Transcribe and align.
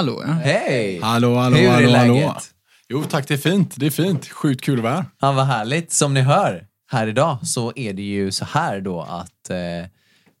Hallå 0.00 0.22
ja. 0.26 0.32
Hej! 0.32 1.00
Hallå, 1.02 1.36
hallå, 1.36 1.56
Hur 1.56 1.66
är 1.66 1.72
hallå, 1.72 1.88
läget? 1.88 2.26
hallå. 2.26 2.40
Jo 2.88 3.04
tack, 3.04 3.28
det 3.28 3.34
är 3.34 3.38
fint. 3.38 3.74
Det 3.76 3.86
är 3.86 3.90
fint. 3.90 4.28
Sjukt 4.28 4.64
kul 4.64 4.78
att 4.78 4.82
vara 4.82 4.94
här. 4.94 5.04
Ja, 5.20 5.32
vad 5.32 5.46
härligt. 5.46 5.92
Som 5.92 6.14
ni 6.14 6.20
hör 6.20 6.66
här 6.92 7.06
idag 7.06 7.38
så 7.42 7.72
är 7.76 7.92
det 7.92 8.02
ju 8.02 8.32
så 8.32 8.44
här 8.44 8.80
då 8.80 9.02
att 9.02 9.50
eh, 9.50 9.56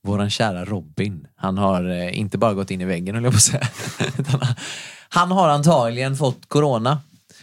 våran 0.06 0.30
kära 0.30 0.64
Robin, 0.64 1.26
han 1.36 1.58
har 1.58 1.90
eh, 1.90 2.18
inte 2.18 2.38
bara 2.38 2.54
gått 2.54 2.70
in 2.70 2.80
i 2.80 2.84
väggen 2.84 3.14
höll 3.14 3.24
jag 3.24 3.32
på 3.32 3.36
att 3.36 3.42
säga. 3.42 3.68
han 5.08 5.30
har 5.30 5.48
antagligen 5.48 6.16
fått 6.16 6.48
corona. 6.48 6.98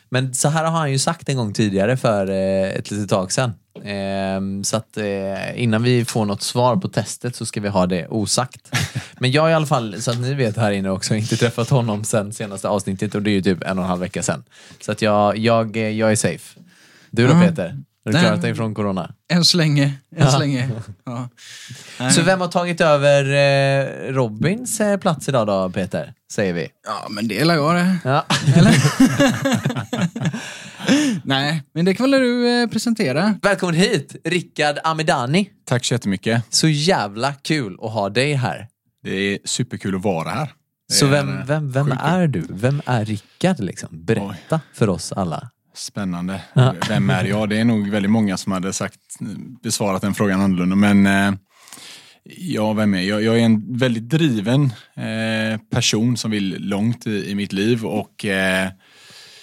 Men 0.10 0.34
så 0.34 0.50
här 0.50 0.64
har 0.64 0.80
han 0.80 0.92
ju 0.92 1.00
sagt 1.00 1.30
en 1.30 1.38
gång 1.38 1.54
tidigare 1.54 1.98
för 1.98 2.30
eh, 2.30 2.70
ett 2.70 2.92
litet 2.92 3.10
tag 3.10 3.32
sedan. 3.32 3.54
Ehm, 3.84 4.64
så 4.64 4.78
att 4.78 4.98
eh, 4.98 5.62
innan 5.64 5.84
vi 5.84 6.06
får 6.06 6.26
något 6.26 6.42
svar 6.42 6.76
på 6.76 6.88
testet 6.88 7.36
så 7.36 7.46
ska 7.46 7.62
vi 7.62 7.68
ha 7.68 7.86
det 7.86 8.08
osagt. 8.08 8.72
Men 9.20 9.32
jag 9.32 9.52
i 9.52 9.54
alla 9.54 9.66
fall, 9.66 10.02
så 10.02 10.12
att 10.12 10.20
ni 10.20 10.34
vet 10.34 10.58
här 10.58 10.72
inne 10.72 10.90
också, 10.90 11.16
inte 11.16 11.38
träffat 11.38 11.70
honom 11.70 12.04
sen 12.04 12.34
senaste 12.34 12.68
avsnittet 12.70 13.16
och 13.16 13.22
det 13.22 13.30
är 13.30 13.34
ju 13.34 13.42
typ 13.42 13.64
en 13.64 13.78
och 13.78 13.84
en 13.84 13.90
halv 13.90 14.02
vecka 14.02 14.24
sedan. 14.24 14.44
Så 14.82 14.92
att 14.92 15.02
jag, 15.02 15.38
jag, 15.38 15.78
eh, 15.78 15.90
jag 15.90 16.12
är 16.12 16.16
safe. 16.16 16.60
Du 17.12 17.28
då 17.28 17.34
Ja. 17.34 17.42
Peter? 17.42 17.78
Har 18.08 18.14
du 18.14 18.20
klarat 18.20 18.42
dig 18.42 18.56
från 18.56 18.76
corona? 18.76 19.14
Än 19.30 19.46
så 19.46 19.58
länge. 19.58 19.94
Än 20.16 20.32
så 20.32 20.40
länge. 20.40 20.70
Ja. 22.00 22.10
Så 22.10 22.22
vem 22.22 22.42
har 22.42 22.48
tagit 22.48 22.82
över 22.82 23.24
eh, 23.24 24.14
Robins 24.14 24.80
eh, 24.80 24.98
plats 24.98 25.30
idag 25.30 25.48
då, 25.48 25.70
Peter? 25.70 26.14
Säger 26.32 26.54
vi. 26.54 26.68
ja, 26.86 27.08
men 27.10 27.28
det 27.28 27.40
är 27.40 27.46
jag 27.46 27.76
det. 27.76 27.98
Ja. 28.04 28.26
Nej, 31.24 31.64
men 31.74 31.86
det 31.86 31.94
kan 31.94 32.12
väl 32.12 32.22
du 32.22 32.62
eh, 32.62 32.70
presentera? 32.70 33.36
Välkommen 33.42 33.76
hit, 33.76 34.16
Rickard 34.24 34.78
Amidani. 34.84 35.50
Tack 35.66 35.86
så 35.86 35.94
jättemycket. 35.94 36.44
Så 36.50 36.68
jävla 36.68 37.34
kul 37.34 37.78
att 37.82 37.92
ha 37.92 38.10
dig 38.10 38.34
här. 38.34 38.68
Det 39.04 39.12
är 39.12 39.40
superkul 39.46 39.96
att 39.96 40.04
vara 40.04 40.30
här. 40.30 40.50
Det 40.90 40.94
Så 40.94 41.06
är, 41.06 41.10
vem, 41.10 41.46
vem, 41.46 41.72
vem 41.72 41.86
sjukt 41.86 42.02
är 42.04 42.28
du? 42.28 42.48
Vem 42.50 42.82
är 42.86 43.06
Rickard 43.06 43.60
liksom? 43.60 43.90
Berätta 43.92 44.62
för 44.74 44.90
oss 44.90 45.12
alla. 45.12 45.50
Spännande. 45.78 46.42
Ja. 46.54 46.74
Vem 46.90 47.10
är 47.10 47.26
jag? 47.26 47.50
Det 47.50 47.58
är 47.60 47.66
nog 47.66 47.90
väldigt 47.90 48.12
många 48.12 48.38
som 48.38 48.52
hade 48.52 48.74
sagt, 48.74 49.00
besvarat 49.64 50.02
den 50.02 50.14
frågan 50.14 50.42
annorlunda. 50.42 50.76
Men 50.76 51.08
eh, 51.08 51.40
ja, 52.38 52.74
vem 52.74 52.94
är 52.94 53.02
jag? 53.02 53.24
Jag 53.24 53.40
är 53.40 53.44
en 53.44 53.78
väldigt 53.78 54.10
driven 54.10 54.64
eh, 54.96 55.60
person 55.72 56.18
som 56.18 56.32
vill 56.32 56.56
långt 56.60 57.08
i, 57.08 57.32
i 57.32 57.36
mitt 57.36 57.54
liv 57.54 57.86
och 57.86 58.26
eh, 58.26 58.70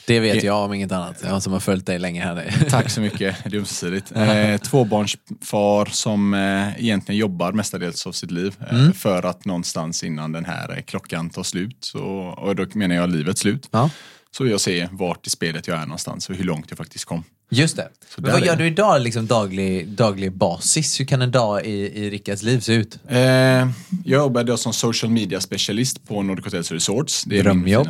Det 0.07 0.21
vet 0.21 0.43
jag 0.43 0.65
om 0.65 0.73
inget 0.75 0.93
annat. 0.93 1.23
Jag 1.25 1.43
som 1.43 1.53
har 1.53 1.61
följt 1.61 1.87
dig 1.87 1.99
länge 1.99 2.23
här. 2.23 2.67
Tack 2.71 2.91
så 2.91 3.01
mycket, 3.01 3.37
det 3.45 3.57
är 3.57 3.59
ömsesidigt. 3.59 4.13
Eh, 4.17 4.57
tvåbarnsfar 4.57 5.85
som 5.85 6.35
eh, 6.35 6.81
egentligen 6.85 7.19
jobbar 7.19 7.53
mestadels 7.53 8.07
av 8.07 8.13
sitt 8.13 8.31
liv 8.31 8.55
eh, 8.71 8.91
för 8.93 9.23
att 9.27 9.45
någonstans 9.45 10.05
innan 10.05 10.33
den 10.33 10.45
här 10.45 10.83
klockan 10.87 11.31
tar 11.31 11.43
slut, 11.43 11.77
så, 11.81 12.01
och 12.39 12.57
då 12.57 12.67
menar 12.75 12.95
jag 12.95 13.11
livets 13.11 13.41
slut, 13.41 13.69
Ja 13.71 13.91
så 14.37 14.45
vill 14.45 14.51
jag 14.51 14.61
se 14.61 14.89
vart 14.93 15.27
i 15.27 15.31
spelet 15.31 15.69
jag 15.69 15.79
är 15.79 15.87
någonstans 15.87 16.29
och 16.29 16.37
hur 16.37 16.45
långt 16.45 16.67
jag 16.71 16.79
faktiskt 16.79 17.05
kom. 17.05 17.25
Just 17.55 17.77
det. 17.77 17.89
Men 18.17 18.33
vad 18.33 18.45
gör 18.47 18.57
du 18.57 18.67
idag, 18.67 19.03
liksom 19.03 19.27
daglig, 19.27 19.89
daglig 19.89 20.33
basis? 20.33 21.01
Hur 21.01 21.05
kan 21.05 21.23
en 21.23 21.31
dag 21.31 21.67
i, 21.67 21.71
i 22.05 22.11
Rickards 22.11 22.43
liv 22.43 22.61
se 22.61 22.73
ut? 22.73 22.99
Eh, 23.09 23.19
jag 23.19 23.69
jobbade 24.05 24.53
då 24.53 24.57
som 24.57 24.73
social 24.73 25.11
media 25.13 25.41
specialist 25.41 26.09
på 26.09 26.23
Nordic 26.23 26.45
Hotels 26.45 26.73
Resorts. 26.73 27.25
Det 27.25 27.39
är 27.39 27.43
Drömjobb. 27.43 27.89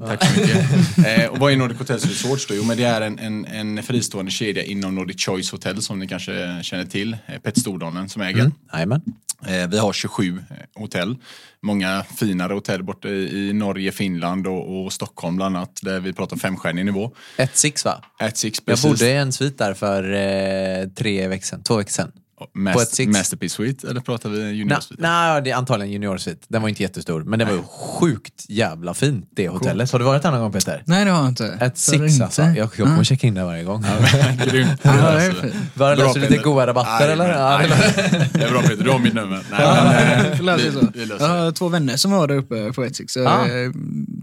Ja, 0.00 0.06
tack 0.06 0.24
så 0.24 0.40
mycket. 0.40 1.18
eh, 1.22 1.26
och 1.30 1.38
vad 1.38 1.52
är 1.52 1.56
Nordic 1.56 1.78
Hotels 1.78 2.04
Resorts 2.06 2.46
då? 2.46 2.54
Jo, 2.54 2.64
men 2.64 2.76
det 2.76 2.84
är 2.84 3.00
en, 3.00 3.18
en, 3.18 3.44
en 3.46 3.82
fristående 3.82 4.30
kedja 4.30 4.62
inom 4.64 4.94
Nordic 4.94 5.24
Choice 5.24 5.50
Hotel 5.52 5.82
som 5.82 5.98
ni 5.98 6.08
kanske 6.08 6.60
känner 6.62 6.84
till. 6.84 7.16
Eh, 7.26 7.38
Pet 7.38 7.58
Stordalen 7.58 8.08
som 8.08 8.22
äger. 8.22 8.50
Jajamän. 8.72 9.02
Eh, 9.46 9.68
Vi 9.68 9.78
har 9.78 9.92
27 9.92 10.42
hotell. 10.74 11.16
Många 11.64 12.04
finare 12.16 12.52
hotell 12.52 12.82
borta 12.82 13.08
i 13.08 13.48
i 13.48 13.52
Norge, 13.52 13.92
Finland 13.92 14.46
och, 14.46 14.84
och 14.84 14.92
Stockholm 14.92 15.36
bland 15.36 15.56
annat. 15.56 15.78
Där 15.82 16.00
vi 16.00 16.12
pratar 16.12 16.36
femstjärnig 16.36 16.84
nivå. 16.84 17.10
Ett 17.36 17.56
six 17.56 17.84
va? 17.84 18.04
At 18.18 18.36
Six, 18.36 18.60
precis. 18.60 18.84
I 19.00 19.12
en 19.12 19.32
svit 19.32 19.58
där 19.58 19.74
för 19.74 20.12
eh, 20.12 20.88
tre 20.88 21.28
veckor 21.28 21.44
sedan, 21.44 21.62
två 21.62 21.76
veckor 21.76 21.90
sedan. 21.90 22.12
Mast- 22.54 22.74
på 22.76 22.80
ett 22.82 22.88
Six. 22.88 23.12
Masterpiece 23.16 23.52
Suite, 23.52 23.88
eller 23.88 24.00
pratar 24.00 24.28
vi 24.30 24.42
Nej, 24.42 24.54
juniorsvit? 24.54 24.98
nej, 25.00 25.42
det 25.42 25.50
är 25.50 25.54
antagligen 25.56 25.92
juniorsvit. 25.92 26.44
Den 26.48 26.62
var 26.62 26.68
inte 26.68 26.82
jättestor, 26.82 27.24
men 27.24 27.38
det 27.38 27.44
var 27.44 27.52
ju 27.52 27.62
sjukt 27.62 28.44
jävla 28.48 28.94
fint 28.94 29.28
det 29.36 29.48
hotellet. 29.48 29.92
Har 29.92 29.98
du 29.98 30.04
varit 30.04 30.22
där 30.22 30.30
någon 30.30 30.40
gång 30.40 30.52
Peter? 30.52 30.82
Nej, 30.86 31.04
det 31.04 31.10
har 31.10 31.18
jag 31.20 31.28
inte. 31.28 31.58
Ett 31.60 31.78
six 31.78 32.12
inte. 32.12 32.24
alltså. 32.24 32.42
Jag, 32.42 32.56
jag 32.56 32.70
kommer 32.86 33.04
checka 33.04 33.26
in 33.26 33.34
där 33.34 33.44
varje 33.44 33.64
gång. 33.64 33.84
Grymt. 34.50 34.80
Ja, 34.82 34.92
det 34.92 34.98
är 34.98 35.28
Alltså. 35.30 35.46
Bara 35.74 35.94
löser 35.94 36.20
du 36.20 36.28
lite 36.28 36.42
goda 36.42 36.66
rabatter 36.66 37.04
Nej, 37.04 37.12
eller? 37.12 37.28
Ja, 37.28 37.58
nej, 37.58 37.68
det- 37.68 38.28
Det 38.38 38.44
är 38.44 38.50
bra 38.50 38.62
Peter, 38.62 38.84
du 38.84 38.90
har 38.90 38.98
mitt 38.98 39.14
nummer. 39.14 39.44
Nej, 39.50 39.60
Ja, 39.60 39.84
men, 39.84 40.48
eh, 40.48 40.56
det 40.56 40.70
vi- 40.70 40.88
vi 41.00 41.06
löser 41.06 41.24
Jag 41.26 41.36
det. 41.36 41.42
har 41.44 41.52
två 41.52 41.68
vänner 41.68 41.96
som 41.96 42.10
var 42.10 42.28
där 42.28 42.34
uppe 42.36 42.72
på 42.72 42.84
Etsix, 42.84 43.12
så 43.12 43.26
Ah. 43.28 43.46
eh, 43.46 43.70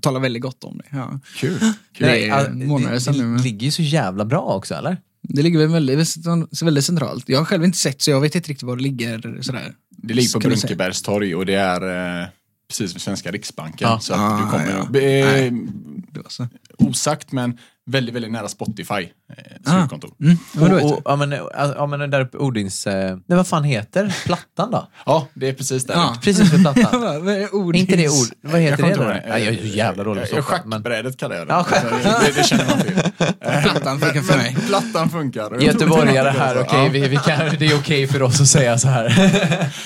talar 0.01 0.19
väldigt 0.19 0.41
gott 0.41 0.63
om 0.63 0.77
det. 0.77 0.97
Ja. 0.97 1.19
Kul. 1.35 1.59
Det 1.99 2.05
Nej, 2.05 2.29
är 2.29 2.43
ja, 2.43 2.49
månader 2.67 2.99
sedan 2.99 3.17
nu. 3.17 3.37
det 3.37 3.43
ligger 3.43 3.65
ju 3.65 3.71
så 3.71 3.81
jävla 3.81 4.25
bra 4.25 4.41
också, 4.41 4.73
eller? 4.75 4.97
Det 5.21 5.41
ligger 5.41 5.59
väl 5.59 5.69
väldigt, 5.69 6.17
väldigt 6.61 6.85
centralt. 6.85 7.29
Jag 7.29 7.37
har 7.37 7.45
själv 7.45 7.63
inte 7.63 7.77
sett 7.77 8.01
så 8.01 8.11
jag 8.11 8.21
vet 8.21 8.35
inte 8.35 8.49
riktigt 8.49 8.63
var 8.63 8.75
det 8.75 8.83
ligger. 8.83 9.41
Sådär. 9.41 9.73
Det 9.89 10.13
ligger 10.13 10.27
på 10.33 10.39
Ska 10.39 10.49
du 10.49 10.55
säga. 10.55 10.67
Brunkebergs 10.67 11.01
torg 11.01 11.35
och 11.35 11.45
det 11.45 11.53
är 11.55 12.21
eh, 12.21 12.27
precis 12.67 12.95
vid 12.95 13.01
Svenska 13.01 13.31
Riksbanken. 13.31 13.87
Ja. 13.89 13.99
Så 13.99 14.13
att 14.13 14.19
Ah, 14.19 14.37
du 14.37 14.51
kommer, 14.51 15.01
ja. 15.01 15.45
eh, 15.45 15.53
osagt 16.89 17.31
men 17.31 17.57
väldigt, 17.91 18.15
väldigt 18.15 18.31
nära 18.31 18.47
Spotify. 18.47 18.93
Eh, 18.93 19.09
Ah. 19.65 19.71
slutkontor. 19.79 20.11
Mm. 20.21 20.37
Ja, 20.55 20.61
och, 20.61 20.69
jag. 20.81 20.85
och, 20.93 21.01
ja, 21.05 21.15
men, 21.15 21.31
ja, 21.77 21.85
men 21.85 22.09
där 22.09 22.21
uppe, 22.21 22.37
Odins... 22.37 22.87
Eh, 22.87 23.17
nej, 23.27 23.37
vad 23.37 23.47
fan 23.47 23.63
heter 23.63 24.13
plattan 24.25 24.71
då? 24.71 24.87
Ja, 25.05 25.27
det 25.33 25.49
är 25.49 25.53
precis 25.53 25.85
där. 25.85 25.93
Ja. 25.93 26.15
Precis 26.23 26.53
vid 26.53 26.61
plattan. 26.61 27.03
Är 27.27 27.31
Är 27.31 27.75
inte 27.75 27.95
det 27.95 28.09
ord? 28.09 28.27
Vad 28.41 28.61
heter 28.61 28.77
kommer 28.77 28.87
det 28.89 28.93
inte 28.93 29.03
då? 29.27 29.29
Nej, 29.29 29.43
jag 29.43 29.53
är 29.53 29.75
jävla 29.75 30.03
dålig 30.03 30.31
på 30.31 30.41
Schackbrädet 30.41 31.17
kallar 31.17 31.35
jag 31.35 31.47
det. 31.47 31.53
Ja, 31.53 31.63
schack- 31.63 32.03
Så 32.03 32.25
det, 32.25 32.31
det 32.35 32.43
känner 32.43 32.65
man 32.65 32.79
till. 32.79 32.93
Plattan 33.63 33.99
funkar 33.99 34.21
för 34.21 34.37
mig. 34.37 34.57
Plattan 34.67 35.09
funkar. 35.09 35.59
Göteborgare 35.61 36.29
här, 36.29 36.55
Ja. 36.55 36.61
okej, 36.61 36.89
vi, 36.89 37.07
vi 37.07 37.17
kan, 37.17 37.39
det 37.59 37.65
är 37.65 37.77
okej 37.79 38.07
för 38.07 38.21
oss 38.21 38.41
att 38.41 38.47
säga 38.47 38.77
så 38.77 38.87
här. 38.87 39.09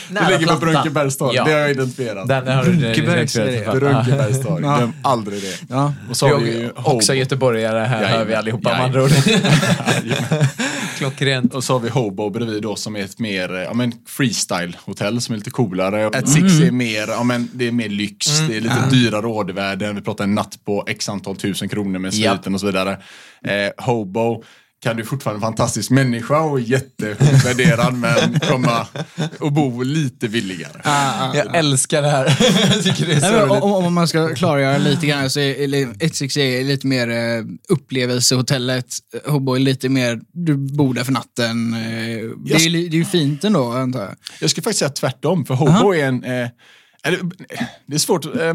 Det 0.09 0.37
ligger 0.39 0.53
på 0.53 0.59
Brunkebergs 0.59 1.17
torg, 1.17 1.35
Ja. 1.35 1.43
det 1.43 1.51
har 1.51 1.59
jag 1.59 1.71
identifierat. 1.71 2.27
Den 2.27 2.47
har 2.47 2.63
du 2.63 2.71
Brunkebergs 2.77 3.35
är 3.35 3.45
det. 3.45 3.51
identifierat. 3.51 3.79
Brunkebergs 3.79 4.41
torg, 4.45 4.63
Ja. 4.63 4.77
glöm 4.77 4.93
aldrig 5.03 5.41
det. 5.41 5.83
Och 6.09 6.17
så 6.17 6.27
har 6.27 6.37
vi 6.39 6.51
Vi 6.51 6.59
ju 6.59 6.69
också 6.75 7.13
göteborgare 7.13 7.79
här, 7.93 8.17
hör 8.17 8.25
vi 8.25 8.33
allihopa 8.35 8.69
med 8.69 8.81
andra 8.81 9.03
ord. 9.03 9.09
Klockrent. 10.97 11.53
Och 11.53 11.63
så 11.63 11.73
har 11.73 11.79
vi 11.79 11.89
Hobo 11.89 12.29
bredvid 12.29 12.61
då 12.61 12.75
som 12.75 12.95
är 12.95 12.99
ett 12.99 13.19
mer 13.19 13.55
eh, 13.55 13.61
ja, 13.61 13.73
men 13.73 13.91
freestyle-hotell 13.91 15.19
som 15.19 15.33
är 15.33 15.37
lite 15.37 15.51
coolare. 15.51 16.07
Ett 16.07 16.29
Six 16.29 16.59
är 16.59 16.71
mer, 16.71 17.07
ja, 17.07 17.23
men 17.23 17.49
det 17.53 17.67
är 17.67 17.71
mer 17.71 17.89
lyx, 17.89 18.39
det 18.47 18.57
är 18.57 18.61
lite 18.61 18.89
dyrare 18.91 19.27
ordervärden. 19.27 19.95
Vi 19.95 20.01
pratar 20.01 20.23
en 20.23 20.35
natt 20.35 20.59
på 20.65 20.83
x 20.87 21.09
antal 21.09 21.35
tusen 21.35 21.69
kronor 21.69 21.99
med 21.99 22.13
sviten 22.13 22.53
och 22.53 22.59
så 22.59 22.65
vidare. 22.65 22.91
Eh, 23.45 23.85
Hobo 23.85 24.43
kan 24.83 24.97
du 24.97 25.05
fortfarande 25.05 25.37
en 25.37 25.41
fantastisk 25.41 25.89
människa 25.89 26.39
och 26.41 26.59
jättevärderad 26.61 27.93
men 27.93 28.39
komma 28.39 28.87
och 29.39 29.51
bo 29.51 29.83
lite 29.83 30.29
billigare. 30.29 30.81
Jag 31.33 31.55
älskar 31.55 32.01
det 32.01 32.09
här. 32.09 32.25
Jag 32.73 32.83
tycker 32.83 33.05
det 33.05 33.13
är 33.13 33.21
Nej, 33.21 33.31
men 33.31 33.49
om, 33.51 33.71
om 33.73 33.93
man 33.93 34.07
ska 34.07 34.35
klargöra 34.35 34.77
lite 34.77 35.07
grann 35.07 35.29
så 35.29 35.39
är 35.39 35.63
eller, 35.63 36.03
Etsix 36.03 36.37
är 36.37 36.63
lite 36.63 36.87
mer 36.87 37.09
eh, 37.09 37.43
upplevelsehotellet. 37.69 38.85
Hobo 39.25 39.53
är 39.55 39.59
lite 39.59 39.89
mer, 39.89 40.19
du 40.33 40.55
bor 40.57 40.93
där 40.93 41.03
för 41.03 41.11
natten. 41.11 41.73
Eh, 41.73 41.79
det, 42.45 42.53
är, 42.65 42.69
li- 42.69 42.87
det 42.87 42.95
är 42.95 42.99
ju 42.99 43.05
fint 43.05 43.43
ändå 43.43 43.71
antar 43.71 43.99
jag. 43.99 44.15
Jag 44.39 44.49
skulle 44.49 44.63
faktiskt 44.63 44.79
säga 44.79 44.89
tvärtom, 44.89 45.45
för 45.45 45.53
Hobo 45.53 45.93
är 45.93 46.05
en... 46.05 46.23
Eh, 46.23 46.47
det 47.85 47.95
är 47.95 47.99
svårt. 47.99 48.25
Eh, 48.25 48.53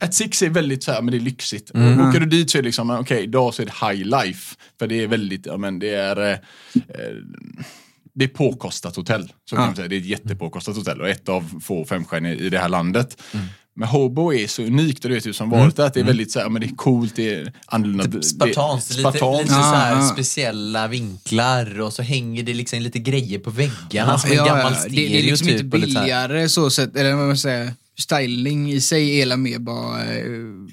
ett 0.00 0.14
Six 0.14 0.42
är 0.42 0.50
väldigt 0.50 0.82
så 0.84 0.92
här, 0.92 1.02
men 1.02 1.12
det 1.12 1.18
är 1.18 1.20
lyxigt. 1.20 1.70
Mm. 1.74 2.00
Och 2.00 2.08
Åker 2.08 2.20
du 2.20 2.26
dit 2.26 2.50
så 2.50 2.58
är 2.58 2.62
det 2.62 2.66
liksom, 2.68 2.90
okej, 2.90 3.22
idag 3.22 3.54
så 3.54 3.62
är 3.62 3.66
det 3.66 3.86
high 3.88 4.04
life. 4.24 4.56
För 4.78 4.86
det 4.86 5.02
är 5.02 5.06
väldigt, 5.06 5.46
ja 5.46 5.56
men 5.56 5.78
det 5.78 5.94
är... 5.94 6.32
Eh, 6.32 6.38
det 8.14 8.24
är 8.24 8.28
påkostat 8.28 8.96
hotell. 8.96 9.32
Så 9.50 9.56
kan 9.56 9.64
man 9.66 9.76
säga. 9.76 9.88
Det 9.88 9.96
är 9.96 10.00
ett 10.00 10.06
jättepåkostat 10.06 10.76
hotell 10.76 11.00
och 11.00 11.08
ett 11.08 11.28
av 11.28 11.60
få 11.62 11.84
femstjärnor 11.84 12.30
i 12.32 12.50
det 12.50 12.58
här 12.58 12.68
landet. 12.68 13.22
Men 13.74 13.88
Hobo 13.88 14.32
är 14.34 14.46
så 14.46 14.62
unikt 14.62 15.04
och 15.04 15.08
du 15.08 15.14
vet 15.14 15.26
ju 15.26 15.32
som 15.32 15.50
varit 15.50 15.76
där, 15.76 15.86
att 15.86 15.94
det 15.94 16.00
är 16.00 16.04
väldigt 16.04 16.30
så 16.32 16.40
här, 16.40 16.48
men 16.48 16.60
det 16.60 16.66
är 16.66 16.76
coolt, 16.76 17.16
det 17.16 17.34
är 17.34 17.52
annorlunda. 17.66 18.04
det- 18.04 18.22
Spartanskt, 18.22 18.90
lite, 18.96 19.08
lite 19.10 19.46
så 19.46 19.54
här 19.54 19.92
Ja, 19.92 19.98
ja. 20.02 20.08
speciella 20.08 20.88
vinklar 20.88 21.80
och 21.80 21.92
så 21.92 22.02
hänger 22.02 22.42
det 22.42 22.54
liksom 22.54 22.80
lite 22.80 22.98
grejer 22.98 23.38
på 23.38 23.50
väggarna 23.50 24.12
Ja, 24.12 24.18
som 24.18 24.30
en 24.30 24.36
ja, 24.36 24.44
gammal 24.44 24.72
ja. 24.76 24.82
Det, 24.84 24.88
det 24.88 25.18
är 25.18 25.22
liksom 25.22 25.48
inte 25.48 25.62
typ. 25.62 25.70
billigare 25.72 26.48
så 26.48 26.70
sett, 26.70 26.96
eller 26.96 27.14
vad 27.14 27.26
man 27.26 27.36
säger, 27.38 27.72
styling 28.00 28.72
i 28.72 28.80
sig 28.80 29.22
är 29.22 29.36
mer 29.36 29.58
bara 29.58 30.02
eh, 30.04 30.24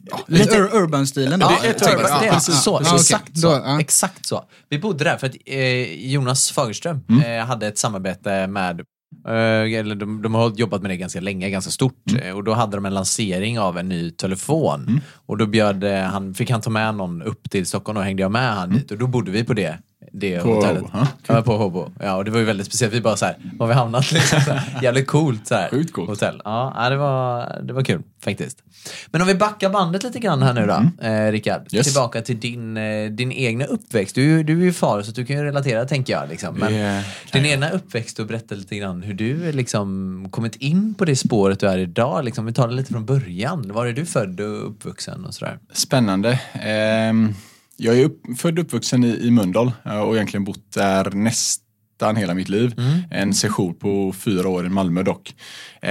ja, 0.05 0.19
lite 0.27 0.55
ur, 0.57 0.75
urban-stilen. 0.75 1.39
Ja, 1.41 1.47
då. 1.49 1.55
det 1.61 1.67
är 1.67 1.71
ett 1.71 1.79
typ, 1.79 1.89
urban- 1.99 2.23
ja, 2.25 2.33
precis 2.33 2.61
så. 2.61 2.79
Exakt 2.95 3.33
Då, 3.33 3.39
så. 3.41 3.61
ja. 3.65 3.79
Exakt 3.79 4.25
så. 4.25 4.43
Vi 4.69 4.79
bodde 4.79 5.03
där 5.03 5.17
för 5.17 5.27
att 5.27 5.35
eh, 5.45 5.93
Jonas 6.11 6.51
Fagerström 6.51 6.99
Mm. 7.09 7.39
eh, 7.39 7.45
hade 7.45 7.67
ett 7.67 7.77
samarbete 7.77 8.47
med 8.47 8.79
eh, 9.27 9.79
eller 9.79 9.95
de, 9.95 10.21
de 10.21 10.35
har 10.35 10.51
jobbat 10.55 10.81
med 10.81 10.91
det 10.91 10.97
ganska 10.97 11.19
länge, 11.21 11.49
ganska 11.49 11.71
stort. 11.71 12.11
Mm. 12.11 12.23
Eh, 12.27 12.35
Och 12.35 12.43
då 12.43 12.53
hade 12.53 12.77
de 12.77 12.85
en 12.85 12.93
lansering 12.93 13.59
av 13.59 13.77
en 13.77 13.89
ny 13.89 14.11
telefon. 14.11 15.01
Och 15.25 15.37
då 15.37 15.45
bjöd 15.45 15.83
eh, 15.83 15.99
han, 16.01 16.33
fick 16.33 16.49
han 16.49 16.61
ta 16.61 16.69
med 16.69 16.95
någon 16.95 17.21
upp 17.21 17.49
till 17.49 17.65
Stockholm 17.65 17.97
och 17.97 18.03
hängde 18.03 18.21
jag 18.21 18.31
med 18.31 18.53
han 18.55 18.69
dit. 18.73 18.91
Och 18.91 18.97
då 18.97 19.07
bodde 19.07 19.31
vi 19.31 19.43
på 19.43 19.53
det, 19.53 19.77
det 20.11 20.33
Mm. 20.33 20.43
På 20.43 20.53
hotellet. 20.55 20.81
Hobo, 20.81 20.89
ja. 20.93 21.07
Ja, 21.35 21.41
på 21.41 21.57
Hobo. 21.57 21.91
Ja, 21.99 22.15
och 22.15 22.25
det 22.25 22.31
var 22.31 22.39
ju 22.39 22.45
väldigt 22.45 22.67
speciellt. 22.67 22.93
Vi 22.93 23.01
bara 23.01 23.15
så 23.17 23.25
här, 23.25 23.37
var 23.57 23.67
vi 23.67 23.73
hamnat? 23.73 24.11
Liksom, 24.11 24.41
så 24.41 24.51
här, 24.51 24.83
jävligt 24.83 25.07
coolt, 25.07 25.47
så 25.47 25.55
här, 25.55 25.69
Sjukt 25.69 25.93
coolt. 25.93 26.09
hotell. 26.09 26.41
Ja, 26.45 26.89
det 26.89 26.95
var, 26.95 27.59
det 27.63 27.73
var 27.73 27.81
kul 27.83 28.01
faktiskt. 28.23 28.63
Men 29.11 29.21
om 29.21 29.27
vi 29.27 29.35
backar 29.35 29.69
bandet 29.69 30.03
lite 30.03 30.19
grann 30.19 30.41
här 30.41 30.53
nu 30.53 30.65
då, 30.67 31.05
eh, 31.07 31.31
Rickard. 31.31 31.61
Yes. 31.73 31.85
Tillbaka 31.87 32.21
till 32.21 32.39
din, 32.39 32.77
eh, 32.77 33.09
din 33.09 33.31
egna 33.31 33.65
uppväxt. 33.65 34.15
Du, 34.15 34.43
du 34.43 34.59
är 34.61 34.65
ju 34.65 34.73
far 34.73 35.01
så 35.01 35.11
du 35.11 35.25
kan 35.25 35.37
ju 35.37 35.43
relatera 35.43 35.85
tänker 35.85 36.13
jag. 36.13 36.29
Liksom. 36.29 36.55
Men 36.55 36.73
Det 36.73 37.03
din 37.31 37.45
egna 37.45 37.69
uppväxt 37.69 38.19
och 38.19 38.27
berätta 38.27 38.55
lite 38.55 38.75
grann 38.77 39.03
hur 39.03 39.13
du 39.13 39.51
liksom 39.51 40.27
kommit 40.31 40.55
in 40.55 40.93
på 40.93 41.05
det 41.05 41.15
spåret 41.15 41.59
du 41.59 41.67
är 41.67 41.77
idag. 41.77 42.25
Liksom. 42.25 42.45
Vi 42.45 42.53
det 42.67 42.73
lite 42.73 42.91
från 42.91 43.05
början. 43.05 43.71
Var 43.73 43.85
är 43.85 43.93
du 43.93 44.05
född 44.05 44.39
och 44.39 44.67
uppvuxen 44.69 45.25
och 45.25 45.33
sådär? 45.33 45.59
Spännande. 45.73 46.39
Ehm, 46.53 47.33
jag 47.77 47.99
är 47.99 48.05
upp, 48.05 48.21
född 48.37 48.59
och 48.59 48.65
uppvuxen 48.65 49.03
i, 49.03 49.07
i 49.27 49.31
Mölndal 49.31 49.71
eh, 49.85 49.99
och 49.99 50.15
egentligen 50.15 50.43
bott 50.43 50.71
där 50.73 51.11
nästan 51.11 52.15
hela 52.15 52.33
mitt 52.33 52.49
liv. 52.49 52.75
En 53.11 53.33
session 53.33 53.73
på 53.75 54.13
fyra 54.17 54.47
år 54.49 54.65
i 54.65 54.69
Malmö 54.69 55.03
dock. 55.03 55.35
Eh, 55.81 55.89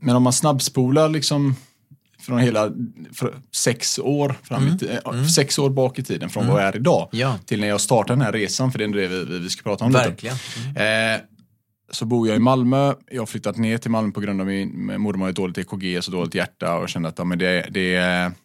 men 0.00 0.16
om 0.16 0.22
man 0.22 0.32
snabbspolar 0.32 1.08
liksom 1.08 1.56
från 2.20 2.38
hela 2.38 2.70
sex 3.54 3.98
år 3.98 4.34
fram 4.42 4.66
i, 4.68 4.70
ti- 4.70 4.98
eh, 5.14 5.24
sex 5.26 5.58
år 5.58 5.70
bak 5.70 5.98
i 5.98 6.02
tiden 6.02 6.30
från 6.30 6.46
vad 6.46 6.62
jag 6.62 6.68
är 6.68 6.76
idag 6.76 7.08
Ja. 7.12 7.38
till 7.46 7.60
när 7.60 7.68
jag 7.68 7.80
startade 7.80 8.12
den 8.18 8.24
här 8.24 8.32
resan 8.32 8.72
för 8.72 8.78
det 8.78 8.84
är 8.84 8.88
det 8.88 9.08
vi, 9.24 9.38
vi, 9.38 9.50
ska 9.50 9.62
prata 9.62 9.84
om 9.84 9.90
lite. 9.92 10.04
Verkligen. 10.08 10.36
Eh, 10.76 11.20
så 11.90 12.04
bor 12.04 12.28
jag 12.28 12.36
i 12.36 12.40
Malmö. 12.40 12.94
Jag 13.10 13.22
har 13.22 13.26
flyttat 13.26 13.56
ner 13.56 13.78
till 13.78 13.90
Malmö 13.90 14.12
på 14.12 14.20
grund 14.20 14.40
av 14.40 14.46
min 14.46 15.00
mormor 15.00 15.24
har 15.24 15.30
ett 15.30 15.36
dåligt 15.36 15.58
EKG 15.58 15.98
och 15.98 16.04
så 16.04 16.10
dåligt 16.10 16.34
hjärta 16.34 16.76
och 16.76 16.88
kände 16.88 17.08
att 17.08 17.18
ja, 17.18 17.24
men 17.24 17.38
det, 17.38 17.66
det, 17.70 17.90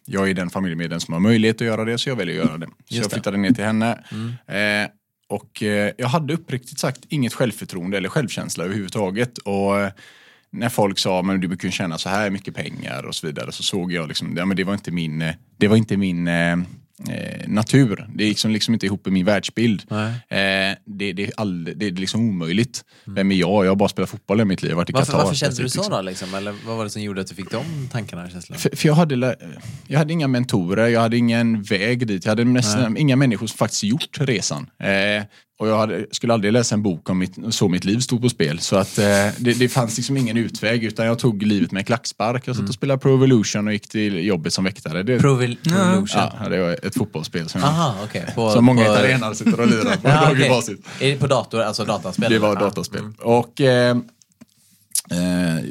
jag 0.04 0.30
är 0.30 0.34
den 0.34 0.50
familjemedlem 0.50 1.00
som 1.00 1.14
har 1.14 1.20
möjlighet 1.20 1.56
att 1.56 1.66
göra 1.66 1.84
det 1.84 1.98
så 1.98 2.08
jag 2.08 2.16
väljer 2.16 2.40
att 2.40 2.48
göra 2.48 2.58
det. 2.58 2.66
Så 2.66 2.96
jag 2.96 3.10
flyttade 3.10 3.36
ner 3.36 3.52
till 3.52 3.64
henne. 3.64 4.04
Eh, 4.46 4.90
och 5.28 5.62
eh, 5.62 5.92
jag 5.98 6.08
hade 6.08 6.34
uppriktigt 6.34 6.78
sagt 6.78 7.00
inget 7.08 7.34
självförtroende 7.34 7.96
eller 7.96 8.08
självkänsla 8.08 8.64
överhuvudtaget. 8.64 9.38
Och 9.38 9.80
eh, 9.80 9.92
när 10.50 10.68
folk 10.68 10.98
sa 10.98 11.22
men 11.22 11.40
du 11.40 11.56
kan 11.56 11.70
tjäna 11.70 11.98
så 11.98 12.08
här 12.08 12.30
mycket 12.30 12.54
pengar 12.54 13.06
och 13.06 13.14
så 13.14 13.26
vidare 13.26 13.52
så 13.52 13.62
såg 13.62 13.92
jag 13.92 14.08
liksom, 14.08 14.36
ja, 14.36 14.44
men 14.44 14.56
det 14.56 14.64
var 14.64 14.72
inte 14.72 14.90
min, 14.90 15.22
eh, 15.22 15.34
det 15.56 15.68
var 15.68 15.76
inte 15.76 15.96
min 15.96 16.28
eh, 17.08 17.48
natur. 17.48 18.06
Det 18.14 18.24
gick 18.24 18.30
liksom, 18.30 18.50
liksom 18.50 18.74
inte 18.74 18.86
ihop 18.86 19.04
med 19.04 19.12
min 19.12 19.24
världsbild. 19.24 19.82
Eh, 19.90 19.96
det, 20.28 20.76
det, 21.12 21.22
är 21.24 21.30
all, 21.36 21.64
det 21.64 21.86
är 21.86 21.90
liksom 21.90 22.28
omöjligt. 22.28 22.84
Vem 23.04 23.32
är 23.32 23.36
jag? 23.36 23.64
Jag 23.64 23.70
har 23.70 23.76
bara 23.76 23.88
spelat 23.88 24.10
fotboll 24.10 24.40
i 24.40 24.44
mitt 24.44 24.62
liv. 24.62 24.72
Varit 24.72 24.90
i 24.90 24.92
Varför, 24.92 25.06
Qatar. 25.12 25.24
varför 25.24 25.36
kände 25.36 25.56
du 25.56 25.62
Liksom. 25.62 25.84
så 25.84 25.90
då? 25.90 26.00
Liksom? 26.02 26.34
Eller 26.34 26.54
vad 26.66 26.76
var 26.76 26.84
det 26.84 26.90
som 26.90 27.02
gjorde 27.02 27.20
att 27.20 27.26
du 27.26 27.34
fick 27.34 27.50
de 27.50 27.88
tankarna? 27.92 28.30
Känslorna? 28.30 28.58
För, 28.58 28.76
för 28.76 28.88
jag, 28.88 28.94
hade, 28.94 29.36
jag 29.86 29.98
hade 29.98 30.12
inga 30.12 30.28
mentorer, 30.28 30.86
jag 30.88 31.00
hade 31.00 31.16
ingen 31.16 31.62
väg 31.62 32.06
dit. 32.06 32.24
Jag 32.24 32.30
hade 32.30 32.44
nästan 32.44 32.96
inga 32.96 33.16
människor 33.16 33.46
som 33.46 33.58
faktiskt 33.58 33.82
gjort 33.82 34.18
resan. 34.20 34.70
Eh, 34.78 35.24
och 35.58 35.68
jag 35.68 35.78
hade, 35.78 36.06
skulle 36.10 36.32
aldrig 36.34 36.52
läsa 36.52 36.74
en 36.74 36.82
bok 36.82 37.10
om 37.10 37.18
mitt, 37.18 37.34
så 37.50 37.68
mitt 37.68 37.84
liv 37.84 37.98
stod 37.98 38.22
på 38.22 38.28
spel. 38.28 38.58
Så 38.58 38.76
att, 38.76 38.98
eh, 38.98 39.04
det, 39.38 39.58
det 39.58 39.68
fanns 39.68 39.96
liksom 39.96 40.16
ingen 40.16 40.36
utväg 40.36 40.84
utan 40.84 41.06
jag 41.06 41.18
tog 41.18 41.42
livet 41.42 41.72
med 41.72 41.80
en 41.80 41.84
klackspark. 41.84 42.42
Jag 42.48 42.56
satt 42.56 42.68
och 42.68 42.74
spelade 42.74 43.00
Pro 43.00 43.14
Evolution 43.14 43.66
och 43.66 43.72
gick 43.72 43.88
till 43.88 44.26
jobbet 44.26 44.52
som 44.52 44.64
väktare. 44.64 45.02
Det, 45.02 45.18
Provil- 45.18 45.56
Provolution? 45.68 46.06
ja, 46.42 46.48
det 46.48 46.60
var 46.62 46.70
ett 46.86 46.94
fotbollsbollspel 46.94 47.48
som, 47.48 47.60
jag, 47.60 47.70
Aha, 47.70 47.94
okej. 48.04 48.24
På- 48.34 48.50
som 48.50 48.64
många 48.64 48.84
på- 48.84 48.92
italienare 48.92 49.34
sitter 49.34 49.60
och 49.60 49.66
lirar 49.66 49.96
på 49.96 50.00
Ja, 50.08 50.20
daglig 50.20 50.36
okej. 50.46 50.48
basis. 50.48 50.78
Är 51.00 51.10
det 51.12 51.16
på 51.16 51.26
dator, 51.26 51.60
alltså 51.62 51.84
dataspel? 51.84 52.32
Det 52.32 52.38
var 52.38 52.54
Ja. 52.54 52.60
dataspel. 52.60 53.02
Och 53.18 53.60
eh, 53.60 53.96
eh, 55.10 55.64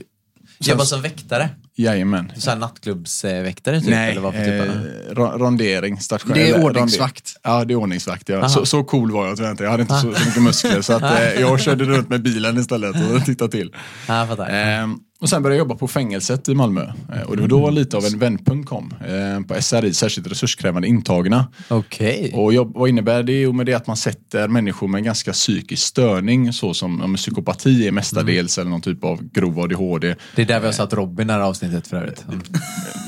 Jobbar 0.60 0.86
som 0.86 1.02
väktare? 1.02 1.50
Jajamän. 1.78 2.32
Så 2.38 2.50
här 2.50 2.58
nattklubbsväktare 2.58 3.80
typ? 3.82 3.90
Nej, 3.90 4.12
eller 4.12 4.22
vad 4.22 4.34
för 4.34 4.46
typ 4.46 4.62
av... 4.62 4.68
eh, 4.68 5.14
ro- 5.16 5.38
rondering. 5.38 6.00
Station, 6.00 6.32
Det 6.34 6.50
är 6.50 6.64
ordningsvakt. 6.64 7.36
Ja, 7.44 7.66
det 7.66 7.74
är 7.74 7.76
ordningsvakt. 7.76 8.30
Ja. 8.30 8.50
Så, 8.50 8.66
så 8.66 8.84
cool 8.84 9.12
var 9.12 9.28
jag 9.28 9.40
jag 9.40 9.52
inte. 9.52 9.64
Jag 9.64 9.72
hade 9.72 9.82
inte 9.82 9.96
så, 9.96 10.14
så 10.14 10.26
mycket 10.26 10.42
muskler. 10.44 10.82
Så 10.82 10.94
att, 10.94 11.02
eh, 11.22 11.42
jag 11.42 11.60
körde 11.62 11.84
runt 11.86 12.10
med 12.10 12.22
bilen 12.24 12.58
istället 12.58 12.96
och 13.12 13.26
tittade 13.26 13.52
till. 13.52 13.72
Fattar. 14.08 14.50
Ehm, 14.50 15.00
och 15.20 15.30
sen 15.30 15.44
började 15.44 15.56
jag 15.58 15.60
jobba 15.66 15.76
på 15.76 15.88
fängelset 15.88 16.50
i 16.50 16.56
Malmö. 16.56 16.82
Eh, 17.16 17.22
och 17.22 17.36
det 17.36 17.42
var 17.42 17.48
då 17.50 17.70
lite 17.70 17.98
av 17.98 18.06
en 18.06 18.20
vändpunkt 18.20 18.70
kom. 18.70 18.94
Eh, 19.08 19.42
på 19.48 19.62
SRI, 19.62 19.94
särskilt 19.94 20.28
resurskrävande 20.32 20.88
intagna. 20.88 21.48
Okej. 21.68 22.32
Och 22.36 22.54
jobb, 22.54 22.72
vad 22.76 22.90
innebär 22.90 23.24
det? 23.24 23.42
Jo, 23.42 23.52
men 23.54 23.66
det 23.66 23.72
är 23.72 23.76
att 23.76 23.88
man 23.88 23.98
sätter 23.98 24.48
människor 24.48 24.88
med 24.88 25.04
ganska 25.04 25.32
psykisk 25.34 25.84
störning, 25.88 26.54
så 26.54 26.74
som 26.74 27.04
ja, 27.12 27.18
psykopati 27.18 27.88
är 27.88 27.92
mestadels, 27.92 28.58
eller 28.58 28.70
någon 28.72 28.82
typ 28.82 29.04
av 29.04 29.24
grov 29.32 29.60
ADHD. 29.60 30.16
Det 30.36 30.42
är 30.42 30.46
där 30.46 30.60
vi 30.60 30.66
har 30.66 30.74
satt 30.74 30.94
Robin 30.94 31.30
här 31.30 31.40
avsnittet 31.40 31.65
för 31.88 31.98
övrigt. 31.98 32.26
Mm. 32.28 32.42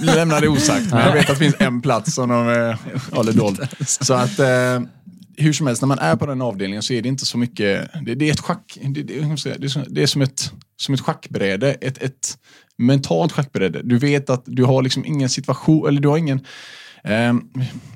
lämnar 0.01 0.41
det 0.41 0.47
osagt. 0.47 0.91
Men 0.91 0.99
jag 0.99 1.13
vet 1.13 1.29
att 1.29 1.39
det 1.39 1.45
finns 1.45 1.55
en 1.59 1.81
plats 1.81 2.13
som 2.13 2.29
de 2.29 2.49
eh, 2.49 2.75
håller 3.11 3.33
dold. 3.33 3.67
Så 3.87 4.13
att 4.13 4.39
eh, 4.39 4.79
hur 5.37 5.53
som 5.53 5.67
helst, 5.67 5.81
när 5.81 5.87
man 5.87 5.99
är 5.99 6.15
på 6.15 6.25
den 6.25 6.41
avdelningen 6.41 6.83
så 6.83 6.93
är 6.93 7.01
det 7.01 7.09
inte 7.09 7.25
så 7.25 7.37
mycket. 7.37 7.89
Det, 8.05 8.15
det 8.15 8.29
är 8.29 8.31
ett 8.31 8.39
schack. 8.39 8.77
Det, 8.81 9.03
det, 9.03 9.03
det, 9.03 10.01
är, 10.01 10.07
som, 10.07 10.21
ett, 10.21 10.51
som 10.77 10.93
ett 10.93 11.01
schackbräde. 11.01 11.73
Ett, 11.73 12.03
ett 12.03 12.37
mentalt 12.77 13.31
schackbräde. 13.31 13.81
Du 13.83 13.97
vet 13.97 14.29
att 14.29 14.43
du 14.45 14.63
har 14.63 14.81
liksom 14.81 15.05
ingen 15.05 15.29
situation, 15.29 15.87
eller 15.87 16.01
du 16.01 16.07
har 16.07 16.17
ingen 16.17 16.41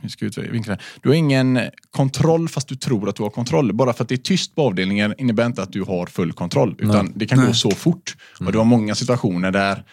hur 0.01 0.09
ska 0.09 0.25
utvinkla? 0.25 0.77
Du 1.01 1.09
har 1.09 1.15
ingen 1.15 1.59
kontroll 1.91 2.49
fast 2.49 2.67
du 2.67 2.75
tror 2.75 3.09
att 3.09 3.15
du 3.15 3.23
har 3.23 3.29
kontroll. 3.29 3.73
Bara 3.73 3.93
för 3.93 4.03
att 4.03 4.09
det 4.09 4.15
är 4.15 4.17
tyst 4.17 4.55
på 4.55 4.61
avdelningen 4.61 5.15
innebär 5.17 5.45
inte 5.45 5.63
att 5.63 5.73
du 5.73 5.81
har 5.81 6.05
full 6.05 6.33
kontroll. 6.33 6.75
Utan 6.79 7.11
det 7.15 7.25
kan 7.25 7.45
gå 7.45 7.53
så 7.53 7.71
fort. 7.71 8.15
Och 8.39 8.51
du 8.51 8.57
har 8.57 8.65
många 8.65 8.95
situationer 8.95 9.51
där 9.51 9.83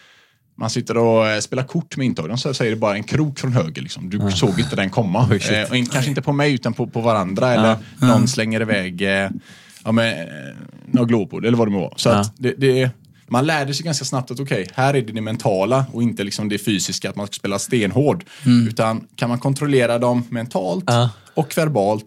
man 0.59 0.71
sitter 0.71 0.97
och 0.97 1.27
eh, 1.29 1.41
spelar 1.41 1.63
kort 1.63 1.97
med 1.97 2.07
intagna 2.07 2.37
så 2.37 2.55
säger 2.55 2.71
det 2.71 2.77
bara 2.77 2.95
en 2.97 3.03
krok 3.05 3.39
från 3.39 3.53
höger. 3.53 3.83
Liksom. 3.83 4.11
Du 4.11 4.31
såg 4.31 4.61
inte 4.61 4.77
den 4.77 4.91
komma. 4.91 5.29
Shit. 5.41 5.51
eh, 5.53 5.63
och 5.63 5.77
in, 5.77 5.87
kanske 5.87 6.09
inte 6.09 6.23
på 6.23 6.33
mig 6.33 6.55
utan 6.55 6.73
på, 6.75 6.87
på 6.87 7.01
varandra. 7.01 7.53
Eller 7.55 7.77
någon 8.01 8.29
slänger 8.29 8.61
iväg 8.61 9.03
eh, 9.03 9.31
ja, 9.85 9.93
men, 9.93 10.19
eh, 10.21 10.25
några 10.87 11.07
glåpord 11.07 11.45
eller 11.47 11.59
vad 11.59 11.67
det 11.67 11.73
må 11.73 11.81
vara. 11.81 11.93
Så 11.97 12.09
Ja. 12.09 12.15
att 12.15 12.33
det, 12.39 12.55
det, 12.59 12.91
man 13.29 13.47
lärde 13.47 13.75
sig 13.75 13.85
ganska 13.85 14.05
snabbt 14.05 14.31
att 14.31 14.41
okej, 14.41 14.67
här 14.75 14.95
är 14.95 15.03
det 15.03 15.13
det 15.13 15.21
mentala 15.21 15.87
och 15.93 16.03
inte 16.03 16.25
liksom 16.25 16.49
det 16.49 16.59
fysiska, 16.59 17.11
att 17.11 17.17
man 17.17 17.27
ska 17.27 17.33
spela 17.35 17.59
stenhård. 17.59 18.25
Utan 18.69 19.07
kan 19.17 19.29
man 19.29 19.39
kontrollera 19.39 19.99
dem 19.99 20.25
mentalt 20.31 20.85
Ja. 20.87 21.11
och 21.35 21.59
verbalt 21.59 22.05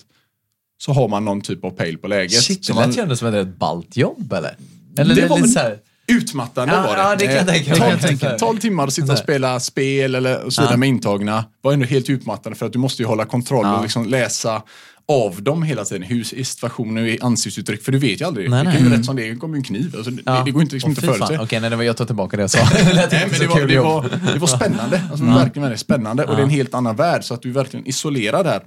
så 0.78 0.94
har 0.94 1.08
man 1.08 1.26
någon 1.26 1.42
typ 1.42 1.64
av 1.66 1.70
pejl 1.72 1.98
på 1.98 2.08
läget. 2.08 2.44
Shit, 2.44 2.68
det 2.68 2.74
lät 2.74 2.86
man- 2.86 2.92
ju 2.96 3.02
ändå 3.02 3.16
som 3.16 3.34
ett 3.36 3.58
ballt 3.60 3.98
jobb 3.98 4.34
eller? 4.34 4.56
Eller 4.98 5.16
Det 5.16 5.22
det 5.22 5.28
var 5.28 5.38
lite 5.38 5.50
så 5.50 5.60
här... 5.60 5.78
Utmattande 6.12 6.74
Ja, 6.74 6.82
var 6.82 6.96
det. 6.96 7.02
ja, 7.02 7.16
det 7.16 7.26
kan 7.26 7.34
jag 7.36 7.42
Eh, 7.42 7.54
tänka 7.54 7.70
mig. 7.70 7.80
tolv- 7.80 7.80
Det 7.80 7.80
kan 7.80 7.90
jag 7.90 8.02
tänka 8.02 8.30
mig. 8.30 8.40
12 8.40 8.58
timmar 8.58 8.88
att 8.88 8.94
sitta 8.94 9.12
och 9.12 9.18
spela 9.18 9.60
spel 9.60 10.16
eller 10.16 10.44
och 10.44 10.54
så 10.54 10.62
vidare 10.62 10.74
Ja. 10.74 10.78
med 10.78 10.90
intagna 10.90 11.46
var 11.62 11.74
ändå 11.74 11.86
helt 11.86 12.10
utmattande 12.10 12.58
för 12.58 12.66
att 12.66 12.74
du 12.74 12.80
måste 12.80 13.02
ju 13.02 13.08
hålla 13.08 13.26
kontroll 13.26 13.66
Ja. 13.66 13.76
och 13.76 13.82
liksom 13.84 14.06
läsa 14.08 14.62
av 15.08 15.44
dem 15.44 15.64
hela 15.64 15.86
tiden. 15.86 16.04
Hur 16.04 16.20
är 16.40 16.44
situationen, 16.44 17.06
är 17.08 17.18
ansiktsuttryck? 17.26 17.84
För 17.84 17.92
du 17.92 17.98
vet 17.98 18.22
ju 18.22 18.26
aldrig. 18.26 18.50
Nej, 18.50 18.64
det 18.64 18.70
nej. 18.70 18.78
kan 18.78 18.90
ju 18.92 18.98
rätt 18.98 19.06
som 19.06 19.16
det 19.16 19.28
är, 19.28 19.30
det 19.34 19.36
kommer 19.36 19.58
en 19.58 19.64
kniv. 19.64 19.94
Alltså, 19.96 20.12
det, 20.12 20.22
Ja. 20.26 20.42
det 20.46 20.52
går 20.52 20.62
inte, 20.62 20.76
liksom 20.76 20.92
inte 20.92 21.02
förutse. 21.02 21.38
Okej, 21.40 21.60
nej, 21.60 21.70
det 21.70 21.76
var, 21.76 21.84
jag 21.84 21.98
tar 21.98 22.06
tillbaka 22.06 22.38
det 22.38 22.44
jag 22.44 22.50
sa. 22.50 22.60
Det 22.74 22.84
Nej, 22.84 23.28
men 23.32 23.40
det, 23.40 23.48
var, 23.48 23.68
det, 23.68 23.80
var, 23.80 24.10
det 24.34 24.40
var 24.40 24.48
spännande. 24.48 25.02
Alltså, 25.12 25.26
verkligen 25.26 25.62
väldigt 25.64 25.80
spännande. 25.80 26.26
Och 26.26 26.36
det 26.36 26.42
är 26.42 26.44
en 26.44 26.50
helt 26.50 26.74
annan 26.74 26.96
värld. 26.96 27.24
Så 27.24 27.34
att 27.34 27.42
du 27.42 27.50
är 27.50 27.54
verkligen 27.54 27.88
isolerad 27.88 28.48
här. 28.48 28.62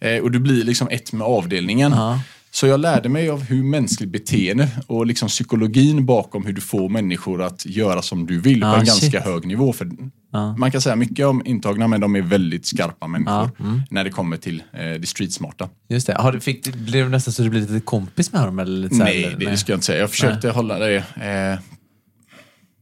Eh, 0.00 0.22
och 0.22 0.30
du 0.30 0.38
blir 0.38 0.64
liksom 0.64 0.88
ett 0.90 1.12
med 1.12 1.26
avdelningen. 1.26 1.92
Ja. 1.92 2.20
Så 2.56 2.66
jag 2.66 2.80
lärde 2.80 3.08
mig 3.08 3.30
av 3.30 3.42
hur 3.42 3.62
mänskligt 3.62 4.10
beteende 4.10 4.68
och 4.86 5.06
liksom 5.06 5.28
psykologin 5.28 6.06
bakom 6.06 6.46
hur 6.46 6.52
du 6.52 6.60
får 6.60 6.88
människor 6.88 7.42
att 7.42 7.66
göra 7.66 8.02
som 8.02 8.26
du 8.26 8.40
vill 8.40 8.60
Ja, 8.60 8.72
på 8.74 8.80
en 8.80 8.86
shit. 8.86 9.12
ganska 9.12 9.30
hög 9.30 9.46
nivå. 9.46 9.72
För 9.72 9.90
Ja. 10.32 10.56
Man 10.56 10.70
kan 10.70 10.80
säga 10.80 10.96
mycket 10.96 11.26
om 11.26 11.42
intagna 11.46 11.88
men 11.88 12.00
de 12.00 12.16
är 12.16 12.22
väldigt 12.22 12.66
skarpa 12.66 13.06
människor 13.06 13.50
Ja, 13.58 13.64
mm. 13.64 13.82
när 13.90 14.04
det 14.04 14.10
kommer 14.10 14.36
till 14.36 14.62
eh, 14.72 14.78
det 15.00 15.08
streetsmarta. 15.08 15.68
Just 15.88 16.06
det. 16.06 16.14
Har 16.14 16.32
du, 16.32 16.40
fick, 16.40 16.74
blev 16.76 17.04
du 17.04 17.10
nästan 17.10 17.34
så 17.34 17.42
du 17.42 17.50
blev 17.50 17.62
lite 17.70 17.84
kompis 17.86 18.32
med 18.32 18.40
honom? 18.40 18.58
Eller 18.58 18.78
lite 18.78 18.94
så 18.94 19.02
här, 19.02 19.12
Nej, 19.12 19.24
eller? 19.24 19.38
det, 19.38 19.50
det 19.50 19.56
ska 19.56 19.72
jag 19.72 19.76
inte 19.76 19.86
säga. 19.86 19.98
Jag 20.00 20.10
försökte 20.10 20.50
hålla 20.50 20.78
det 20.78 20.96
eh, 20.96 21.58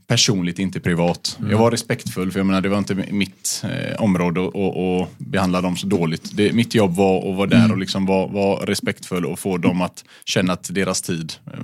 personligt, 0.07 0.59
inte 0.59 0.81
privat. 0.81 1.37
Mm. 1.39 1.51
Jag 1.51 1.59
var 1.59 1.71
respektfull, 1.71 2.33
för 2.33 2.39
jag 2.39 2.47
menar, 2.47 2.61
det 2.61 2.69
var 2.69 2.79
inte 2.79 2.95
mitt 2.95 3.65
eh, 3.65 4.03
område 4.03 4.41
att- 4.41 5.19
behandla 5.19 5.61
dem 5.61 5.77
så 5.77 5.87
dåligt. 5.87 6.31
Det, 6.37 6.53
mitt 6.53 6.75
jobb 6.75 6.97
var 6.97 7.31
att 7.31 7.37
vara 7.37 7.47
där 7.47 7.73
och 7.73 7.79
liksom 7.79 8.07
vara, 8.07 8.27
vara 8.27 8.67
respektfull 8.67 9.27
och 9.27 9.39
få 9.39 9.59
dem 9.59 9.81
att 9.83 10.05
känna 10.25 10.53
att 10.53 10.75
deras 10.75 11.03
tid, 11.03 11.33
eh, 11.47 11.59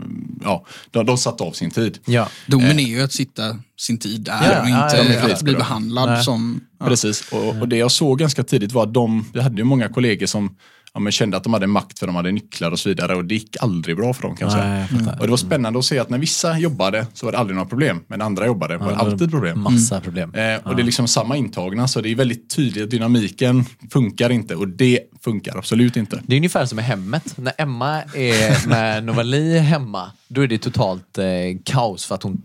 ja, 0.45 0.67
de, 0.91 1.07
de 1.07 1.19
satte 1.19 1.45
av 1.45 1.53
sin 1.53 1.71
tid. 1.71 1.99
Ja. 2.05 2.29
Domen 2.47 2.79
är 2.79 2.89
ju 2.89 3.03
att 3.03 3.13
sitta 3.13 3.57
sin 3.79 3.99
tid 3.99 4.21
där 4.21 4.53
Ja, 4.53 4.61
och 4.63 4.69
inte 4.69 5.15
ja, 5.15 5.33
att 5.33 5.43
bli 5.43 5.55
behandlad 5.55 6.11
Nej. 6.11 6.25
som... 6.25 6.61
Precis, 6.85 7.33
och, 7.33 7.61
och 7.61 7.69
det 7.69 7.77
jag 7.77 7.91
såg 7.91 8.19
ganska 8.19 8.43
tidigt 8.45 8.73
var 8.73 8.83
att 8.83 8.95
de, 8.95 9.27
vi 9.33 9.41
hade 9.41 9.57
ju 9.57 9.65
många 9.65 9.89
kollegor 9.89 10.27
som 10.27 10.57
ja, 10.95 11.01
men 11.01 11.13
kände 11.13 11.37
att 11.37 11.45
de 11.45 11.53
hade 11.53 11.67
makt 11.67 11.99
för 11.99 12.07
de 12.07 12.17
hade 12.17 12.33
nycklar 12.33 12.71
och 12.71 12.79
så 12.79 12.89
vidare 12.89 13.15
och 13.17 13.25
det 13.25 13.35
gick 13.35 13.57
aldrig 13.61 13.97
bra 13.97 14.13
för 14.15 14.23
dem 14.23 14.37
kan 14.37 14.49
jag 14.49 14.53
säga. 14.53 15.15
Och 15.19 15.25
det 15.25 15.31
var 15.31 15.37
spännande 15.37 15.79
att 15.79 15.85
se 15.85 15.99
att 15.99 16.11
när 16.11 16.19
vissa 16.19 16.59
jobbade 16.59 17.07
så 17.15 17.27
var 17.27 17.33
det 17.33 17.39
aldrig 17.39 17.57
några 17.57 17.69
problem, 17.69 18.01
men 18.07 18.19
när 18.19 18.27
andra 18.27 18.47
jobbade 18.47 18.77
var 18.77 18.91
det 18.91 18.97
alltid 18.97 19.31
problem. 19.31 19.61
Massa 19.61 20.01
problem. 20.01 20.35
Eh, 20.35 20.55
och 20.65 20.77
det 20.77 20.83
är 20.83 20.85
liksom 20.85 21.09
samma 21.09 21.37
intagna, 21.37 21.89
så 21.89 22.01
det 22.01 22.09
är 22.09 22.15
väldigt 22.15 22.51
tydligt 22.57 22.85
att 22.85 22.91
dynamiken 22.91 23.65
funkar 23.93 24.31
inte 24.31 24.55
och 24.55 24.69
det 24.69 25.01
funkar 25.25 25.59
absolut 25.59 25.97
inte. 25.97 26.21
Det 26.27 26.35
är 26.35 26.37
ungefär 26.37 26.67
som 26.67 26.79
i 26.79 26.83
hemmet. 26.83 27.39
När 27.39 27.53
Emma 27.59 28.03
är 28.03 28.69
med 28.69 29.05
Novali 29.05 29.59
hemma, 29.59 30.11
då 30.29 30.41
är 30.41 30.47
det 30.49 30.59
totalt 30.59 31.19
eh, 31.19 31.25
kaos 31.65 32.05
för 32.07 32.15
att 32.15 32.23
hon 32.23 32.43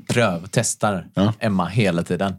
testar 0.52 1.08
Ja. 1.14 1.34
Emma 1.40 1.66
hela 1.68 2.04
tiden. 2.04 2.34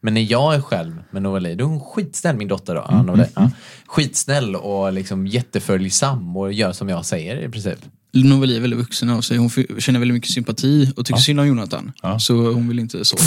Men 0.00 0.14
när 0.14 0.30
jag 0.32 0.54
är 0.54 0.60
själv 0.60 1.02
med 1.10 1.22
Novali, 1.22 1.54
då 1.54 1.64
är 1.64 1.68
hon 1.68 1.80
skitsnäll, 1.80 2.36
min 2.36 2.48
dotter 2.48 2.74
då. 2.74 2.80
Mm, 2.80 2.94
Ja, 2.96 3.02
Novali, 3.02 3.24
ja. 3.34 3.50
Skitsnäll 3.98 4.56
och 4.56 4.92
liksom 4.92 5.26
jätteföljsam 5.26 6.36
och 6.36 6.52
gör 6.52 6.72
som 6.72 6.88
jag 6.88 7.04
säger 7.04 7.36
i 7.36 7.48
princip. 7.48 7.78
Novali 8.12 8.56
är 8.56 8.60
väldigt 8.60 8.78
vuxen 8.78 9.10
av 9.10 9.20
sig. 9.20 9.36
Hon 9.36 9.50
känner 9.78 9.98
väldigt 9.98 10.14
mycket 10.14 10.30
sympati 10.30 10.92
och 10.96 11.06
tycker 11.06 11.20
synd 11.20 11.40
om 11.40 11.46
Jonathan. 11.46 11.92
Ja. 12.02 12.18
Så 12.18 12.34
hon 12.34 12.68
vill 12.68 12.78
inte 12.78 13.04
så. 13.04 13.16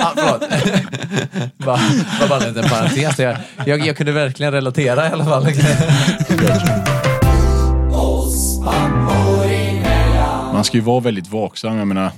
Ah, 0.00 0.12
förlåt. 0.14 0.50
bara, 1.56 1.80
bara 2.28 2.40
en 2.44 2.54
liten 2.54 2.70
parentes. 2.70 3.18
Jag, 3.18 3.36
jag, 3.66 3.86
jag 3.86 3.96
kunde 3.96 4.12
verkligen 4.12 4.52
relatera 4.52 5.08
i 5.08 5.12
alla 5.12 5.24
fall. 5.24 5.46
Man 10.54 10.64
ska 10.64 10.76
ju 10.76 10.82
vara 10.84 11.00
väldigt 11.00 11.28
vaksam. 11.28 11.76
Jag 11.76 11.88
menar, 11.88 12.10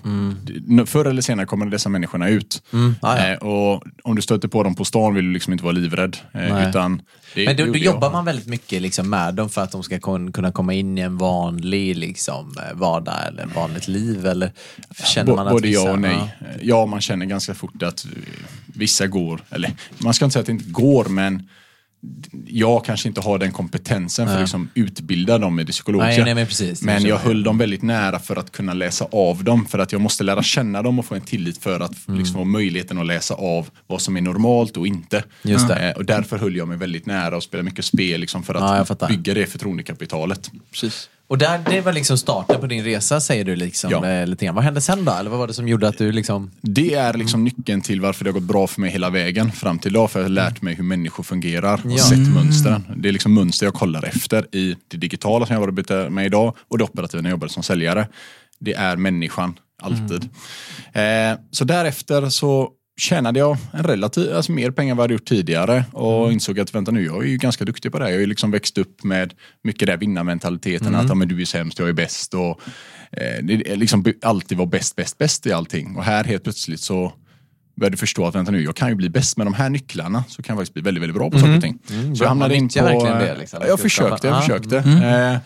det- 0.42 0.86
Förr 0.86 1.04
eller 1.04 1.22
senare 1.22 1.46
kommer 1.46 1.66
dessa 1.66 1.88
människorna 1.88 2.28
ut. 2.28 2.62
Mm. 2.72 2.94
Ja, 3.02 3.18
ja. 3.18 3.26
Eh, 3.32 3.38
och 3.38 3.82
om 4.02 4.16
du 4.16 4.22
stöter 4.22 4.48
på 4.48 4.62
dem 4.62 4.74
på 4.74 4.84
stan 4.84 5.14
vill 5.14 5.24
du 5.24 5.32
liksom 5.32 5.52
inte 5.52 5.64
vara 5.64 5.72
livrädd. 5.72 6.16
Eh, 6.32 6.68
utan 6.68 7.02
det, 7.34 7.44
Men 7.44 7.56
då, 7.56 7.64
då 7.66 7.78
jobbar 7.78 8.10
man 8.12 8.24
väldigt 8.24 8.46
mycket 8.46 8.82
liksom 8.82 9.10
med 9.10 9.34
dem 9.34 9.48
för 9.50 9.62
att 9.62 9.72
de 9.72 9.82
ska 9.82 9.98
kunna 10.32 10.52
komma 10.52 10.74
in 10.74 10.98
i 10.98 11.00
en 11.00 11.18
vanlig 11.18 11.96
liksom, 11.96 12.54
eh, 12.70 12.76
vardag 12.78 13.14
eller 13.28 13.46
vanligt 13.54 13.88
liv? 13.88 14.26
Eller 14.26 14.52
känner 15.04 15.34
man 15.36 15.46
att 15.46 15.52
Både 15.52 15.68
vissa, 15.68 15.82
ja 15.84 15.90
och 15.92 15.98
nej. 16.00 16.34
Ja. 16.62 16.86
Man 16.86 17.00
känner 17.00 17.26
ganska 17.26 17.54
fort 17.54 17.82
att 17.82 18.06
vissa 18.66 19.06
går, 19.06 19.40
eller 19.50 19.70
man 19.98 20.14
ska 20.14 20.24
inte 20.24 20.32
säga 20.32 20.40
att 20.40 20.46
det 20.46 20.52
inte 20.52 20.70
går, 20.70 21.04
men 21.04 21.48
jag 22.46 22.84
kanske 22.84 23.08
inte 23.08 23.20
har 23.20 23.38
den 23.38 23.52
kompetensen 23.52 24.26
för 24.26 24.34
att 24.34 24.40
liksom 24.40 24.68
utbilda 24.74 25.38
dem 25.38 25.60
i 25.60 25.64
det 25.64 25.72
psykologiska. 25.72 26.08
Nej, 26.16 26.24
nej, 26.24 26.34
men 26.34 26.46
precis. 26.46 26.82
Men 26.82 27.02
jag 27.02 27.16
höll 27.18 27.42
dem 27.42 27.58
väldigt 27.58 27.82
nära 27.82 28.18
för 28.18 28.36
att 28.36 28.52
kunna 28.52 28.74
läsa 28.74 29.04
av 29.12 29.44
dem. 29.44 29.66
För 29.66 29.78
att 29.78 29.92
jag 29.92 30.00
måste 30.00 30.24
lära 30.24 30.42
känna 30.42 30.82
dem 30.82 30.98
och 30.98 31.04
få 31.04 31.14
en 31.14 31.20
tillit 31.20 31.58
för 31.58 31.80
att 31.80 32.08
Mm. 32.08 32.18
liksom, 32.20 32.34
få 32.36 32.44
möjligheten 32.44 32.98
att 32.98 33.06
läsa 33.06 33.34
av 33.34 33.70
vad 33.86 34.00
som 34.02 34.16
är 34.16 34.20
normalt 34.20 34.76
och 34.76 34.86
inte. 34.86 35.24
Just 35.42 35.68
det. 35.68 35.88
Eh, 35.90 35.96
Och 35.96 36.04
därför 36.04 36.38
höll 36.38 36.56
jag 36.56 36.68
mig 36.68 36.76
väldigt 36.76 37.06
nära 37.06 37.36
och 37.36 37.42
spelade 37.42 37.64
mycket 37.64 37.84
spel 37.84 38.20
liksom, 38.20 38.42
för 38.42 38.54
Ja, 38.54 38.60
att 38.76 38.88
fattar. 38.88 39.08
bygga 39.08 39.34
det 39.34 39.46
förtroendekapitalet. 39.46 40.50
Precis. 40.70 41.08
Och 41.28 41.38
där, 41.38 41.58
det 41.70 41.80
var 41.80 41.92
liksom 41.92 42.18
starten 42.18 42.60
på 42.60 42.66
din 42.66 42.84
resa 42.84 43.20
säger 43.20 43.44
du 43.44 43.56
liksom, 43.56 43.90
Ja. 43.90 44.06
eh, 44.08 44.26
lite 44.26 44.44
grann. 44.44 44.54
Vad 44.54 44.64
hände 44.64 44.80
sen 44.80 45.04
då? 45.04 45.12
Eller 45.12 45.30
vad 45.30 45.38
var 45.38 45.46
det 45.46 45.54
som 45.54 45.68
gjorde 45.68 45.88
att 45.88 45.98
du 45.98 46.12
liksom... 46.12 46.50
Det 46.60 46.94
är 46.94 47.14
liksom 47.14 47.44
nyckeln 47.44 47.80
till 47.80 48.00
varför 48.00 48.24
det 48.24 48.30
har 48.30 48.32
gått 48.34 48.42
bra 48.48 48.66
för 48.66 48.80
mig 48.80 48.90
hela 48.90 49.10
vägen 49.10 49.52
fram 49.52 49.78
till 49.78 49.90
idag. 49.92 50.10
För 50.10 50.18
jag 50.20 50.24
har 50.24 50.30
lärt 50.30 50.62
mig 50.62 50.74
hur 50.74 50.84
människor 50.84 51.22
fungerar 51.24 51.74
och 51.84 51.90
Ja. 51.90 51.98
sett 52.04 52.18
mönstren. 52.34 52.84
Det 52.96 53.08
är 53.08 53.12
liksom 53.12 53.34
mönster 53.34 53.66
jag 53.66 53.74
kollar 53.74 54.02
efter 54.04 54.54
i 54.56 54.76
det 54.88 54.96
digitala 54.96 55.46
som 55.46 55.54
jag 55.56 55.62
arbetar 55.68 56.08
med 56.10 56.26
idag 56.26 56.56
och 56.68 56.78
det 56.78 56.84
operativa 56.84 57.22
när 57.22 57.30
jag 57.30 57.34
jobbade 57.34 57.52
som 57.52 57.62
säljare. 57.62 58.08
Det 58.58 58.72
är 58.74 58.96
människan, 58.96 59.58
alltid. 59.82 60.28
Eh, 60.92 61.38
så 61.50 61.64
därefter 61.64 62.28
så 62.28 62.70
tjänade 62.96 63.38
jag 63.38 63.56
en 63.72 63.82
relativ, 63.84 64.34
alltså 64.34 64.52
mer 64.52 64.70
pengar 64.70 64.90
än 64.90 64.96
vad 64.96 65.02
jag 65.02 65.04
hade 65.04 65.14
gjort 65.14 65.28
tidigare 65.28 65.84
och 65.92 66.32
insåg 66.32 66.60
att 66.60 66.74
vänta 66.74 66.90
nu, 66.90 67.04
jag 67.04 67.22
är 67.24 67.28
ju 67.28 67.36
ganska 67.36 67.64
duktig 67.64 67.92
på 67.92 67.98
det 67.98 68.04
här. 68.04 68.10
Jag 68.10 68.16
har 68.16 68.20
ju 68.20 68.26
liksom 68.26 68.50
växt 68.50 68.78
upp 68.78 69.04
med 69.04 69.34
mycket 69.64 69.86
där 69.86 69.96
vinnarmentaliteten, 69.96 70.94
att 70.94 71.08
ja, 71.08 71.14
men 71.14 71.28
du 71.28 71.40
är 71.40 71.44
sämst, 71.44 71.78
jag 71.78 71.88
är 71.88 71.92
bäst 71.92 72.34
och 72.34 72.60
eh, 73.12 73.42
det 73.42 73.72
är 73.72 73.76
liksom 73.76 74.04
alltid 74.22 74.58
vara 74.58 74.68
bäst, 74.68 74.96
bäst, 74.96 75.18
bäst 75.18 75.46
i 75.46 75.52
allting. 75.52 75.96
Och 75.96 76.04
här 76.04 76.24
helt 76.24 76.42
plötsligt 76.42 76.80
så 76.80 77.12
började 77.80 77.96
förstå 77.96 78.26
att 78.26 78.34
vänta 78.34 78.50
nu, 78.52 78.62
jag 78.64 78.76
kan 78.76 78.88
ju 78.88 78.94
bli 78.94 79.08
bäst 79.10 79.36
med 79.36 79.46
de 79.46 79.54
här 79.54 79.68
nycklarna 79.70 80.24
så 80.28 80.42
kan 80.42 80.54
jag 80.54 80.60
faktiskt 80.60 80.74
bli 80.74 80.82
väldigt, 80.82 81.02
väldigt 81.02 81.16
bra 81.16 81.30
på 81.30 81.38
saker 81.38 81.56
och 81.56 81.62
ting. 81.62 81.78
så 82.16 82.24
jag 82.24 82.28
hamnade 82.28 82.56
in 82.56 82.68
på... 82.68 83.04
det, 83.04 83.36
liksom. 83.38 83.60
jag 83.68 83.80
försökte, 83.80 84.26
jag 84.26 84.36
Ja. 84.36 84.40
försökte. 84.40 84.78
Eh, 84.78 85.38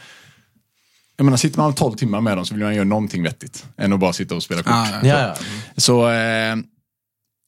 jag 1.16 1.24
menar, 1.24 1.36
sitter 1.36 1.58
man 1.58 1.74
12 1.74 1.94
timmar 1.96 2.20
med 2.20 2.36
dem 2.38 2.46
så 2.46 2.54
vill 2.54 2.64
man 2.64 2.74
göra 2.74 2.84
någonting 2.84 3.22
vettigt 3.22 3.66
än 3.76 3.92
att 3.92 4.00
bara 4.00 4.12
sitta 4.12 4.34
och 4.34 4.42
spela 4.42 4.62
kort. 4.62 4.72
Ja, 4.72 4.88
ja. 5.02 5.08
Ja, 5.08 5.18
ja. 5.20 5.34
Så 5.76 6.10
eh, 6.10 6.56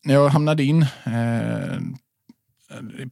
när 0.04 0.14
jag 0.14 0.28
hamnade 0.28 0.64
in, 0.64 0.82
eh, 0.82 1.78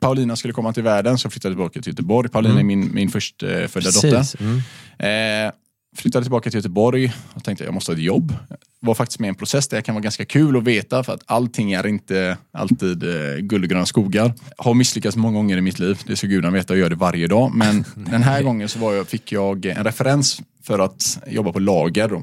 Paulina 0.00 0.36
skulle 0.36 0.54
komma 0.54 0.72
till 0.72 0.82
världen 0.82 1.18
så 1.18 1.30
flyttade 1.30 1.50
jag 1.50 1.56
tillbaka 1.56 1.82
till 1.82 1.92
Göteborg. 1.92 2.28
Paulina 2.28 2.60
är 2.60 2.64
min, 2.64 2.94
min 2.94 3.08
förstfödda 3.08 3.90
dotter. 3.90 4.10
Precis. 4.10 4.36
Mm. 4.40 5.46
Eh, 5.46 5.52
flyttade 5.96 6.24
tillbaka 6.24 6.50
till 6.50 6.58
Göteborg 6.58 7.12
och 7.34 7.44
tänkte 7.44 7.64
att 7.64 7.66
jag 7.66 7.74
måste 7.74 7.92
ha 7.92 7.96
ett 7.96 8.02
jobb. 8.02 8.34
Var 8.80 8.94
faktiskt 8.94 9.20
med 9.20 9.28
i 9.28 9.28
en 9.28 9.34
process 9.34 9.68
där 9.68 9.76
det 9.76 9.82
kan 9.82 9.94
vara 9.94 10.02
ganska 10.02 10.24
kul 10.24 10.56
att 10.56 10.64
veta 10.64 11.04
för 11.04 11.14
att 11.14 11.22
allting 11.26 11.72
är 11.72 11.86
inte 11.86 12.36
alltid 12.52 13.02
eh, 13.02 13.36
guld 13.36 13.64
och 13.64 13.70
gröna 13.70 13.86
skogar. 13.86 14.32
Har 14.56 14.74
misslyckats 14.74 15.16
många 15.16 15.36
gånger 15.36 15.56
i 15.56 15.60
mitt 15.60 15.78
liv, 15.78 15.98
det 16.06 16.16
ska 16.16 16.26
gudarna 16.26 16.54
veta 16.54 16.72
och 16.72 16.78
gör 16.78 16.90
det 16.90 16.96
varje 16.96 17.26
dag. 17.26 17.54
Men 17.54 17.84
den 17.94 18.22
här 18.22 18.42
gången 18.42 18.68
så 18.68 18.78
jag, 18.94 19.08
fick 19.08 19.32
jag 19.32 19.66
en 19.66 19.84
referens 19.84 20.40
för 20.62 20.78
att 20.78 21.18
jobba 21.26 21.52
på 21.52 21.58
lager. 21.58 22.08
Då. 22.08 22.22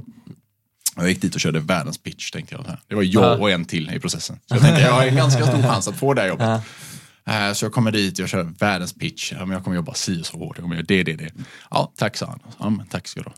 Jag 0.98 1.10
gick 1.10 1.22
dit 1.22 1.36
och 1.36 1.42
körde 1.42 1.60
världens 1.60 1.98
pitch 1.98 2.32
tänkte 2.32 2.56
jag. 2.56 2.78
Det 2.88 2.96
var 2.96 3.04
jag 3.04 3.42
och 3.42 3.52
en 3.52 3.66
till 3.66 3.92
i 3.96 4.00
processen. 4.00 4.40
Så 4.46 4.56
jag 4.56 4.62
tänkte 4.62 4.82
jag 4.82 4.92
har 4.92 5.06
en 5.06 5.16
ganska 5.16 5.44
stor 5.46 5.62
chans 5.62 5.88
att 5.88 5.96
få 5.96 6.14
det 6.14 6.22
här 6.22 6.28
jobbet. 6.28 6.62
Eh, 7.28 7.54
Så 7.54 7.66
jag 7.66 7.74
kommer 7.74 7.92
dit 7.92 8.14
och 8.14 8.20
jag 8.20 8.30
kör 8.30 8.44
världens 8.44 8.94
pitch. 8.94 9.34
Ja, 9.40 9.48
jag 9.54 9.64
kommer 9.64 9.76
jobba 9.76 9.94
si 9.94 10.22
och 10.22 10.26
så 10.26 10.38
hårt. 10.38 10.58
Jag 10.58 10.64
kommer 10.64 10.76
göra 10.76 10.86
det, 10.88 11.04
det, 11.04 11.14
det. 11.16 11.32
Ja, 11.70 11.92
tack 11.98 12.18
sa 12.18 12.26
han. 12.26 12.40
Ja, 12.60 12.70
men 12.70 12.88
tack 12.88 13.08
ska 13.08 13.20
du 13.22 13.30
ha. 13.30 13.36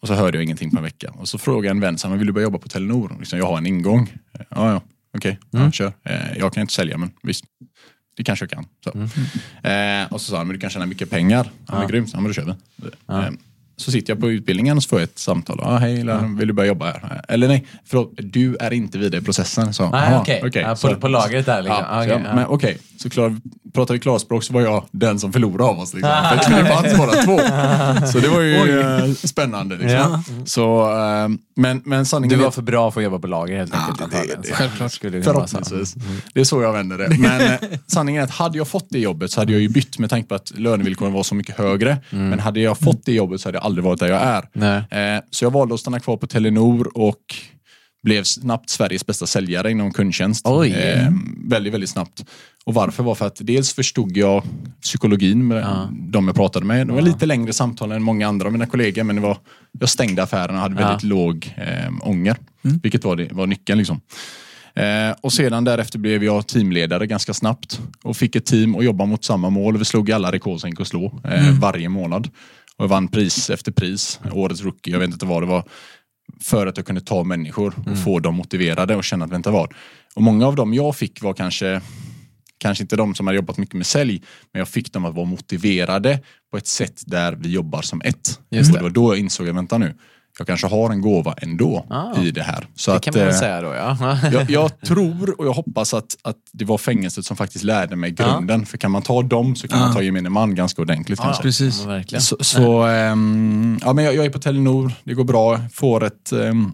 Och 0.00 0.08
så 0.08 0.14
hörde 0.14 0.36
jag 0.38 0.44
ingenting 0.44 0.70
på 0.70 0.76
en 0.76 0.82
vecka. 0.82 1.10
Och 1.10 1.28
så 1.28 1.38
frågade 1.38 1.70
en 1.70 1.80
vän, 1.80 1.98
så 1.98 2.08
han, 2.08 2.18
vill 2.18 2.26
du 2.26 2.32
börja 2.32 2.44
jobba 2.44 2.58
på 2.58 2.68
Telenor? 2.68 3.16
Liksom, 3.18 3.38
jag 3.38 3.46
har 3.46 3.58
en 3.58 3.66
ingång. 3.66 4.12
Ja, 4.32 4.44
ja, 4.48 4.82
okej, 5.16 5.38
ja, 5.50 5.72
kör. 5.72 5.92
Eh, 6.04 6.38
Jag 6.38 6.52
kan 6.54 6.60
inte 6.60 6.72
sälja, 6.74 6.98
men 6.98 7.10
visst. 7.22 7.44
Det 8.16 8.24
kanske 8.24 8.42
jag 8.44 8.50
kan. 8.50 8.66
Så. 8.84 8.90
Eh, 9.68 10.12
och 10.12 10.20
så 10.20 10.30
sa 10.30 10.36
han, 10.36 10.46
men 10.46 10.54
du 10.54 10.60
kan 10.60 10.70
tjäna 10.70 10.86
mycket 10.86 11.10
pengar. 11.10 11.50
Ja, 11.68 11.78
men 11.78 11.88
grymt. 11.88 12.10
Ja, 12.12 12.20
men 12.20 12.28
då 12.28 12.34
kör 12.34 12.44
vi. 12.76 12.88
Eh, 13.14 13.28
så 13.80 13.90
sitter 13.90 14.12
jag 14.12 14.20
på 14.20 14.30
utbildningen 14.30 14.76
och 14.76 14.82
så 14.82 14.88
får 14.88 14.98
jag 15.00 15.04
ett 15.04 15.18
samtal. 15.18 15.60
Ah, 15.62 15.76
hej, 15.78 16.04
vill 16.38 16.48
du 16.48 16.52
börja 16.52 16.68
jobba 16.68 16.86
här? 16.86 17.20
Eller 17.28 17.48
nej, 17.48 17.66
förlåt, 17.84 18.12
du 18.16 18.56
är 18.60 18.72
inte 18.72 18.98
vidare 18.98 19.20
i 19.20 19.24
processen. 19.24 19.74
Så, 19.74 19.90
Nej, 19.90 20.00
aha, 20.08 20.20
okej. 20.20 20.42
okej. 20.46 20.62
Ja, 20.62 20.68
på- 20.70 20.76
Så- 20.76 20.94
på 20.94 21.08
lagret 21.08 21.46
där, 21.46 21.62
liksom. 21.62 21.84
Ja, 21.90 21.98
Okej, 21.98 22.08
jag, 22.12 22.20
ja. 22.20 22.34
men 22.34 22.46
okej, 22.46 22.78
så 22.98 23.10
klar, 23.10 23.36
pratar 23.74 23.94
vi 23.94 24.00
klarspråk 24.00 24.44
så 24.44 24.52
var 24.52 24.60
jag 24.60 24.84
den 24.90 25.18
som 25.18 25.32
förlorade 25.32 25.64
av 25.64 25.78
oss. 25.80 25.94
Liksom. 25.94 26.10
För 26.44 26.62
det 26.62 26.66
fanns 26.74 26.98
bara 26.98 27.12
två. 27.12 27.38
Så 28.06 28.18
det 28.18 28.28
var 28.28 28.40
ju 28.40 28.80
eh, 28.80 29.12
spännande. 29.14 29.76
Liksom. 29.76 30.24
Så, 30.46 30.80
eh, 30.90 31.28
men, 31.56 31.82
men 31.84 31.98
Du 31.98 32.04
sanningen 32.04 32.38
var 32.40 32.46
är 32.46 32.50
för 32.50 32.62
bra 32.62 32.90
för 32.90 33.00
att 33.00 33.04
jobba 33.04 33.18
på 33.18 33.26
lager 33.26 33.56
helt 33.56 33.74
enkelt. 33.74 33.98
det- 33.98 34.04
antagligen. 34.04 34.40
det- 34.42 34.48
Så 34.48 34.54
självklart. 34.54 34.92
Skulle 34.92 35.16
det. 35.18 35.22
Förhoppningsvis. 35.24 35.94
Det 36.34 36.40
är 36.40 36.44
så 36.44 36.62
jag 36.62 36.72
vänder 36.72 36.98
det. 36.98 37.08
Men 37.18 37.40
eh, 37.40 37.54
sanningen 37.86 38.20
är 38.20 38.24
att 38.24 38.30
hade 38.30 38.58
jag 38.58 38.68
fått 38.68 38.86
det 38.90 38.98
jobbet 38.98 39.30
så 39.30 39.40
hade 39.40 39.52
jag 39.52 39.60
ju 39.62 39.68
bytt 39.68 39.98
med 39.98 40.10
tanke 40.10 40.28
på 40.28 40.34
att 40.34 40.52
lönevillkoren 40.58 41.12
var 41.12 41.22
så 41.22 41.34
mycket 41.34 41.58
högre. 41.58 41.98
Men 42.10 42.38
hade 42.40 42.60
jag 42.60 42.78
fått 42.78 43.04
det 43.04 43.12
jobbet 43.12 43.40
så 43.40 43.48
hade 43.48 43.58
jag 43.58 43.64
aldrig 43.64 43.84
varit 43.84 44.00
där 44.00 44.08
jag 44.08 44.22
är. 44.22 44.44
Nej. 44.52 45.22
Så 45.30 45.44
jag 45.44 45.50
valde 45.50 45.74
att 45.74 45.80
stanna 45.80 46.00
kvar 46.00 46.16
på 46.16 46.26
Telenor 46.26 46.90
och 46.94 47.16
blev 48.02 48.24
snabbt 48.24 48.70
Sveriges 48.70 49.06
bästa 49.06 49.26
säljare 49.26 49.70
inom 49.70 49.92
kundtjänst. 49.92 50.46
Eh, 50.74 51.12
väldigt, 51.44 51.72
väldigt 51.72 51.90
snabbt. 51.90 52.24
Och 52.64 52.74
varför 52.74 53.02
var 53.02 53.14
för 53.14 53.26
att 53.26 53.38
dels 53.40 53.72
förstod 53.72 54.16
jag 54.16 54.42
psykologin 54.82 55.48
med 55.48 55.88
de 55.92 56.26
jag 56.26 56.36
pratade 56.36 56.66
med. 56.66 56.86
Det 56.86 56.92
var 56.92 57.00
lite 57.00 57.26
längre 57.26 57.52
samtal 57.52 57.92
än 57.92 58.02
många 58.02 58.28
andra 58.28 58.46
av 58.46 58.52
mina 58.52 58.66
kollegor 58.66 59.02
men 59.02 59.16
det 59.16 59.22
var, 59.22 59.38
jag 59.80 59.88
stängde 59.88 60.22
affären 60.22 60.54
och 60.54 60.60
hade 60.60 60.74
väldigt 60.74 61.02
låg 61.02 61.54
eh, 61.56 62.08
ånger. 62.08 62.36
Vilket 62.82 63.04
var, 63.04 63.16
det, 63.16 63.32
var 63.32 63.46
nyckeln. 63.46 63.78
Liksom. 63.78 64.00
Eh, 64.74 65.16
och 65.20 65.32
sedan 65.32 65.64
därefter 65.64 65.98
blev 65.98 66.24
jag 66.24 66.46
teamledare 66.46 67.06
ganska 67.06 67.34
snabbt 67.34 67.80
och 68.02 68.16
fick 68.16 68.36
ett 68.36 68.46
team 68.46 68.74
och 68.74 68.84
jobba 68.84 69.04
mot 69.04 69.24
samma 69.24 69.50
mål. 69.50 69.78
Vi 69.78 69.84
slog 69.84 70.12
alla 70.12 70.32
rekord 70.32 70.60
som 70.60 70.70
gick 70.70 70.80
att 70.80 70.88
slå 70.88 71.20
eh, 71.24 71.60
varje 71.60 71.88
månad. 71.88 72.28
Och 72.76 72.84
jag 72.84 72.88
vann 72.88 73.08
pris 73.08 73.50
efter 73.50 73.72
pris. 73.72 74.20
Årets 74.32 74.62
rookie, 74.62 74.92
jag 74.92 75.00
vet 75.00 75.10
inte 75.10 75.26
vad 75.26 75.42
det 75.42 75.46
var. 75.46 75.64
För 76.40 76.66
att 76.66 76.76
jag 76.76 76.86
kunde 76.86 77.00
ta 77.00 77.24
människor 77.24 77.74
och 77.86 77.98
få 77.98 78.18
dem 78.20 78.34
motiverade 78.34 78.96
och 78.96 79.04
känna 79.04 79.24
att 79.24 79.32
vänta 79.32 79.50
vad. 79.50 79.74
Och 80.14 80.22
många 80.22 80.46
av 80.46 80.56
dem 80.56 80.74
jag 80.74 80.96
fick 80.96 81.22
var 81.22 81.34
kanske 81.34 81.80
Kanske 82.60 82.84
inte 82.84 82.96
de 82.96 83.14
som 83.14 83.26
hade 83.26 83.36
jobbat 83.36 83.58
mycket 83.58 83.74
med 83.74 83.86
sälj, 83.86 84.22
men 84.52 84.58
jag 84.58 84.68
fick 84.68 84.92
dem 84.92 85.04
att 85.04 85.14
vara 85.14 85.26
motiverade 85.26 86.20
på 86.50 86.56
ett 86.56 86.66
sätt 86.66 87.02
där 87.06 87.32
vi 87.32 87.48
jobbar 87.48 87.82
som 87.82 88.02
ett. 88.04 88.40
Just 88.50 88.70
och 88.70 88.72
det. 88.72 88.78
det 88.78 88.82
var 88.82 88.90
då 88.90 89.12
jag 89.12 89.18
insåg 89.18 89.48
att 89.48 89.56
vänta 89.56 89.78
nu, 89.78 89.94
jag 90.38 90.46
kanske 90.46 90.66
har 90.66 90.90
en 90.90 91.00
gåva 91.00 91.34
ändå 91.42 91.86
Ah. 91.90 92.20
i 92.22 92.30
det 92.30 92.42
här. 92.42 92.66
Så 92.74 92.90
Det 92.90 92.96
att, 92.96 93.02
kan 93.02 93.14
man 93.16 93.20
väl 93.24 93.34
eh, 93.34 93.38
säga 93.40 93.60
då 93.60 93.68
ja. 93.68 94.18
jag, 94.32 94.50
jag 94.50 94.80
tror 94.80 95.40
och 95.40 95.46
jag 95.46 95.52
hoppas 95.52 95.94
att, 95.94 96.16
att 96.22 96.36
det 96.52 96.64
var 96.64 96.78
fängelset 96.78 97.24
som 97.26 97.36
faktiskt 97.36 97.64
lärde 97.64 97.96
mig 97.96 98.10
grunden. 98.10 98.66
För 98.66 98.78
kan 98.78 98.90
man 98.90 99.02
ta 99.02 99.22
dem 99.22 99.56
så 99.56 99.68
kan 99.68 99.78
man 99.78 99.94
ta 99.94 100.02
gemene 100.02 100.28
man 100.30 100.54
ganska 100.54 100.82
ordentligt. 100.82 101.20
kanske. 101.20 101.42
Precis. 101.42 101.80
Ja, 101.82 101.88
verkligen. 101.88 102.22
Så, 102.22 102.36
så 102.40 102.82
ehm, 102.82 103.78
ja, 103.84 103.92
men 103.92 104.04
jag, 104.04 104.14
jag 104.14 104.24
är 104.26 104.30
på 104.30 104.38
Telenor, 104.38 104.92
det 105.04 105.14
går 105.14 105.24
bra, 105.24 105.60
får 105.72 106.04
ett, 106.04 106.32
ehm, 106.32 106.72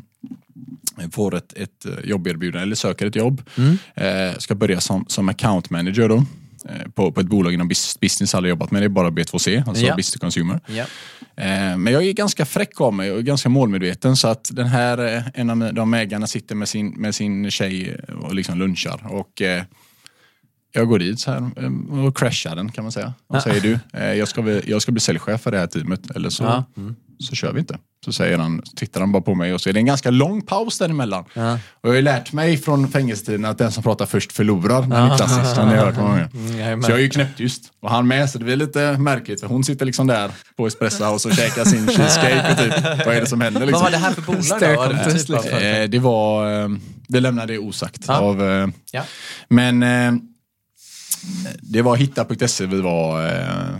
får 1.12 1.34
ett, 1.34 1.52
ett 1.52 1.86
eh, 1.86 2.04
jobberbjudande, 2.10 2.62
eller 2.62 2.76
söker 2.76 3.06
ett 3.06 3.16
jobb. 3.16 3.42
Eh, 3.94 4.38
ska 4.38 4.54
börja 4.54 4.80
som, 4.80 5.04
som 5.08 5.28
account 5.28 5.70
manager 5.70 6.08
då. 6.08 6.24
Eh, 6.68 6.88
På, 6.94 7.12
på 7.12 7.20
ett 7.20 7.26
bolag 7.26 7.54
inom 7.54 7.68
bus- 7.68 8.00
business, 8.00 8.34
aldrig 8.34 8.50
jobbat 8.50 8.70
med 8.70 8.82
det, 8.82 8.86
är 8.86 8.88
bara 8.88 9.10
B2C, 9.10 9.68
alltså 9.68 9.84
Ja. 9.86 9.96
business 9.96 10.10
to 10.12 10.18
consumer. 10.18 10.60
Ja. 10.66 10.84
Eh, 11.36 11.76
Men 11.76 11.92
jag 11.92 12.04
är 12.04 12.12
ganska 12.12 12.44
fräck 12.46 12.80
av 12.80 12.94
mig 12.94 13.12
och 13.12 13.24
ganska 13.24 13.48
målmedveten 13.48 14.16
så 14.16 14.28
att 14.28 14.50
den 14.52 14.66
här, 14.66 15.14
eh, 15.16 15.22
en 15.34 15.50
av 15.50 15.74
de 15.74 15.94
ägarna 15.94 16.26
sitter 16.26 16.54
med 16.54 16.68
sin, 16.68 16.88
med 16.90 17.14
sin 17.14 17.50
tjej 17.50 17.96
och 18.22 18.34
liksom 18.34 18.58
lunchar 18.58 19.00
och 19.08 19.42
jag 20.74 20.88
går 20.88 20.98
dit 20.98 21.20
så 21.20 21.30
här 21.30 21.50
eh, 21.56 22.04
och 22.06 22.16
crashar 22.16 22.56
den 22.56 22.72
kan 22.72 22.84
man 22.84 22.92
säga. 22.92 23.12
Och 23.26 23.42
säger 23.42 23.60
du, 23.60 23.78
eh, 23.98 24.12
jag 24.14 24.28
ska, 24.28 24.42
bli, 24.42 24.62
jag 24.66 24.82
ska 24.82 24.92
bli 24.92 25.00
säljchef 25.00 25.40
för 25.40 25.50
det 25.50 25.58
här 25.58 25.66
teamet 25.66 26.10
eller 26.16 26.30
så, 26.30 26.44
Ja. 26.44 26.64
så 27.18 27.34
kör 27.34 27.52
vi 27.52 27.60
inte. 27.60 27.78
Så 28.04 28.12
säger 28.12 28.38
han, 28.38 28.62
tittar 28.76 29.00
han 29.00 29.12
bara 29.12 29.22
på 29.22 29.34
mig 29.34 29.54
och 29.54 29.60
så 29.60 29.68
är 29.68 29.72
det 29.72 29.80
en 29.80 29.86
ganska 29.86 30.10
lång 30.10 30.42
paus 30.42 30.78
däremellan. 30.78 31.24
Ja. 31.34 31.52
Och 31.54 31.60
jag 31.82 31.90
har 31.90 31.94
ju 31.96 32.02
lärt 32.02 32.32
mig 32.32 32.56
från 32.56 32.88
fängelsetiden 32.88 33.44
att 33.44 33.58
den 33.58 33.72
som 33.72 33.82
pratar 33.82 34.06
först 34.06 34.32
förlorar. 34.32 34.82
Den 34.82 34.92
är 34.92 35.16
klassisk, 35.16 35.56
den 35.56 35.68
har 35.68 35.74
jag 35.76 35.84
hört 35.84 35.96
många 35.96 36.08
gånger. 36.08 36.28
Mm. 36.66 36.82
Så 36.82 36.90
jag 36.90 36.98
är 36.98 37.02
ju 37.02 37.08
knäpptyst. 37.08 37.62
Och 37.80 37.90
han 37.90 38.08
med, 38.08 38.30
så 38.30 38.38
det 38.38 38.44
blir 38.44 38.56
lite 38.56 38.98
märkligt. 38.98 39.40
För 39.40 39.46
hon 39.48 39.64
sitter 39.64 39.86
liksom 39.86 40.06
där 40.06 40.30
på 40.56 40.66
Espresso 40.66 41.04
House 41.04 41.28
och 41.28 41.34
käkar 41.34 41.64
sin 41.64 41.86
cheesecake 41.96 42.52
och 42.52 42.58
typ, 42.58 43.06
vad 43.06 43.14
är 43.16 43.20
det 43.20 43.26
som 43.26 43.40
händer 43.40 43.60
Vad 43.60 43.68
liksom? 43.68 43.84
var 43.84 43.90
det 43.90 43.96
här 43.96 44.12
för 44.12 44.22
bolag 44.22 44.60
då? 44.60 44.66
Vad 44.66 44.76
var 44.76 45.04
det 45.14 45.14
typ 45.18 45.30
av? 45.38 45.46
Eh, 45.46 45.88
det 45.88 45.98
var, 45.98 46.62
eh, 46.62 46.68
det 47.08 47.20
lämnade 47.20 47.52
det 47.52 47.58
osagt. 47.58 48.04
Ja. 48.08 48.18
Av, 48.18 48.42
eh, 48.42 48.68
Ja. 48.92 49.02
Men 49.48 49.82
det 51.62 51.82
var 51.82 51.96
hitta.se 51.96 52.66
vi 52.66 52.80
var 52.80 53.26
eh, 53.26 53.76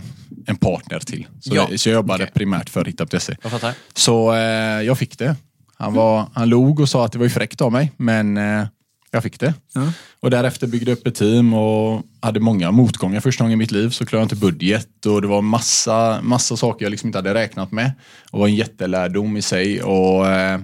en 0.46 0.56
partner 0.56 0.98
till. 0.98 1.26
Så, 1.40 1.54
Ja. 1.54 1.68
så 1.76 1.88
jag 1.88 1.94
jobbade 1.94 2.24
Okej. 2.24 2.32
primärt 2.34 2.70
för 2.70 2.84
hitta.se. 2.84 3.36
Jag. 3.42 3.74
Så 3.94 4.32
eh, 4.34 4.38
jag 4.82 4.98
fick 4.98 5.18
det. 5.18 5.36
Han, 5.76 5.94
var, 5.94 6.26
han 6.34 6.48
log 6.48 6.80
och 6.80 6.88
sa 6.88 7.04
att 7.04 7.12
det 7.12 7.18
var 7.18 7.26
ju 7.26 7.30
fräckt 7.30 7.60
av 7.60 7.72
mig, 7.72 7.92
men 7.96 8.36
eh, 8.36 8.66
jag 9.10 9.22
fick 9.22 9.40
det. 9.40 9.54
Ja. 9.74 9.92
Och 10.20 10.30
därefter 10.30 10.66
byggde 10.66 10.90
jag 10.90 10.98
upp 10.98 11.06
ett 11.06 11.14
team 11.14 11.54
och 11.54 12.02
hade 12.20 12.40
många 12.40 12.70
motgångar 12.70 13.20
första 13.20 13.44
gången 13.44 13.52
i 13.52 13.62
mitt 13.62 13.70
liv. 13.70 13.90
Så 13.90 14.06
klarade 14.06 14.22
jag 14.22 14.24
inte 14.26 14.36
budget 14.46 15.06
och 15.06 15.22
det 15.22 15.28
var 15.28 15.42
massa, 15.42 16.20
massa 16.22 16.56
saker 16.56 16.84
jag 16.84 16.90
liksom 16.90 17.06
inte 17.08 17.18
hade 17.18 17.34
räknat 17.34 17.72
med. 17.72 17.92
Och 18.30 18.38
var 18.40 18.46
en 18.48 18.54
jättelärdom 18.54 19.36
i 19.36 19.42
sig. 19.42 19.82
Och 19.82 20.26
eh, 20.26 20.60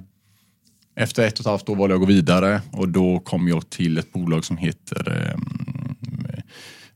efter 0.96 1.26
ett 1.26 1.34
och 1.34 1.40
ett 1.40 1.46
halvt 1.46 1.68
år 1.68 1.76
valde 1.76 1.94
jag 1.94 2.02
att 2.02 2.08
gå 2.08 2.12
vidare 2.14 2.62
och 2.72 2.88
då 2.88 3.18
kom 3.18 3.48
jag 3.48 3.70
till 3.70 3.98
ett 3.98 4.12
bolag 4.12 4.44
som 4.44 4.56
heter 4.56 5.30
eh, 5.34 5.40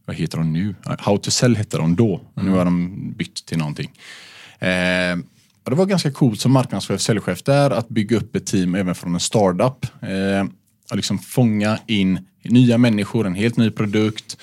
vad 0.05 0.17
heter 0.17 0.39
de 0.39 0.53
nu? 0.53 0.75
How 0.99 1.19
to 1.19 1.31
sell 1.31 1.57
hette 1.57 1.77
de 1.77 1.97
då. 1.97 2.21
Nu 2.35 2.51
har 2.51 2.65
de 2.65 2.91
bytt 3.17 3.47
till 3.47 3.59
någonting. 3.59 3.91
Eh, 4.59 5.17
det 5.65 5.75
var 5.75 5.87
ganska 5.87 6.11
coolt 6.11 6.41
som 6.41 6.53
marknadschef, 6.53 7.01
säljchef 7.01 7.43
där 7.43 7.71
att 7.71 7.89
bygga 7.89 8.17
upp 8.17 8.37
ett 8.37 8.47
team 8.47 8.75
även 8.75 8.95
från 8.95 9.15
en 9.15 9.21
startup. 9.21 9.87
Eh, 10.03 10.45
och 10.91 10.97
liksom 10.97 11.19
fånga 11.19 11.79
in 11.87 12.19
nya 12.43 12.79
människor, 12.79 13.27
en 13.27 13.35
helt 13.35 13.57
ny 13.57 13.71
produkt 13.71 14.37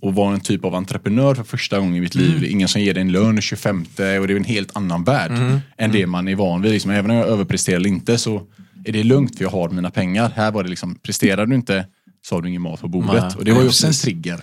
och 0.00 0.14
vara 0.14 0.34
en 0.34 0.40
typ 0.40 0.64
av 0.64 0.74
entreprenör 0.74 1.34
för 1.34 1.44
första 1.44 1.78
gången 1.78 1.94
i 1.96 2.00
mitt 2.00 2.14
liv. 2.14 2.44
Är 2.44 2.48
ingen 2.48 2.68
som 2.68 2.80
ger 2.80 2.94
dig 2.94 3.00
en 3.00 3.12
lön 3.12 3.40
25 3.40 3.80
och 3.80 3.86
det 3.96 4.04
är 4.04 4.30
en 4.30 4.44
helt 4.44 4.76
annan 4.76 5.04
värld 5.04 5.60
än 5.76 5.92
det 5.92 6.06
man 6.06 6.28
är 6.28 6.34
van 6.34 6.62
vid. 6.62 6.72
Liksom, 6.72 6.90
även 6.90 7.10
om 7.10 7.16
jag 7.16 7.28
överpresterar 7.28 7.76
eller 7.76 7.88
inte 7.88 8.18
så 8.18 8.42
är 8.84 8.92
det 8.92 9.02
lugnt 9.04 9.36
för 9.36 9.44
jag 9.44 9.50
har 9.50 9.68
mina 9.68 9.90
pengar. 9.90 10.32
Här 10.36 10.52
var 10.52 10.62
det 10.62 10.70
liksom, 10.70 10.94
presterar 10.94 11.46
du 11.46 11.54
inte 11.54 11.86
så 12.28 12.34
har 12.34 12.42
du 12.42 12.48
ingen 12.48 12.62
mat 12.62 12.80
på 12.80 12.88
bordet. 12.88 13.22
Nej. 13.22 13.34
Och 13.38 13.44
det 13.44 13.50
var 13.50 13.58
ju 13.58 13.64
Nej, 13.64 13.68
också 13.68 13.86
en 13.86 13.92
trigger. 13.92 14.40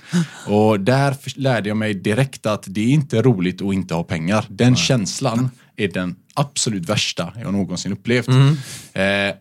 Och 0.48 0.80
där 0.80 1.16
lärde 1.36 1.70
jag 1.70 1.78
mig 1.78 1.94
direkt 1.94 2.46
att 2.46 2.64
det 2.68 2.82
är 2.82 2.88
inte 2.88 3.22
roligt 3.22 3.62
att 3.62 3.74
inte 3.74 3.94
ha 3.94 4.04
pengar. 4.04 4.46
Den 4.50 4.76
känslan 4.76 5.50
är 5.76 5.88
den 5.88 6.16
absolut 6.34 6.90
värsta 6.90 7.34
jag 7.42 7.54
någonsin 7.54 7.92
upplevt. 7.92 8.28
Mm. 8.28 8.58
Eh, 8.94 9.36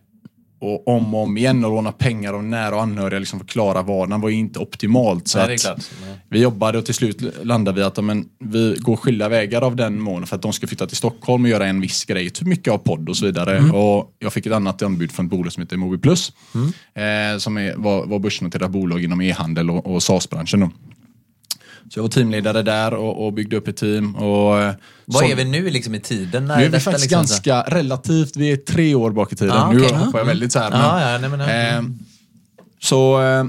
och 0.63 0.87
om 0.87 1.15
och 1.15 1.23
om 1.23 1.37
igen 1.37 1.65
och 1.65 1.71
låna 1.71 1.91
pengar 1.91 2.33
av 2.33 2.43
nära 2.43 2.75
och 2.75 2.81
anhöriga 2.81 3.19
liksom 3.19 3.39
förklara 3.39 3.81
vardagen 3.81 4.21
var 4.21 4.29
ju 4.29 4.35
inte 4.35 4.59
optimalt. 4.59 5.27
Så 5.27 5.37
Nej, 5.37 5.47
det 5.47 5.53
är 5.53 5.55
att 5.55 5.61
klart. 5.61 5.91
Nej. 6.05 6.17
vi 6.29 6.41
jobbade 6.41 6.77
och 6.77 6.85
till 6.85 6.93
slut 6.93 7.45
landade 7.45 7.75
vi 7.75 7.83
att 7.83 8.03
men, 8.03 8.25
vi 8.39 8.75
går 8.79 8.95
skilda 8.95 9.29
vägar 9.29 9.61
av 9.61 9.75
den 9.75 9.99
mån 9.99 10.25
för 10.25 10.35
att 10.35 10.41
de 10.41 10.53
ska 10.53 10.67
flytta 10.67 10.87
till 10.87 10.97
Stockholm 10.97 11.43
och 11.43 11.49
göra 11.49 11.65
en 11.65 11.81
viss 11.81 12.05
grej, 12.05 12.29
typ 12.29 12.47
mycket 12.47 12.73
av 12.73 12.77
podd 12.77 13.09
och 13.09 13.17
så 13.17 13.25
vidare. 13.25 13.71
Och 13.71 14.15
jag 14.19 14.33
fick 14.33 14.45
ett 14.45 14.53
annat 14.53 14.81
anbud 14.81 15.11
från 15.11 15.25
ett 15.25 15.29
bolag 15.29 15.53
som 15.53 15.61
heter 15.61 15.77
Movi 15.77 15.97
Plus. 15.97 16.31
Eh, 16.93 17.37
som 17.37 17.57
är, 17.57 17.75
var, 17.75 18.05
var 18.05 18.19
börsnoterat 18.19 18.71
bolag 18.71 19.03
inom 19.03 19.21
e-handel 19.21 19.69
och, 19.69 19.93
och 19.93 20.03
SaaS-branschen. 20.03 20.71
Så 21.89 21.99
jag 21.99 22.03
var 22.03 22.09
teamledare 22.09 22.61
där 22.61 22.93
och, 22.93 23.25
och 23.25 23.33
byggde 23.33 23.55
upp 23.57 23.67
ett 23.67 23.77
team. 23.77 24.15
Och, 24.15 24.59
eh, 24.61 24.73
Vad 25.05 25.23
är 25.31 25.35
vi 25.35 25.43
nu 25.45 25.69
liksom 25.69 25.95
i 25.95 25.99
tiden? 25.99 26.45
När 26.45 26.57
nu 26.57 26.63
är 26.65 26.69
vi 26.69 26.79
faktiskt 26.79 27.05
liksom 27.11 27.27
så- 27.27 27.33
ganska 27.33 27.61
relativt, 27.75 28.35
vi 28.35 28.51
är 28.51 28.57
tre 28.57 28.95
år 28.95 29.11
bak 29.11 29.33
i 29.33 29.35
tiden. 29.35 29.55
Ah, 29.57 29.71
Nu 29.71 29.85
okej. 29.85 29.97
hoppar 29.97 30.19
jag 30.19 30.25
väldigt 30.25 30.51
så 30.51 30.59
här. 30.59 30.71
Ja, 30.71 31.11
ja, 31.11 31.17
nej, 31.17 31.29
men, 31.29 31.39
ja. 31.39 31.49
eh, 31.49 31.81
så 32.81 33.21
eh, 33.21 33.43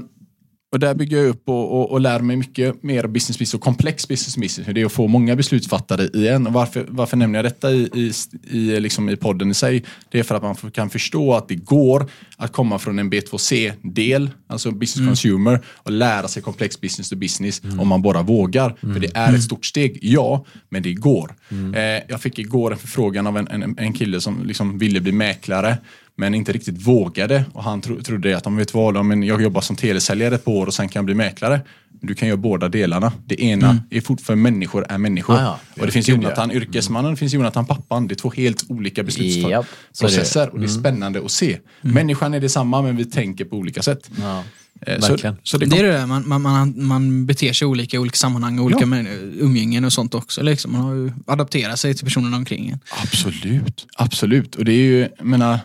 och 0.75 0.79
där 0.79 0.95
bygger 0.95 1.17
jag 1.17 1.27
upp 1.27 1.49
och, 1.49 1.71
och, 1.71 1.91
och 1.91 2.01
lär 2.01 2.19
mig 2.19 2.35
mycket 2.35 2.83
mer 2.83 3.07
business 3.07 3.39
business 3.39 3.53
och 3.53 3.61
komplex 3.61 4.07
business 4.07 4.37
business. 4.37 4.67
Hur 4.67 4.73
det 4.73 4.81
är 4.81 4.85
att 4.85 4.91
få 4.91 5.07
många 5.07 5.35
beslutsfattare 5.35 6.03
i 6.13 6.27
en. 6.27 6.47
Och 6.47 6.53
varför, 6.53 6.85
varför 6.89 7.17
nämner 7.17 7.37
jag 7.39 7.45
detta 7.45 7.71
i, 7.71 7.89
i, 7.93 8.11
i, 8.57 8.79
liksom 8.79 9.09
i 9.09 9.15
podden 9.15 9.51
i 9.51 9.53
sig? 9.53 9.83
Det 10.09 10.19
är 10.19 10.23
för 10.23 10.35
att 10.35 10.43
man 10.43 10.55
kan 10.55 10.89
förstå 10.89 11.33
att 11.33 11.47
det 11.47 11.55
går 11.55 12.09
att 12.37 12.51
komma 12.51 12.79
från 12.79 12.99
en 12.99 13.11
B2C-del, 13.11 14.29
alltså 14.47 14.71
business 14.71 15.07
consumer, 15.07 15.61
och 15.75 15.91
lära 15.91 16.27
sig 16.27 16.43
komplex 16.43 16.81
business 16.81 17.09
to 17.09 17.15
business 17.15 17.61
om 17.79 17.87
man 17.87 18.01
bara 18.01 18.21
vågar. 18.21 18.75
För 18.79 18.99
det 18.99 19.11
är 19.15 19.33
ett 19.33 19.43
stort 19.43 19.65
steg, 19.65 19.99
ja, 20.01 20.45
men 20.69 20.83
det 20.83 20.93
går. 20.93 21.35
Eh, 21.75 22.03
jag 22.07 22.21
fick 22.21 22.39
igår 22.39 22.71
en 22.71 22.77
förfrågan 22.77 23.27
av 23.27 23.37
en, 23.37 23.47
en, 23.47 23.75
en 23.77 23.93
kille 23.93 24.21
som 24.21 24.45
liksom 24.45 24.77
ville 24.77 25.01
bli 25.01 25.11
mäklare 25.11 25.77
men 26.17 26.33
inte 26.35 26.51
riktigt 26.51 26.87
vågade. 26.87 27.45
Och 27.53 27.63
han 27.63 27.81
tro, 27.81 28.01
trodde 28.01 28.37
att, 28.37 28.47
om 28.47 28.57
vet 28.57 28.73
vad, 28.73 28.97
om 28.97 29.23
jag 29.23 29.41
jobbar 29.41 29.61
som 29.61 29.75
telesäljare 29.75 30.37
par 30.37 30.51
år 30.51 30.67
och 30.67 30.73
sen 30.73 30.89
kan 30.89 30.99
jag 30.99 31.05
bli 31.05 31.15
mäklare. 31.15 31.61
Du 32.01 32.15
kan 32.15 32.27
göra 32.27 32.37
båda 32.37 32.69
delarna. 32.69 33.13
Det 33.25 33.41
ena 33.41 33.81
är 33.89 34.01
fortfarande 34.01 34.43
människor 34.43 34.85
är 34.89 34.97
människor. 34.97 35.33
Ah, 35.35 35.41
ja. 35.41 35.59
Och 35.79 35.85
det 35.85 35.91
finns 35.91 36.05
Gud, 36.05 36.17
ja. 36.17 36.21
Jonathan, 36.21 36.51
yrkesmannen, 36.51 37.11
det 37.11 37.17
finns 37.17 37.33
Jonathan, 37.33 37.65
pappan. 37.65 38.07
Det 38.07 38.13
är 38.13 38.15
två 38.15 38.31
helt 38.31 38.65
olika 38.69 39.03
beslutsprocesser. 39.03 40.49
Och 40.49 40.59
det 40.59 40.65
är 40.65 40.67
spännande 40.67 41.21
att 41.25 41.31
se. 41.31 41.57
Människan 41.81 42.33
är 42.33 42.39
detsamma 42.39 42.81
men 42.81 42.95
vi 42.95 43.05
tänker 43.05 43.45
på 43.45 43.55
olika 43.55 43.81
sätt. 43.81 44.09
Ja, 44.21 44.43
Eh, 44.81 44.99
så, 44.99 45.17
så 45.43 45.57
det 45.57 45.65
Det 45.65 45.79
är 45.79 45.83
det 45.83 45.91
där, 45.91 46.05
man, 46.05 46.27
man, 46.27 46.41
man, 46.41 46.85
man 46.85 47.25
beter 47.25 47.53
sig 47.53 47.67
olika 47.67 47.97
i 47.97 47.99
olika 47.99 48.15
sammanhang 48.15 48.59
och 48.59 48.65
olika 48.65 48.85
Ja. 48.85 49.03
umgängen 49.39 49.85
och 49.85 49.93
sånt 49.93 50.15
också. 50.15 50.43
Liksom. 50.43 50.71
Man 50.71 50.81
har 50.81 50.93
ju 50.93 51.11
adapterat 51.27 51.79
sig 51.79 51.93
till 51.95 52.05
personerna 52.05 52.37
omkring 52.37 52.69
en. 52.69 52.79
Absolut, 53.03 53.87
absolut. 53.95 54.55
Och 54.55 54.65
det 54.65 54.71
är 54.71 54.83
ju, 54.83 55.09
menar, 55.21 55.59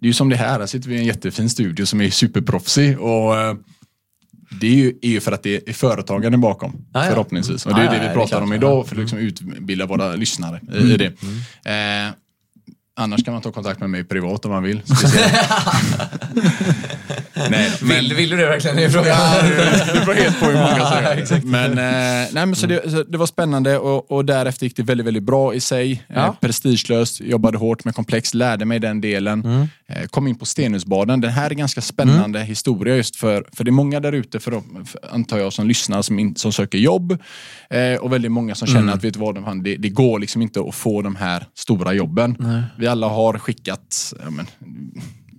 det 0.00 0.06
är 0.06 0.08
ju 0.08 0.12
som 0.14 0.28
det 0.28 0.36
här, 0.36 0.58
här 0.60 0.66
sitter 0.66 0.88
vi 0.88 0.94
i 0.94 0.98
en 0.98 1.04
jättefin 1.04 1.50
studio 1.50 1.86
som 1.86 2.00
är 2.00 2.10
superproffsig 2.10 3.00
och 3.00 3.36
eh, 3.40 3.54
det 4.60 4.66
är 4.66 4.70
ju, 4.74 4.94
är 5.02 5.08
ju 5.08 5.20
för 5.20 5.32
att 5.32 5.42
det 5.42 5.68
är 5.68 5.72
företagande 5.72 6.38
bakom, 6.38 6.72
Ja, 6.92 7.04
ja. 7.04 7.10
förhoppningsvis. 7.10 7.66
Och 7.66 7.74
det 7.74 7.80
är 7.80 7.84
Ja, 7.84 7.90
det 7.90 7.96
ja, 7.96 8.00
vi 8.02 8.06
det 8.06 8.10
är 8.10 8.14
pratar 8.14 8.28
klart. 8.28 8.42
om 8.42 8.50
Ja. 8.50 8.56
idag 8.56 8.86
för 8.88 8.94
att 8.96 9.00
liksom 9.00 9.18
utbilda 9.18 9.86
våra 9.86 10.12
lyssnare 10.16 10.60
i, 10.74 10.76
i 10.78 10.96
det. 10.96 11.06
Eh, 11.70 12.12
annars 12.96 13.24
kan 13.24 13.32
man 13.34 13.42
ta 13.42 13.52
kontakt 13.52 13.80
med 13.80 13.90
mig 13.90 14.04
privat 14.04 14.44
om 14.44 14.50
man 14.50 14.62
vill. 14.62 14.82
Nej, 17.50 17.70
Vill, 17.82 18.14
vill 18.14 18.30
du 18.30 18.36
det 18.36 18.46
verkligen? 18.46 18.76
Det 18.76 18.82
det 18.82 18.90
det 19.94 20.06
beror 20.06 20.14
helt 20.14 20.40
på 20.40 20.46
hur 20.46 20.54
många 20.54 20.86
som 20.86 21.02
gör 21.02 21.40
det. 21.40 21.44
Men, 21.44 21.70
eh, 21.70 22.28
nej, 22.32 22.46
men 22.46 22.54
så 22.54 22.66
det, 22.66 22.90
så 22.90 23.02
det 23.02 23.18
var 23.18 23.26
spännande 23.26 23.78
och, 23.78 24.10
och 24.10 24.24
därefter 24.24 24.66
gick 24.66 24.76
det 24.76 24.82
väldigt, 24.82 25.06
väldigt 25.06 25.22
bra 25.22 25.54
i 25.54 25.60
sig. 25.60 26.04
Ja. 26.08 26.26
Eh, 26.26 26.34
prestigelöst, 26.40 27.20
jobbade 27.20 27.58
hårt 27.58 27.84
med 27.84 27.94
komplex, 27.94 28.34
lärde 28.34 28.64
mig 28.64 28.78
den 28.78 29.00
delen. 29.00 29.44
Mm. 29.44 29.68
Eh, 29.88 30.06
kom 30.06 30.26
in 30.26 30.38
på 30.38 30.46
Stenhusbaden. 30.46 31.20
Den 31.20 31.30
här 31.30 31.50
är 31.50 31.54
ganska 31.54 31.80
spännande 31.80 32.40
historia 32.40 32.96
just 32.96 33.16
för, 33.16 33.44
för 33.56 33.64
det 33.64 33.68
är 33.68 33.72
många 33.72 34.00
där 34.00 34.12
ute, 34.12 34.40
för, 34.40 34.50
för, 34.84 35.00
antar 35.12 35.38
jag, 35.38 35.52
som 35.52 35.68
lyssnar 35.68 36.02
som, 36.02 36.18
in, 36.18 36.36
som 36.36 36.52
söker 36.52 36.78
jobb. 36.78 37.18
Eh, 37.70 38.00
och 38.00 38.12
väldigt 38.12 38.32
många 38.32 38.54
som 38.54 38.68
känner 38.68 38.84
Mm. 38.84 38.94
att 38.94 39.04
vet 39.04 39.16
vad, 39.16 39.44
fan, 39.44 39.62
det, 39.62 39.76
det 39.76 39.88
går 39.88 40.18
liksom 40.18 40.42
inte 40.42 40.60
att 40.60 40.74
få 40.74 41.02
de 41.02 41.16
här 41.16 41.46
stora 41.54 41.92
jobben. 41.92 42.36
Vi 42.78 42.86
alla 42.86 43.08
har 43.08 43.38
skickat 43.38 44.14
ja, 44.24 44.30
men, 44.30 44.46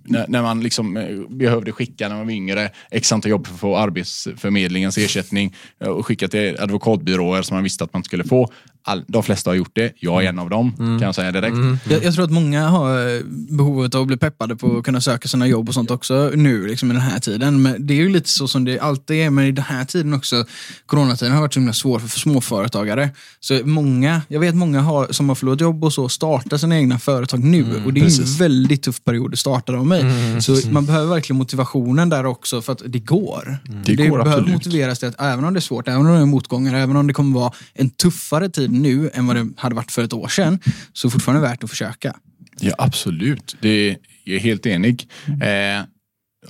när, 0.08 0.28
när 0.28 0.42
man 0.42 0.60
liksom 0.60 0.96
eh, 0.96 1.18
behövde 1.28 1.72
skicka 1.72 2.08
när 2.08 2.16
man 2.16 2.26
var 2.26 2.32
yngre 2.32 2.70
x 2.90 3.12
antal 3.12 3.30
jobb 3.30 3.46
för 3.46 3.54
att 3.54 3.60
få 3.60 3.76
Arbetsförmedlingens 3.76 4.98
ersättning 4.98 5.54
eh, 5.80 5.88
och 5.88 6.06
skicka 6.06 6.28
till 6.28 6.60
advokatbyråer 6.60 7.42
som 7.42 7.54
man 7.54 7.64
visste 7.64 7.84
att 7.84 7.92
man 7.92 8.04
skulle 8.04 8.24
få. 8.24 8.50
All, 8.88 9.04
de 9.06 9.22
flesta 9.22 9.50
har 9.50 9.54
gjort 9.54 9.70
det. 9.72 9.92
Jag 9.96 10.24
är 10.24 10.28
en 10.28 10.38
av 10.38 10.50
dem, 10.50 10.72
kan 10.76 11.00
jag 11.00 11.14
säga 11.14 11.32
direkt. 11.32 11.56
Jag, 11.90 12.04
jag 12.04 12.14
tror 12.14 12.24
att 12.24 12.30
många 12.30 12.68
har 12.68 13.16
eh, 13.16 13.22
behovet 13.26 13.94
av 13.94 14.00
att 14.00 14.06
bli 14.06 14.16
peppade 14.16 14.56
på 14.56 14.78
att 14.78 14.84
kunna 14.84 15.00
söka 15.00 15.28
sina 15.28 15.46
jobb 15.46 15.68
och 15.68 15.74
sånt 15.74 15.90
också 15.90 16.30
nu, 16.34 16.66
liksom 16.66 16.90
i 16.90 16.94
den 16.94 17.02
här 17.02 17.18
tiden. 17.18 17.62
Men 17.62 17.86
det 17.86 17.94
är 17.94 17.98
ju 17.98 18.08
lite 18.08 18.28
så 18.30 18.48
som 18.48 18.64
det 18.64 18.78
alltid 18.78 19.16
är, 19.16 19.30
men 19.30 19.44
i 19.44 19.52
den 19.52 19.64
här 19.64 19.84
tiden 19.84 20.14
också, 20.14 20.44
coronatiden 20.86 21.34
har 21.34 21.40
varit 21.40 21.54
så 21.54 21.60
himla 21.60 21.72
svår 21.72 21.98
för 21.98 22.18
småföretagare. 22.18 23.10
Så 23.40 23.60
många, 23.64 24.22
jag 24.28 24.40
vet 24.40 24.54
många 24.54 24.80
har, 24.80 25.06
som 25.10 25.28
har 25.28 25.36
förlorat 25.36 25.60
jobb 25.60 25.84
och 25.84 25.92
så, 25.92 26.08
startar 26.08 26.56
sina 26.56 26.76
egna 26.76 26.98
företag 26.98 27.44
nu. 27.44 27.82
och 27.84 27.92
det 27.92 28.00
är 28.00 28.02
ju 28.02 28.06
en 28.06 28.16
precis. 28.16 28.40
väldigt 28.40 28.82
tuff 28.82 29.04
period 29.04 29.32
att 29.32 29.38
starta 29.38 29.72
dem 29.72 29.92
i. 29.92 30.02
Så 30.42 30.56
man 30.70 30.86
behöver 30.86 31.14
verkligen 31.14 31.38
motivationen 31.38 32.08
där 32.08 32.26
också, 32.26 32.62
för 32.62 32.72
att 32.72 32.82
det 32.86 32.98
går. 32.98 33.58
Det 33.84 33.96
går 33.96 34.04
behöver 34.04 34.30
absolut. 34.30 34.54
motiveras 34.54 34.98
till 34.98 35.08
att 35.08 35.20
även 35.20 35.44
om 35.44 35.54
det 35.54 35.58
är 35.58 35.60
svårt, 35.60 35.88
även 35.88 36.06
om 36.06 36.12
det 36.12 36.18
är 36.18 36.26
motgångar, 36.26 36.74
även 36.74 36.96
om 36.96 37.06
det 37.06 37.12
kommer 37.12 37.38
vara 37.40 37.52
en 37.74 37.90
tuffare 37.90 38.48
tid 38.48 38.75
nu 38.82 39.10
än 39.14 39.26
vad 39.26 39.36
det 39.36 39.48
hade 39.56 39.74
varit 39.74 39.92
för 39.92 40.04
ett 40.04 40.12
år 40.12 40.28
sedan, 40.28 40.58
så 40.92 41.06
är 41.06 41.10
det 41.10 41.12
fortfarande 41.12 41.42
värt 41.48 41.64
att 41.64 41.70
försöka. 41.70 42.16
Ja, 42.60 42.74
absolut. 42.78 43.56
Det 43.60 43.68
är, 43.68 43.96
jag 44.24 44.36
är 44.36 44.40
helt 44.40 44.66
enig. 44.66 45.08
Eh, 45.26 45.84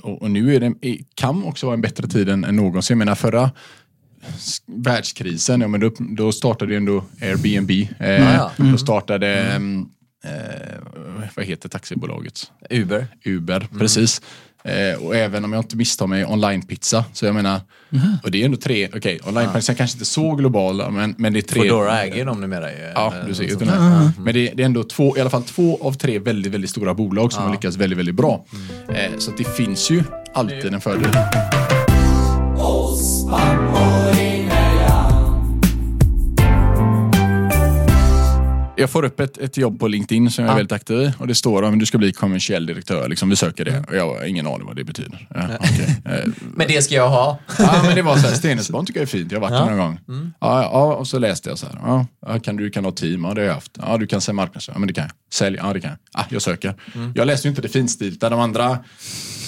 och, 0.01 0.21
och 0.21 0.31
nu 0.31 0.55
är 0.55 0.59
det, 0.59 0.97
kan 1.15 1.43
också 1.43 1.65
vara 1.65 1.73
en 1.73 1.81
bättre 1.81 2.07
tid 2.07 2.29
än, 2.29 2.43
än 2.43 2.55
någonsin. 2.55 2.95
Jag 2.95 2.97
menar 2.97 3.15
förra 3.15 3.51
världskrisen, 4.65 5.61
ja, 5.61 5.67
men 5.67 5.79
då, 5.79 5.91
då 5.99 6.31
startade 6.31 6.71
ju 6.71 6.77
ändå 6.77 7.05
Airbnb. 7.21 7.71
Eh, 7.71 7.85
Ja, 7.99 8.51
ja. 8.57 8.65
Då 8.71 8.77
startade, 8.77 9.27
mm. 9.39 9.85
eh, 10.23 11.29
vad 11.35 11.45
heter 11.45 11.69
taxibolaget? 11.69 12.51
Uber. 12.69 13.07
Uber, 13.25 13.67
precis. 13.79 14.21
Eh, 14.67 15.05
och 15.05 15.15
även 15.15 15.45
om 15.45 15.53
jag 15.53 15.59
inte 15.59 15.75
misstar 15.75 16.07
mig, 16.07 16.25
online-pizza. 16.25 17.03
Så 17.13 17.25
jag 17.25 17.35
menar, 17.35 17.61
och 18.23 18.31
det 18.31 18.41
är 18.41 18.45
ändå 18.45 18.57
tre, 18.57 18.89
okej, 18.95 19.19
online-pizza 19.23 19.73
kanske 19.73 19.95
inte 19.95 20.03
är 20.03 20.05
så 20.05 20.35
globala, 20.35 20.89
men, 20.89 21.15
men 21.17 21.33
det 21.33 21.39
är 21.39 21.41
tre. 21.41 21.61
Foodora 21.61 22.03
äger 22.03 22.25
dem 22.25 22.41
numera 22.41 22.71
ju. 22.71 22.77
Ja, 22.95 23.13
du 23.27 23.35
ser 23.35 23.43
ju 23.43 23.55
där. 23.55 24.11
Men 24.19 24.33
det, 24.33 24.51
det 24.55 24.63
är 24.63 24.65
ändå 24.65 24.83
två, 24.83 25.17
i 25.17 25.21
alla 25.21 25.29
fall 25.29 25.43
två 25.43 25.79
av 25.81 25.93
tre 25.93 26.19
väldigt, 26.19 26.53
väldigt 26.53 26.69
stora 26.69 26.93
bolag 26.93 27.33
som 27.33 27.43
har 27.43 27.51
lyckats 27.51 27.77
väldigt, 27.77 27.99
väldigt 27.99 28.15
bra. 28.15 28.45
Mm. 28.89 29.13
Eh, 29.13 29.17
så 29.17 29.31
att 29.31 29.37
det 29.37 29.43
finns 29.43 29.89
ju 29.89 30.03
alltid 30.33 30.73
en 30.73 30.81
fördel. 30.81 31.11
Jag 38.77 38.89
får 38.89 39.05
upp 39.05 39.19
ett, 39.19 39.37
ett 39.37 39.57
jobb 39.57 39.79
på 39.79 39.87
LinkedIn 39.87 40.31
som 40.31 40.43
jag 40.45 40.51
är 40.51 40.55
väldigt 40.55 40.71
aktiv 40.71 40.97
i 41.01 41.13
och 41.17 41.27
det 41.27 41.35
står 41.35 41.63
om 41.63 41.79
du 41.79 41.85
ska 41.85 41.97
bli 41.97 42.13
kommersiell 42.13 42.65
direktör. 42.65 43.09
Liksom, 43.09 43.29
vi 43.29 43.35
söker 43.35 43.65
det. 43.65 43.83
Och 43.87 43.95
jag 43.95 44.07
har 44.15 44.25
ingen 44.25 44.47
aning 44.47 44.65
vad 44.67 44.75
det 44.75 44.83
betyder. 44.83 45.27
Ja, 45.35 45.41
okej. 45.59 45.95
Eh, 46.05 46.29
Men 46.55 46.67
det 46.67 46.81
ska 46.81 46.95
jag 46.95 47.09
ha. 47.09 47.39
Ja, 47.59 47.81
men 47.83 47.95
det 47.95 48.01
var 48.01 48.17
så 48.17 48.27
här, 48.27 48.35
Stenungsban 48.35 48.85
tycker 48.85 48.99
jag 48.99 49.03
är 49.03 49.07
fint. 49.07 49.31
Jag 49.31 49.39
har 49.41 49.49
varit 49.49 49.67
där 49.67 49.75
någon 49.75 49.85
gång. 49.85 49.99
Ja, 50.39 50.61
ja, 50.61 50.93
och 50.95 51.07
så 51.07 51.19
läste 51.19 51.49
jag 51.49 51.57
så 51.57 51.65
här. 51.65 52.05
Ja, 52.25 52.39
kan, 52.39 52.55
du 52.57 52.69
kan 52.69 52.85
ha 52.85 52.91
team, 52.91 53.23
ja 53.23 53.33
det 53.33 53.41
har 53.41 53.47
jag 53.47 53.53
haft. 53.53 53.71
Ja, 53.81 53.97
du 53.97 54.07
kan 54.07 54.21
säga 54.21 54.33
marknadsföring, 54.33 54.75
ja 54.75 54.79
men 54.79 54.87
det 54.87 54.93
kan 54.93 55.03
jag. 55.03 55.11
Sälj, 55.33 55.57
ja 55.61 55.73
det 55.73 55.81
kan 55.81 55.89
jag. 55.89 55.99
Ja, 56.13 56.25
jag 56.29 56.41
söker. 56.41 56.75
Jag 57.15 57.27
läste 57.27 57.47
ju 57.47 57.49
inte 57.49 57.61
det 57.61 57.69
finstilta, 57.69 58.29
de 58.29 58.39
andra 58.39 58.79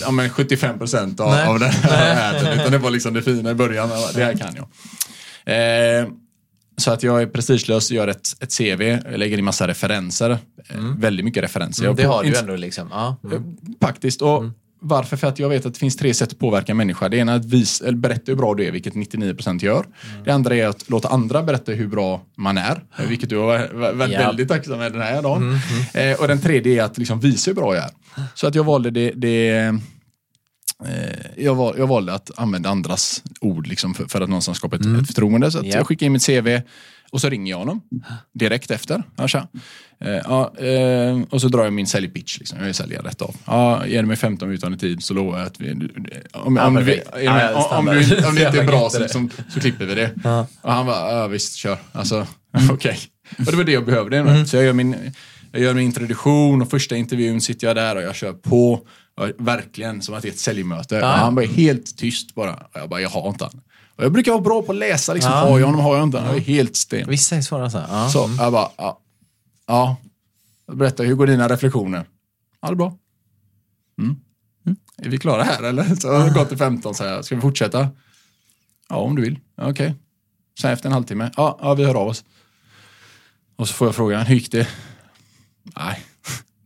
ja, 0.02 0.12
men 0.12 0.30
75 0.30 0.78
procent 0.78 1.20
av, 1.20 1.34
av 1.34 1.60
den 1.60 1.70
här. 1.72 2.54
Utan 2.56 2.72
det 2.72 2.78
var 2.78 2.90
liksom 2.92 3.14
det 3.14 3.22
fina 3.22 3.52
i 3.52 3.54
början. 3.56 3.90
Ja, 3.90 4.10
Det 4.16 4.24
här 4.24 4.34
kan 4.34 4.56
jag. 4.56 4.68
Eh, 6.00 6.08
så 6.80 6.92
att 6.92 7.04
jag 7.04 7.22
är 7.22 7.26
prestigelös, 7.26 7.92
gör 7.92 8.08
ett, 8.08 8.28
ett 8.40 8.58
CV, 8.58 8.82
jag 8.82 9.18
lägger 9.18 9.38
in 9.38 9.46
massa 9.46 9.68
referenser. 9.68 10.30
Eh, 10.30 10.38
Väldigt 10.98 11.26
mycket 11.26 11.44
referenser. 11.44 11.86
Jag 11.86 11.96
Det 11.96 12.04
har 12.04 12.24
du 12.24 12.38
ändå 12.38 12.56
liksom. 12.56 12.88
Ja. 12.92 13.18
Mm. 13.24 13.58
Faktiskt. 13.82 14.22
Och 14.22 14.44
Varför? 14.82 15.18
För 15.18 15.28
att 15.28 15.40
jag 15.40 15.50
vet 15.50 15.66
att 15.66 15.74
det 15.74 15.80
finns 15.80 15.98
tre 15.98 16.14
sätt 16.14 16.32
att 16.32 16.40
påverka 16.40 16.72
en 16.72 16.78
människa. 16.78 17.10
Det 17.10 17.18
ena 17.18 17.32
är 17.32 17.36
att 17.36 17.46
vis, 17.46 17.82
berätta 17.94 18.24
hur 18.26 18.36
bra 18.36 18.54
du 18.54 18.66
är, 18.68 18.72
vilket 18.72 18.94
99% 18.94 19.64
gör. 19.64 19.86
Det 20.26 20.32
andra 20.32 20.56
är 20.56 20.68
att 20.68 20.90
låta 20.90 21.08
andra 21.08 21.44
berätta 21.44 21.72
hur 21.72 21.88
bra 21.88 22.22
man 22.38 22.58
är, 22.58 22.84
vilket 23.08 23.30
du 23.30 23.38
har 23.38 23.70
varit 23.94 24.12
Ja. 24.12 24.20
väldigt 24.20 24.48
tacksam 24.48 24.78
med 24.80 24.92
den 24.92 25.02
här 25.02 25.22
dagen. 25.22 25.60
Eh, 25.94 26.20
och 26.22 26.28
den 26.28 26.42
tredje 26.42 26.82
är 26.82 26.86
att 26.86 26.98
liksom 26.98 27.20
visa 27.20 27.52
hur 27.52 27.56
bra 27.56 27.76
jag 27.76 27.84
är. 27.84 27.92
Så 28.36 28.48
att 28.48 28.56
jag 28.56 28.64
valde 28.64 28.90
det, 28.92 29.12
det 29.16 29.50
eh, 29.50 29.74
jag, 31.38 31.56
val, 31.56 31.76
jag 31.78 31.88
valde 31.88 32.14
att 32.14 32.32
använda 32.40 32.70
andras 32.70 33.24
ord 33.42 33.68
liksom 33.68 33.94
för, 33.94 34.06
för 34.06 34.22
att 34.22 34.30
någonstans 34.30 34.58
skapa 34.58 34.76
ett, 34.76 34.86
ett 35.02 35.08
förtroende. 35.08 35.52
Så 35.52 35.58
Ja. 35.58 35.64
jag 35.78 35.88
skickade 35.88 36.06
in 36.06 36.12
mitt 36.14 36.26
CV 36.26 36.62
och 37.12 37.22
så 37.22 37.30
ringer 37.30 37.52
jag 37.52 37.58
honom 37.58 37.82
direkt 38.34 38.72
efter. 38.72 39.04
Ja, 39.16 39.28
tja. 39.28 39.48
Eh, 40.02 40.10
ja, 40.12 40.58
eh, 40.58 41.20
och 41.30 41.42
så 41.42 41.48
drar 41.48 41.64
jag 41.64 41.74
min 41.74 41.88
säljpitch. 41.88 42.40
Liksom. 42.40 42.60
Jag 42.60 42.70
är 42.70 42.74
säljare 42.74 43.08
rätt 43.08 43.22
av. 43.22 43.36
Ja, 43.46 43.86
ger 43.88 44.02
du 44.02 44.08
mig 44.08 44.18
15 44.18 44.48
minuter 44.48 44.68
under 44.68 44.80
tid 44.80 45.04
så 45.04 45.14
lovar 45.14 45.38
jag 45.38 45.48
att 45.48 45.62
vi... 45.62 45.72
Om, 46.34 46.58
om, 46.58 46.76
vi, 46.86 47.02
om, 47.72 47.86
du, 47.86 48.26
om 48.28 48.36
det 48.36 48.46
inte 48.48 48.60
är 48.62 48.68
bra 48.68 48.90
så, 48.90 49.00
liksom, 49.00 49.30
så 49.54 49.60
klipper 49.60 49.86
vi 49.86 49.96
det. 49.96 50.12
Och 50.62 50.74
han 50.74 50.86
bara, 50.86 51.12
ja 51.12 51.28
visst, 51.28 51.56
kör. 51.56 51.78
Alltså, 51.92 52.28
okej. 52.72 53.00
Och 53.38 53.46
det 53.46 53.56
var 53.58 53.64
det 53.64 53.72
jag 53.72 53.86
behövde. 53.86 54.46
Så 54.46 54.56
jag 54.56 54.66
gör, 54.66 54.74
min, 54.74 54.96
jag 55.52 55.62
gör 55.62 55.74
min 55.74 55.86
introduktion 55.86 56.62
och 56.62 56.70
första 56.70 56.96
intervjun 56.96 57.42
sitter 57.42 57.68
jag 57.68 57.76
där 57.76 57.96
och 57.96 58.02
jag 58.02 58.16
kör 58.16 58.34
på. 58.34 58.88
Verkligen 59.38 60.02
som 60.02 60.16
att 60.16 60.22
det 60.22 60.28
är 60.28 60.32
ett 60.32 60.40
säljmöte. 60.40 61.02
Och 61.02 61.08
han 61.08 61.38
är 61.38 61.48
helt 61.48 61.98
tyst 61.98 62.36
bara. 62.36 62.68
Jag 62.74 62.90
bara, 62.90 63.02
jag 63.02 63.10
har 63.10 63.30
inte 63.30 63.44
han. 63.44 63.62
Och 63.96 64.04
jag 64.04 64.12
brukar 64.12 64.32
vara 64.32 64.42
bra 64.42 64.62
på 64.62 64.72
att 64.72 64.78
läsa, 64.78 65.14
liksom, 65.14 65.32
Ja. 65.32 65.38
har 65.38 65.60
jag 65.60 65.66
honom, 65.66 65.82
har 65.82 65.96
jag 65.96 66.04
inte 66.04 66.18
han. 66.20 66.28
Jag 66.28 66.36
är 66.38 66.42
helt 66.42 66.76
sten. 66.76 67.10
Vissa 67.10 67.36
är 67.36 67.42
svåra 67.42 67.70
så 67.70 67.78
här. 67.78 67.88
Ja. 68.04 68.10
Så 68.10 68.30
jag 68.38 68.52
bara, 68.52 68.70
ja. 68.78 69.00
ja. 69.68 69.98
Berätta, 70.72 71.04
hur 71.04 71.16
går 71.16 71.28
dina 71.28 71.50
reflektioner? 71.50 72.06
Ja, 72.62 72.68
det 72.68 72.74
är 72.74 72.76
bra. 72.76 72.98
Mm. 74.02 74.16
Är 74.98 75.10
vi 75.10 75.18
klara 75.18 75.44
här 75.44 75.64
eller? 75.64 75.96
Så 75.96 76.12
har 76.14 76.26
det 76.28 76.34
gått 76.34 76.50
till 76.50 76.58
15 76.58 76.96
så 76.96 77.04
här, 77.04 77.22
ska 77.22 77.36
vi 77.36 77.42
fortsätta? 77.42 77.88
Ja, 78.90 78.96
om 78.96 79.16
du 79.16 79.22
vill. 79.22 79.40
Ja, 79.56 79.70
Okej. 79.70 79.96
Sen 80.62 80.72
efter 80.72 80.90
en 80.90 80.94
halvtimme, 80.94 81.32
ja, 81.38 81.60
ja, 81.62 81.74
vi 81.74 81.84
hör 81.86 81.96
av 81.96 82.08
oss. 82.08 82.24
Och 83.56 83.68
så 83.68 83.74
får 83.74 83.88
jag 83.88 83.96
frågan, 83.96 84.26
hur 84.26 84.36
gick 84.36 84.52
det? 84.52 84.68
Nej, 85.64 86.04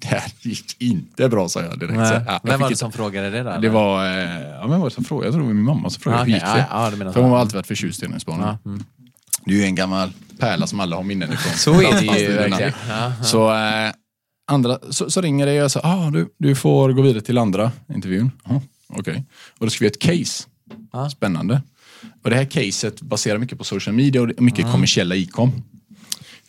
det 0.04 0.08
här 0.08 0.24
gick 0.42 0.82
inte 0.82 1.30
bra 1.30 1.50
sa 1.50 1.62
jag 1.62 1.80
direkt. 1.80 2.08
Så, 2.08 2.14
ja, 2.14 2.24
jag 2.26 2.40
Vem 2.44 2.60
var 2.60 2.70
det 2.70 2.76
som 2.76 2.92
frågade 2.92 3.30
det 3.30 3.44
där? 3.44 3.60
det 3.60 3.70
var, 3.70 4.06
eh, 4.06 4.42
ja, 4.42 4.68
men 4.68 4.80
var 4.80 4.90
det 4.90 4.96
som 4.96 5.04
frågade? 5.04 5.28
Jag 5.28 5.34
tror 5.34 5.42
det 5.42 5.48
var 5.48 5.54
min 5.54 5.64
mamma 5.64 5.90
som 5.90 6.02
frågade 6.02 6.22
Ja, 6.22 6.26
hur 6.26 6.38
okej. 6.38 6.50
gick 6.50 6.56
det? 6.56 6.68
Ja, 6.70 6.90
ja, 6.92 6.98
menar 6.98 7.12
För 7.12 7.22
hon 7.22 7.32
har 7.32 7.38
alltid 7.38 7.56
varit 7.56 7.68
förtjust 7.68 7.98
i 7.98 7.98
Stenungsbanan. 7.98 8.58
Ja, 8.64 8.70
mm. 8.70 8.84
Det 9.46 9.52
är 9.54 9.58
ju 9.58 9.64
en 9.64 9.76
gammal 9.76 10.10
pärla 10.40 10.68
som 10.68 10.80
alla 10.80 10.96
har 10.96 11.04
minnen 11.04 11.34
ifrån. 11.34 11.54
Så 11.54 11.82
är 11.82 12.02
det 12.02 12.20
ju 12.22 12.34
verkligen. 12.34 12.74
Så, 13.24 13.54
eh, 13.54 13.92
andra, 14.48 14.80
så, 14.90 15.10
så 15.10 15.22
ringer 15.22 15.46
det 15.46 15.52
och 15.52 15.58
jag 15.58 15.72
säger, 15.72 15.88
ah, 15.88 16.10
du, 16.12 16.30
du 16.38 16.56
får 16.56 16.92
gå 16.92 17.02
vidare 17.02 17.22
till 17.22 17.38
andra 17.38 17.72
intervjun. 17.94 18.32
Ah, 18.44 18.60
Okej. 18.90 19.26
Och 19.60 19.66
då 19.66 19.72
vi 19.80 19.86
göra 19.86 19.92
ett 19.92 20.00
case. 20.00 20.48
Ja. 20.92 21.10
Spännande. 21.10 21.62
Och 22.24 22.30
det 22.30 22.36
här 22.36 22.46
caset 22.46 23.02
baserar 23.02 23.38
mycket 23.38 23.58
på 23.58 23.64
social 23.64 23.96
media 23.96 24.22
och 24.22 24.42
mycket 24.42 24.72
kommersiella 24.72 25.16
e-com. 25.16 25.64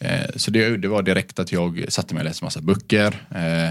Eh, 0.04 0.26
så 0.36 0.50
det, 0.50 0.76
det 0.76 0.88
var 0.88 1.02
direkt 1.02 1.38
att 1.38 1.52
jag 1.52 1.84
satte 1.88 2.14
mig 2.14 2.20
och 2.20 2.24
läste 2.24 2.44
massa 2.44 2.60
böcker. 2.60 3.26
Eh, 3.34 3.70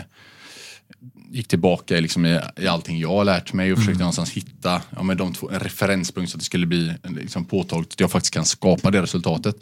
gick 1.31 1.47
tillbaka 1.47 1.99
liksom 1.99 2.25
i, 2.25 2.39
i 2.57 2.67
allting 2.67 2.99
jag 2.99 3.09
har 3.09 3.25
lärt 3.25 3.53
mig 3.53 3.71
och 3.71 3.77
försökte 3.77 3.99
någonstans 3.99 4.31
hitta 4.31 4.81
ja, 4.95 5.03
men 5.03 5.17
de 5.17 5.33
två, 5.33 5.49
en 5.49 5.59
referenspunkt 5.59 6.31
så 6.31 6.37
att 6.37 6.39
det 6.39 6.45
skulle 6.45 6.65
bli 6.65 6.93
liksom, 7.03 7.45
påtagligt 7.45 7.93
att 7.93 7.99
jag 7.99 8.11
faktiskt 8.11 8.33
kan 8.33 8.45
skapa 8.45 8.91
det 8.91 9.01
resultatet. 9.01 9.55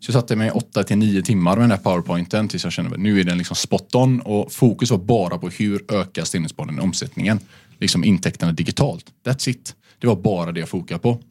Så 0.00 0.10
jag 0.10 0.14
satte 0.14 0.36
mig 0.36 0.50
8 0.50 0.84
till 0.84 0.98
9 0.98 1.22
timmar 1.22 1.56
med 1.56 1.62
den 1.62 1.70
här 1.70 1.78
powerpointen 1.78 2.48
tills 2.48 2.64
jag 2.64 2.72
kände 2.72 2.94
att 2.94 3.00
nu 3.00 3.20
är 3.20 3.24
den 3.24 3.38
liksom 3.38 3.56
spot 3.56 3.94
on 3.94 4.20
och 4.20 4.52
fokus 4.52 4.90
var 4.90 4.98
bara 4.98 5.38
på 5.38 5.48
hur 5.48 5.92
ökar 5.92 6.24
Stenungsbaden 6.24 6.80
omsättningen, 6.80 7.40
liksom 7.78 8.04
intäkterna 8.04 8.52
digitalt. 8.52 9.04
That's 9.24 9.48
it. 9.48 9.74
Det 9.98 10.06
var 10.06 10.16
bara 10.16 10.52
det 10.52 10.60
jag 10.60 10.68
fokade 10.68 11.00
på. 11.00 11.22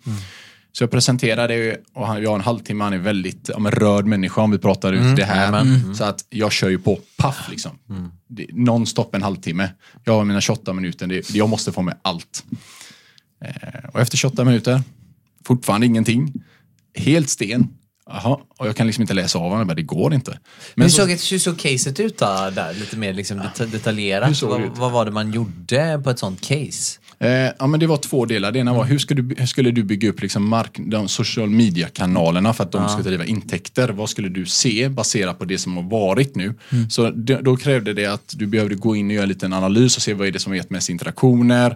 Så 0.77 0.83
jag 0.83 0.91
presenterade 0.91 1.55
ju, 1.55 1.75
och 1.93 2.07
han, 2.07 2.21
jag 2.23 2.29
har 2.29 2.35
en 2.35 2.41
halvtimme, 2.41 2.83
han 2.83 2.93
är 2.93 2.97
väldigt 2.97 3.49
ja, 3.53 3.71
rörd 3.71 4.05
människa 4.05 4.41
om 4.41 4.51
vi 4.51 4.57
pratar 4.57 4.93
ut 4.93 5.15
det 5.15 5.25
här. 5.25 5.93
Så 5.95 6.03
att 6.03 6.25
jag 6.29 6.51
kör 6.51 6.69
ju 6.69 6.79
på 6.79 6.99
paff 7.17 7.47
liksom. 7.49 7.71
Det- 8.27 8.47
Non-stop 8.53 9.09
en 9.15 9.23
halvtimme. 9.23 9.69
Jag 10.03 10.13
har 10.13 10.23
mina 10.25 10.41
28 10.41 10.73
minuter, 10.73 11.07
det, 11.07 11.29
jag 11.29 11.49
måste 11.49 11.71
få 11.71 11.81
med 11.81 11.97
allt. 12.01 12.43
Eh, 13.45 13.89
och 13.93 14.01
efter 14.01 14.17
28 14.17 14.43
minuter, 14.43 14.81
fortfarande 15.45 15.85
ingenting. 15.87 16.33
Helt 16.95 17.29
sten. 17.29 17.67
Jaha, 18.09 18.37
och 18.57 18.67
jag 18.67 18.75
kan 18.75 18.87
liksom 18.87 19.01
inte 19.01 19.13
läsa 19.13 19.39
av 19.39 19.49
honom, 19.51 19.75
det 19.75 19.81
går 19.83 20.13
inte. 20.13 20.39
Men 20.75 20.83
hur 20.83 20.89
så- 20.89 20.97
såg, 21.01 21.09
hur 21.09 21.39
såg 21.39 21.57
caset 21.59 21.99
ut 21.99 22.17
då, 22.17 22.49
där? 22.55 22.73
Lite 22.73 22.97
mer 22.97 23.13
liksom 23.13 23.37
det- 23.57 23.65
detaljerat. 23.65 24.39
Det 24.39 24.45
Vad, 24.45 24.61
vad 24.77 24.91
var 24.91 25.05
det 25.05 25.11
man 25.11 25.31
gjorde 25.31 26.01
på 26.03 26.09
ett 26.09 26.19
sånt 26.19 26.41
case? 26.41 26.99
Eh, 27.19 27.29
ja, 27.59 27.67
men 27.67 27.79
det 27.79 27.87
var 27.87 27.97
två 27.97 28.25
delar. 28.25 28.51
Det 28.51 28.59
ena 28.59 28.73
var 28.73 28.85
hur, 28.85 28.97
ska 28.97 29.15
du, 29.15 29.35
hur 29.37 29.45
skulle 29.45 29.71
du 29.71 29.83
bygga 29.83 30.09
upp 30.09 30.21
liksom 30.21 30.49
mark, 30.49 30.71
de 30.79 31.07
social 31.07 31.49
media-kanalerna 31.49 32.53
för 32.53 32.63
att 32.63 32.71
de 32.71 32.89
ska 32.89 33.01
driva 33.01 33.25
intäkter? 33.25 33.89
Vad 33.89 34.09
skulle 34.09 34.29
du 34.29 34.45
se 34.45 34.89
baserat 34.89 35.39
på 35.39 35.45
det 35.45 35.57
som 35.57 35.77
har 35.77 35.83
varit 35.83 36.35
nu? 36.35 36.53
Så 36.89 37.09
det, 37.09 37.41
då 37.41 37.57
krävde 37.57 37.93
det 37.93 38.05
att 38.05 38.33
du 38.37 38.45
behövde 38.45 38.75
gå 38.75 38.95
in 38.95 39.07
och 39.07 39.13
göra 39.13 39.23
en 39.23 39.29
liten 39.29 39.53
analys 39.53 39.97
och 39.97 40.03
se 40.03 40.13
vad 40.13 40.27
är 40.27 40.31
det 40.31 40.39
som 40.39 40.51
har 40.51 40.57
gett 40.57 40.69
mest 40.69 40.89
interaktioner. 40.89 41.69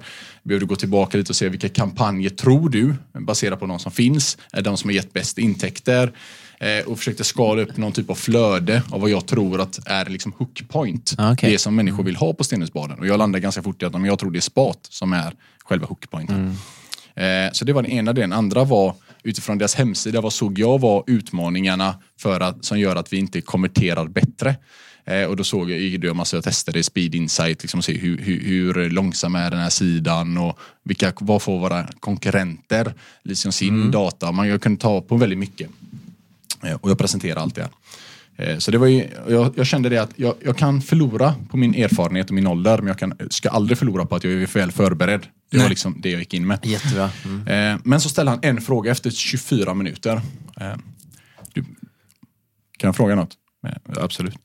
Du 0.43 0.47
behövde 0.47 0.65
gå 0.65 0.75
tillbaka 0.75 1.17
lite 1.17 1.31
och 1.31 1.35
se 1.35 1.49
vilka 1.49 1.69
kampanjer 1.69 2.29
tror 2.29 2.69
du, 2.69 2.95
baserat 3.19 3.59
på 3.59 3.65
de 3.65 3.79
som 3.79 3.91
finns, 3.91 4.37
är 4.51 4.61
de 4.61 4.77
som 4.77 4.89
har 4.89 4.95
gett 4.95 5.13
bäst 5.13 5.37
intäkter. 5.37 6.11
Eh, 6.59 6.87
och 6.87 6.97
försökte 6.97 7.23
skala 7.23 7.61
upp 7.61 7.77
någon 7.77 7.91
typ 7.91 8.09
av 8.09 8.15
flöde 8.15 8.81
av 8.91 9.01
vad 9.01 9.09
jag 9.09 9.25
tror 9.25 9.61
att 9.61 9.79
är 9.85 10.05
liksom 10.05 10.33
hook 10.37 10.63
point. 10.67 11.15
Ah, 11.17 11.33
okej. 11.33 11.51
Det 11.51 11.57
som 11.57 11.75
människor 11.75 12.03
vill 12.03 12.15
ha 12.15 12.33
på 12.33 12.43
Stenungsbaden. 12.43 12.99
Och 12.99 13.07
jag 13.07 13.17
landade 13.17 13.41
ganska 13.41 13.63
fort 13.63 13.81
i 13.81 13.85
att 13.85 14.05
jag 14.05 14.19
tror 14.19 14.31
det 14.31 14.39
är 14.39 14.41
spat 14.41 14.87
som 14.89 15.13
är 15.13 15.33
själva 15.65 15.87
hookpointen. 15.87 16.57
Eh, 17.15 17.51
så 17.51 17.65
det 17.65 17.73
var 17.73 17.81
den 17.81 17.91
ena 17.91 18.13
delen. 18.13 18.33
Andra 18.33 18.63
var 18.63 18.95
utifrån 19.23 19.57
deras 19.57 19.75
hemsida, 19.75 20.21
vad 20.21 20.33
såg 20.33 20.59
jag 20.59 20.79
var 20.79 21.03
utmaningarna 21.07 21.95
för 22.19 22.39
att, 22.39 22.65
som 22.65 22.79
gör 22.79 22.95
att 22.95 23.13
vi 23.13 23.17
inte 23.17 23.41
konverterar 23.41 24.07
bättre? 24.07 24.55
Eh, 25.05 25.23
och 25.23 25.35
då 25.35 25.43
såg 25.43 25.71
jag, 25.71 25.79
gjorde 25.79 26.07
jag 26.07 26.15
massa 26.15 26.41
tester 26.41 26.77
i 26.77 26.83
Speed 26.83 27.15
Insight, 27.15 27.61
liksom 27.61 27.81
se 27.81 27.97
hur, 27.97 28.17
hur, 28.17 28.43
hur 28.73 28.89
långsam 28.89 29.35
är 29.35 29.51
den 29.51 29.59
här 29.59 29.69
sidan 29.69 30.37
och 30.37 30.59
vilka, 30.83 31.13
vad 31.19 31.41
får 31.41 31.59
våra 31.59 31.87
konkurrenter 31.99 32.93
liksom 33.23 33.51
sin 33.51 33.91
data. 33.91 34.31
Man 34.31 34.59
kunde 34.59 34.81
ta 34.81 35.01
på 35.01 35.17
väldigt 35.17 35.39
mycket. 35.39 35.69
Eh, 36.63 36.73
och 36.73 36.89
jag 36.89 36.97
presenterade 36.97 37.41
allt 37.41 37.55
det 37.55 37.61
här. 37.61 37.71
Eh, 38.51 38.57
Så 38.57 38.71
det 38.71 38.77
var 38.77 38.87
ju, 38.87 39.07
jag, 39.27 39.53
jag 39.57 39.65
kände 39.67 39.89
det 39.89 39.97
att 39.97 40.11
jag, 40.15 40.35
jag 40.45 40.57
kan 40.57 40.81
förlora 40.81 41.35
på 41.49 41.57
min 41.57 41.75
erfarenhet 41.75 42.27
och 42.29 42.33
min 42.35 42.47
ålder 42.47 42.77
men 42.77 42.87
jag 42.87 42.97
kan, 42.99 43.13
ska 43.29 43.49
aldrig 43.49 43.77
förlora 43.77 44.05
på 44.05 44.15
att 44.15 44.23
jag 44.23 44.33
är 44.33 44.47
väl 44.47 44.71
förberedd. 44.71 45.27
Det 45.51 45.57
var 45.57 45.69
liksom 45.69 46.01
det 46.01 46.09
jag 46.09 46.19
gick 46.19 46.33
in 46.33 46.47
med. 46.47 46.59
Jättebra. 46.65 47.11
Mm. 47.25 47.47
Eh, 47.75 47.81
Men 47.83 48.01
så 48.01 48.09
ställde 48.09 48.31
han 48.31 48.39
en 48.43 48.61
fråga 48.61 48.91
efter 48.91 49.09
24 49.09 49.73
minuter. 49.73 50.21
Du, 51.53 51.63
kan 52.77 52.87
jag 52.87 52.95
fråga 52.95 53.15
något? 53.15 53.37
Absolut. 53.97 54.35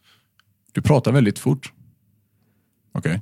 Du 0.72 0.82
pratar 0.82 1.12
väldigt 1.12 1.38
fort. 1.38 1.72
Okej. 2.92 3.20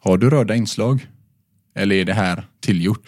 Har 0.00 0.18
du 0.18 0.30
röda 0.30 0.54
inslag? 0.54 1.06
Eller 1.74 1.96
är 1.96 2.04
det 2.04 2.14
här 2.14 2.46
tillgjort? 2.60 3.06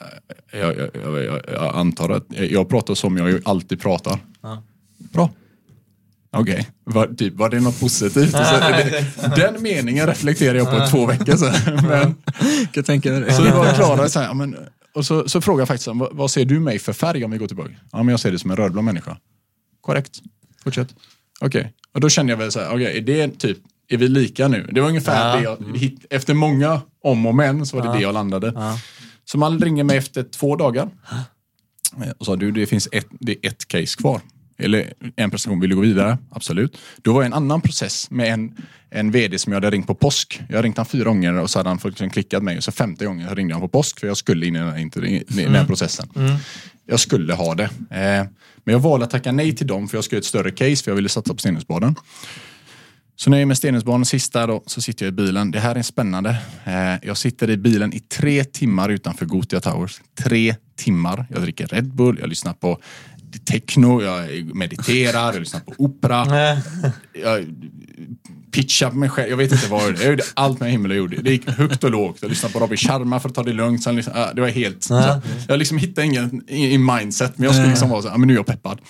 Eh, 0.00 0.58
Jag, 0.60 0.76
jag, 0.78 0.90
jag, 0.94 1.24
jag, 1.24 1.40
jag 1.52 1.74
antar 1.76 2.08
att 2.10 2.24
jag 2.30 2.68
pratar 2.68 2.94
som 2.94 3.16
jag 3.16 3.40
alltid 3.44 3.80
pratar. 3.80 4.18
Bra. 4.98 5.30
Okej, 6.30 6.68
var, 6.84 7.06
typ, 7.06 7.34
var 7.34 7.48
det 7.50 7.60
något 7.60 7.80
positivt? 7.80 8.32
Det, 8.32 9.04
den 9.36 9.62
meningen 9.62 10.06
reflekterar 10.06 10.54
jag 10.58 10.70
på 10.70 10.86
två 10.90 11.06
veckor 11.06 11.36
sedan. 11.36 11.86
Men, 11.88 12.14
kan 12.72 12.84
tänka 12.84 13.10
det. 13.12 13.32
så 13.32 13.42
det 13.42 13.50
var 13.50 13.74
Klara 13.74 14.08
så 14.08 14.18
här, 14.20 14.26
ja, 14.26 14.34
men, 14.34 14.56
och 14.94 15.06
så, 15.06 15.28
så 15.28 15.40
frågade 15.40 15.60
jag 15.60 15.68
faktiskt, 15.68 15.86
vad, 15.88 16.16
vad 16.16 16.30
ser 16.30 16.44
du 16.44 16.60
mig 16.60 16.78
för 16.78 16.92
färg 16.92 17.24
om 17.24 17.30
vi 17.30 17.38
går 17.38 17.46
tillbaka? 17.46 17.70
Ja, 17.92 17.98
men 18.02 18.08
jag 18.08 18.20
ser 18.20 18.32
det 18.32 18.38
som 18.38 18.50
en 18.50 18.56
rödblå 18.56 18.82
människa. 18.82 19.16
Korrekt. 19.80 20.20
Fortsätt. 20.64 20.88
Okej, 21.40 21.72
och 21.94 22.00
då 22.00 22.08
kände 22.08 22.32
jag 22.32 22.38
väl 22.38 22.52
så 22.52 22.60
här, 22.60 22.74
okej, 22.74 22.98
är 22.98 23.00
det 23.00 23.38
typ, 23.38 23.58
är 23.88 23.96
vi 23.96 24.08
lika 24.08 24.48
nu? 24.48 24.68
Det 24.72 24.80
var 24.80 24.88
ungefär 24.88 25.42
Ja. 25.42 25.56
det 25.60 25.78
jag, 25.80 25.92
efter 26.10 26.34
många 26.34 26.80
om 27.04 27.26
och 27.26 27.34
men 27.34 27.66
så 27.66 27.76
var 27.80 27.86
det 27.86 27.92
det 27.98 28.02
jag 28.02 28.14
landade. 28.14 28.52
Så 29.30 29.38
man 29.38 29.58
ringer 29.60 29.84
mig 29.84 29.96
efter 29.96 30.22
två 30.22 30.56
dagar. 30.56 30.90
Eh, 32.02 32.10
Och 32.18 32.26
sa 32.26 32.36
du, 32.36 32.50
det 32.52 32.66
finns 32.66 32.88
ett, 32.92 33.06
det 33.10 33.32
är 33.32 33.48
ett 33.48 33.68
case 33.68 33.96
kvar. 33.96 34.20
Eller 34.58 34.92
en 35.16 35.30
prestation, 35.30 35.60
vill 35.60 35.70
du 35.70 35.76
gå 35.76 35.82
vidare? 35.82 36.18
Absolut. 36.30 36.78
Då 37.02 37.12
var 37.12 37.20
det 37.20 37.26
en 37.26 37.32
annan 37.32 37.60
process 37.60 38.10
med 38.10 38.32
en, 38.32 38.56
en 38.90 39.10
vd 39.10 39.38
som 39.38 39.52
jag 39.52 39.56
hade 39.56 39.70
ringt 39.70 39.86
på 39.86 39.94
påsk. 39.94 40.40
Jag 40.48 40.56
hade 40.56 40.66
ringt 40.66 40.76
han 40.76 40.86
fyra 40.86 41.04
gånger 41.04 41.34
och 41.34 41.50
så 41.50 41.58
hade 41.58 41.68
han 41.68 41.78
liksom 41.84 42.10
klickat 42.10 42.42
mig. 42.42 42.56
Och 42.56 42.64
så 42.64 42.72
femte 42.72 43.06
gången 43.06 43.28
så 43.28 43.34
ringde 43.34 43.54
han 43.54 43.60
på 43.60 43.68
påsk 43.68 44.00
för 44.00 44.06
jag 44.06 44.16
skulle 44.16 44.46
in 44.46 44.56
i 44.56 44.58
den 44.58 44.68
här, 44.68 45.04
i 45.06 45.24
den 45.28 45.54
här 45.54 45.64
processen. 45.66 46.08
Jag 46.86 47.00
skulle 47.00 47.34
ha 47.34 47.54
det. 47.54 47.64
Eh, 47.90 48.26
men 48.64 48.72
jag 48.72 48.78
valde 48.78 49.04
att 49.04 49.10
tacka 49.10 49.32
nej 49.32 49.56
till 49.56 49.66
dem 49.66 49.88
för 49.88 49.96
jag 49.96 50.04
skulle 50.04 50.16
ha 50.16 50.20
ett 50.20 50.24
större 50.26 50.50
case 50.50 50.84
för 50.84 50.90
jag 50.90 50.96
ville 50.96 51.08
satsa 51.08 51.34
på 51.34 51.38
Stenungsbaden. 51.40 51.94
Så 53.20 53.30
när 53.30 53.36
jag 53.36 53.42
är 53.42 53.46
med 53.46 53.56
Stenungsbanan 53.56 54.04
sista 54.04 54.46
då, 54.46 54.62
så 54.66 54.80
sitter 54.80 55.04
jag 55.04 55.12
i 55.12 55.16
bilen. 55.16 55.50
Det 55.50 55.60
här 55.60 55.74
är 55.74 55.82
spännande. 55.82 56.36
Eh, 56.64 56.94
jag 57.02 57.16
sitter 57.16 57.50
i 57.50 57.56
bilen 57.56 57.92
i 57.92 58.00
tre 58.00 58.44
timmar 58.44 58.88
utanför 58.88 59.26
Gotia 59.26 59.60
Towers. 59.60 60.00
Tre 60.22 60.54
timmar. 60.76 61.26
Jag 61.30 61.42
dricker 61.42 61.66
Red 61.66 61.94
Bull, 61.94 62.18
jag 62.20 62.28
lyssnar 62.28 62.52
på 62.52 62.78
techno, 63.44 64.02
jag 64.02 64.44
mediterar, 64.56 65.32
jag 65.32 65.40
lyssnar 65.40 65.60
på 65.60 65.74
opera. 65.78 66.26
Jag 67.22 67.46
pitchar 68.50 68.90
mig 68.90 69.08
själv. 69.08 69.30
Jag 69.30 69.36
vet 69.36 69.52
inte 69.52 69.66
vad 69.66 69.82
det 69.82 69.98
är. 69.98 70.02
Jag 70.02 70.10
gjorde 70.10 70.24
allt 70.34 70.60
med 70.60 70.70
himmel 70.70 70.90
och 70.90 70.96
jord. 70.96 71.14
Det 71.22 71.30
gick 71.30 71.50
högt 71.50 71.84
och 71.84 71.90
lågt. 71.90 72.18
Jag 72.20 72.28
lyssnade 72.28 72.52
på 72.52 72.58
Robin 72.60 72.76
Sharma 72.76 73.20
för 73.20 73.28
att 73.28 73.34
ta 73.34 73.42
det 73.42 73.52
lugnt. 73.52 73.82
Sen 73.82 73.96
liksom, 73.96 74.12
det 74.34 74.40
var 74.40 74.48
helt... 74.48 74.82
Så, 74.82 75.20
jag 75.48 75.58
liksom 75.58 75.78
hittade 75.78 76.06
ingen 76.06 76.48
i, 76.48 76.72
i 76.74 76.78
mindset, 76.78 77.38
men 77.38 77.44
jag 77.44 77.54
skulle 77.54 77.68
liksom 77.68 77.90
vara 77.90 78.02
så 78.02 78.08
här, 78.08 78.18
men 78.18 78.26
nu 78.26 78.34
är 78.34 78.38
jag 78.38 78.46
peppad. 78.46 78.80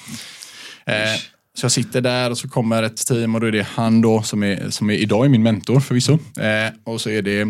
Så 1.58 1.64
jag 1.64 1.72
sitter 1.72 2.00
där 2.00 2.30
och 2.30 2.38
så 2.38 2.48
kommer 2.48 2.82
ett 2.82 3.06
team 3.06 3.34
och 3.34 3.40
då 3.40 3.46
är 3.46 3.52
det 3.52 3.66
han 3.74 4.00
då 4.00 4.22
som 4.22 4.42
är, 4.42 4.70
som 4.70 4.90
är 4.90 4.94
idag 4.94 5.24
är 5.24 5.28
min 5.28 5.42
mentor 5.42 5.80
förvisso. 5.80 6.12
Eh, 6.12 6.72
och 6.84 7.00
så 7.00 7.10
är 7.10 7.22
det 7.22 7.48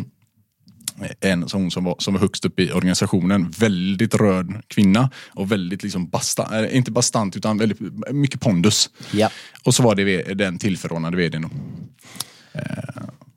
en 1.20 1.48
sån 1.48 1.70
som 1.70 1.84
var, 1.84 1.96
som 1.98 2.14
var 2.14 2.20
högst 2.20 2.44
upp 2.44 2.60
i 2.60 2.72
organisationen. 2.72 3.54
Väldigt 3.58 4.14
röd 4.14 4.62
kvinna 4.68 5.10
och 5.30 5.52
väldigt 5.52 5.82
liksom 5.82 6.08
bastant, 6.08 6.52
eh, 6.52 6.76
inte 6.76 6.90
bastant 6.90 7.36
utan 7.36 7.58
väldigt 7.58 7.80
mycket 8.10 8.40
pondus. 8.40 8.90
Ja. 9.10 9.30
Och 9.64 9.74
så 9.74 9.82
var 9.82 9.94
det 9.94 10.22
den 10.22 10.58
tillförordnade 10.58 11.16
vdn. 11.16 11.50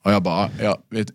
Eh, 0.04 0.08
och 0.08 0.12
jag 0.14 0.24
bara, 0.24 0.50
ja, 0.62 0.78
vet, 0.90 1.08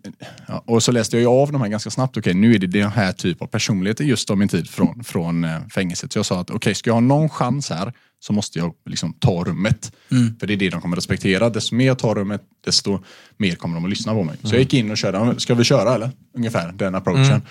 ja, 0.47 0.63
och 0.65 0.83
så 0.83 0.91
läste 0.91 1.15
jag 1.17 1.21
ju 1.21 1.27
av 1.27 1.51
de 1.51 1.61
här 1.61 1.67
ganska 1.67 1.89
snabbt. 1.89 2.17
Okej, 2.17 2.33
nu 2.33 2.55
är 2.55 2.59
det 2.59 2.67
den 2.67 2.91
här 2.91 3.11
typ 3.11 3.41
av 3.41 3.47
personligheter 3.47 4.03
just 4.03 4.29
av 4.29 4.37
min 4.37 4.47
tid 4.47 4.69
från, 4.69 5.03
från 5.03 5.43
eh, 5.43 5.67
fängelset. 5.73 6.13
Så 6.13 6.19
jag 6.19 6.25
sa 6.25 6.39
att 6.41 6.49
okej, 6.49 6.75
ska 6.75 6.89
jag 6.89 6.95
ha 6.95 7.01
någon 7.01 7.29
chans 7.29 7.69
här 7.69 7.93
så 8.19 8.33
måste 8.33 8.59
jag 8.59 8.73
liksom 8.85 9.13
ta 9.13 9.43
rummet. 9.43 9.91
För 10.39 10.47
det 10.47 10.53
är 10.53 10.57
det 10.57 10.69
de 10.69 10.81
kommer 10.81 10.95
respektera. 10.95 11.49
Desto 11.49 11.75
mer 11.75 11.85
jag 11.87 11.99
tar 11.99 12.15
rummet, 12.15 12.41
desto 12.65 12.99
mer 13.37 13.55
kommer 13.55 13.75
de 13.75 13.83
att 13.83 13.89
lyssna 13.89 14.13
på 14.13 14.23
mig. 14.23 14.35
Så 14.43 14.55
jag 14.55 14.59
gick 14.59 14.73
in 14.73 14.91
och 14.91 14.97
körde, 14.97 15.39
ska 15.39 15.55
vi 15.55 15.63
köra 15.63 15.95
eller? 15.95 16.11
Ungefär 16.37 16.71
den 16.71 16.95
approachen. 16.95 17.41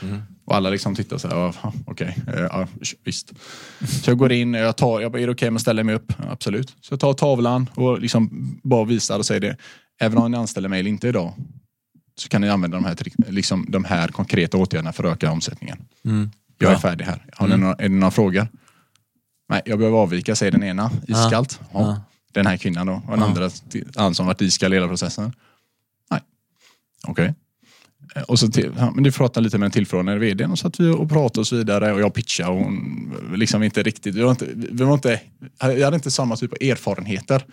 Och 0.46 0.56
alla 0.56 0.70
liksom 0.70 0.94
tittar 0.94 1.18
så 1.18 1.28
här, 1.28 1.36
"Ja, 1.36 1.72
okej, 1.86 2.16
eh, 2.28 2.40
ja, 2.40 2.66
visst. 3.04 3.32
Så 4.02 4.10
jag 4.10 4.18
går 4.18 4.32
in, 4.32 4.54
jag, 4.54 4.76
tar, 4.76 5.00
jag 5.00 5.12
bara, 5.12 5.22
är 5.22 5.26
det 5.26 5.32
okej 5.32 5.48
om 5.48 5.54
jag 5.54 5.60
ställer 5.60 5.82
mig 5.82 5.94
upp? 5.94 6.12
Ja, 6.18 6.24
absolut. 6.30 6.68
Så 6.80 6.92
jag 6.92 7.00
tar 7.00 7.12
tavlan 7.12 7.70
och 7.74 8.00
liksom 8.00 8.30
bara 8.62 8.84
visar 8.84 9.18
och 9.18 9.26
säger 9.26 9.40
det. 9.40 9.56
Även 10.00 10.18
om 10.18 10.30
ni 10.30 10.36
anställer 10.36 10.68
mig 10.68 10.80
eller 10.80 10.90
inte 10.90 11.08
idag 11.08 11.34
så 12.18 12.28
kan 12.28 12.40
ni 12.40 12.48
använda 12.48 12.76
de 12.76 12.84
här, 12.84 12.96
liksom, 13.28 13.66
de 13.68 13.84
här 13.84 14.08
konkreta 14.08 14.56
åtgärderna 14.56 14.92
för 14.92 15.04
att 15.04 15.12
öka 15.12 15.30
omsättningen. 15.30 15.78
Jag 16.58 16.72
är 16.72 16.76
färdig 16.78 17.04
här. 17.04 17.24
Har 17.32 17.48
ni 17.48 17.56
några, 17.56 17.74
är 17.74 17.82
det 17.82 17.88
några 17.88 18.10
frågor? 18.10 18.48
Nej, 19.48 19.62
jag 19.64 19.78
behöver 19.78 19.98
avvika, 19.98 20.36
säger 20.36 20.52
den 20.52 20.62
ena 20.62 20.90
iskallt. 21.08 21.60
Ja. 21.72 22.00
Den 22.32 22.46
här 22.46 22.56
kvinnan 22.56 22.86
då. 22.86 22.92
Och 23.06 23.10
den 23.10 23.22
andra, 23.22 23.50
han 23.96 24.14
som 24.14 24.26
varit 24.26 24.40
iskall 24.42 24.72
hela 24.72 24.88
processen. 24.88 25.32
Nej. 26.10 26.20
Okej. 27.08 27.34
Eh, 28.14 28.22
Och 28.22 28.38
så 28.38 28.48
till, 28.48 28.72
ja, 28.78 28.90
men 28.90 29.04
du 29.04 29.12
pratade 29.12 29.44
lite 29.44 29.58
med 29.58 29.64
den 29.64 29.70
tillförordnade 29.72 30.18
vdn 30.18 30.50
och 30.50 30.58
så 30.58 30.66
att 30.68 30.80
vi 30.80 30.88
och 30.90 31.08
pratade 31.08 31.40
och 31.40 31.46
så 31.46 31.56
vidare 31.56 31.92
och 31.92 32.00
jag 32.00 32.14
pitchade 32.14 32.50
och 32.50 32.56
hon 32.58 33.14
liksom 33.34 33.62
inte 33.62 33.82
riktigt, 33.82 34.14
vi 34.14 34.22
var 34.22 34.30
inte, 34.30 34.46
vi 34.54 34.84
var 34.84 34.94
inte, 34.94 35.20
jag 35.60 35.84
hade 35.84 35.96
inte 35.96 36.10
samma 36.10 36.36
typ 36.36 36.52
av 36.52 36.58
erfarenheter. 36.60 37.44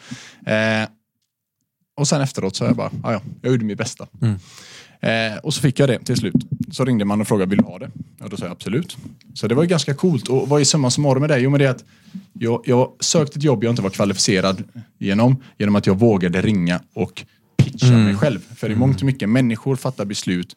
Eh, 0.45 0.89
och 1.95 2.07
sen 2.07 2.21
efteråt 2.21 2.55
så 2.55 2.63
jag 2.63 2.75
bara, 2.75 2.91
ja, 3.03 3.11
ja, 3.11 3.21
jag 3.41 3.51
gjorde 3.51 3.65
mitt 3.65 3.77
bästa. 3.77 4.07
Eh, 4.99 5.37
och 5.43 5.53
så 5.53 5.61
fick 5.61 5.79
jag 5.79 5.89
det 5.89 5.99
till 5.99 6.17
slut. 6.17 6.35
Så 6.71 6.85
ringde 6.85 7.05
man 7.05 7.21
och 7.21 7.27
frågade, 7.27 7.49
vill 7.49 7.59
du 7.59 7.65
ha 7.65 7.79
det? 7.79 7.91
Och 8.21 8.29
då 8.29 8.37
sa 8.37 8.45
jag 8.45 8.51
absolut. 8.51 8.97
Så 9.33 9.47
det 9.47 9.55
var 9.55 9.63
ju 9.63 9.69
ganska 9.69 9.93
coolt. 9.93 10.27
Och 10.27 10.49
vad 10.49 10.61
är 10.61 10.65
summa 10.65 10.89
summarum 10.89 11.21
med 11.21 11.29
det? 11.29 11.39
Jo, 11.39 11.49
men 11.49 11.59
det 11.59 11.65
är 11.65 11.69
att 11.69 11.83
jag, 12.33 12.61
jag 12.65 12.91
sökte 12.99 13.39
ett 13.39 13.43
jobb 13.43 13.63
jag 13.63 13.71
inte 13.71 13.81
var 13.81 13.89
kvalificerad 13.89 14.63
genom, 14.97 15.43
genom 15.57 15.75
att 15.75 15.87
jag 15.87 15.99
vågade 15.99 16.41
ringa 16.41 16.79
och 16.93 17.25
pitcha 17.57 17.91
mig 17.91 18.15
själv. 18.15 18.39
För 18.55 18.71
i 18.71 18.75
mångt 18.75 18.97
och 18.97 19.05
mycket, 19.05 19.29
människor 19.29 19.75
fattar 19.75 20.05
beslut 20.05 20.55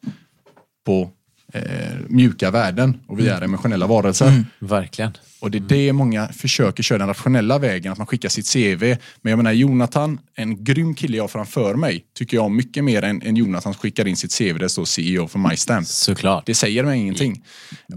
på 0.85 1.11
eh, 1.53 1.63
mjuka 2.07 2.51
värden 2.51 2.97
och 3.07 3.19
vi 3.19 3.27
är 3.27 3.41
emotionella 3.41 3.87
varelser. 3.87 4.45
Verkligen. 4.59 5.11
Och 5.39 5.51
det 5.51 5.57
är 5.57 5.61
det 5.61 5.93
många 5.93 6.27
försöker 6.27 6.83
köra 6.83 6.97
den 6.97 7.07
rationella 7.07 7.59
vägen, 7.59 7.91
att 7.91 7.97
man 7.97 8.07
skickar 8.07 8.29
sitt 8.29 8.53
CV. 8.53 8.95
Men 9.21 9.29
jag 9.29 9.37
menar 9.37 9.51
Jonathan, 9.51 10.19
en 10.35 10.63
grym 10.63 10.95
kille 10.95 11.17
jag 11.17 11.23
har 11.23 11.27
framför 11.27 11.75
mig, 11.75 12.05
tycker 12.15 12.37
jag 12.37 12.45
om 12.45 12.55
mycket 12.55 12.83
mer 12.83 13.03
än, 13.03 13.21
än 13.21 13.35
Jonathan 13.35 13.73
som 13.73 13.81
skickar 13.81 14.07
in 14.07 14.17
sitt 14.17 14.37
CV 14.37 14.53
där 14.53 14.59
det 14.59 14.69
står 14.69 14.85
CEO 14.85 15.27
för 15.27 15.39
MyStamp. 15.39 15.87
Såklart. 15.87 16.45
Det 16.45 16.55
säger 16.55 16.83
mig 16.83 16.99
ingenting. 16.99 17.43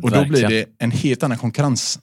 Och 0.03 0.11
då 0.11 0.25
blir 0.25 0.49
det 0.49 0.65
en 0.79 0.91
helt 0.91 1.23
annan 1.23 1.39
konkurrens 1.39 1.99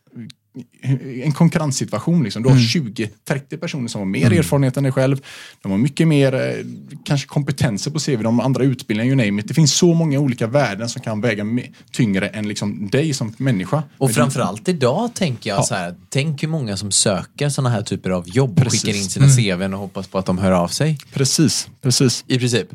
en 1.23 1.31
konkurrenssituation. 1.31 2.23
Liksom. 2.23 2.43
Du 2.43 2.49
har 2.49 2.55
20-30 2.55 3.57
personer 3.57 3.87
som 3.87 4.01
har 4.01 4.05
mer 4.05 4.33
erfarenhet 4.33 4.77
än 4.77 4.83
dig 4.83 4.91
själv. 4.91 5.21
De 5.61 5.71
har 5.71 5.77
mycket 5.79 6.07
mer 6.07 6.33
eh, 6.35 6.65
kanske 7.05 7.27
kompetenser 7.27 7.91
på 7.91 7.99
CV, 7.99 8.21
de 8.23 8.39
andra 8.39 8.63
utbildningar, 8.63 9.15
you 9.15 9.25
name 9.27 9.41
it. 9.41 9.47
Det 9.47 9.53
finns 9.53 9.73
så 9.73 9.93
många 9.93 10.19
olika 10.19 10.47
värden 10.47 10.89
som 10.89 11.01
kan 11.01 11.21
väga 11.21 11.45
tyngre 11.91 12.27
än 12.27 12.47
liksom 12.47 12.89
dig 12.89 13.13
som 13.13 13.33
människa. 13.37 13.83
Och 13.97 14.07
Men 14.07 14.13
framförallt 14.15 14.67
idag 14.69 15.13
tänker 15.13 15.49
jag 15.49 15.59
Ja. 15.59 15.63
så 15.63 15.75
här, 15.75 15.95
tänk 16.09 16.43
hur 16.43 16.47
många 16.47 16.77
som 16.77 16.91
söker 16.91 17.49
sådana 17.49 17.69
här 17.69 17.81
typer 17.81 18.09
av 18.09 18.29
jobb 18.29 18.57
och 18.57 18.63
Precis. 18.63 18.81
skickar 18.81 18.97
in 18.97 19.03
sina 19.03 19.27
CVn 19.27 19.73
och 19.73 19.79
hoppas 19.79 20.07
på 20.07 20.17
att 20.17 20.25
de 20.25 20.37
hör 20.37 20.51
av 20.51 20.67
sig. 20.67 20.97
Precis, 21.13 21.67
precis. 21.81 22.23
I 22.27 22.39
princip. 22.39 22.67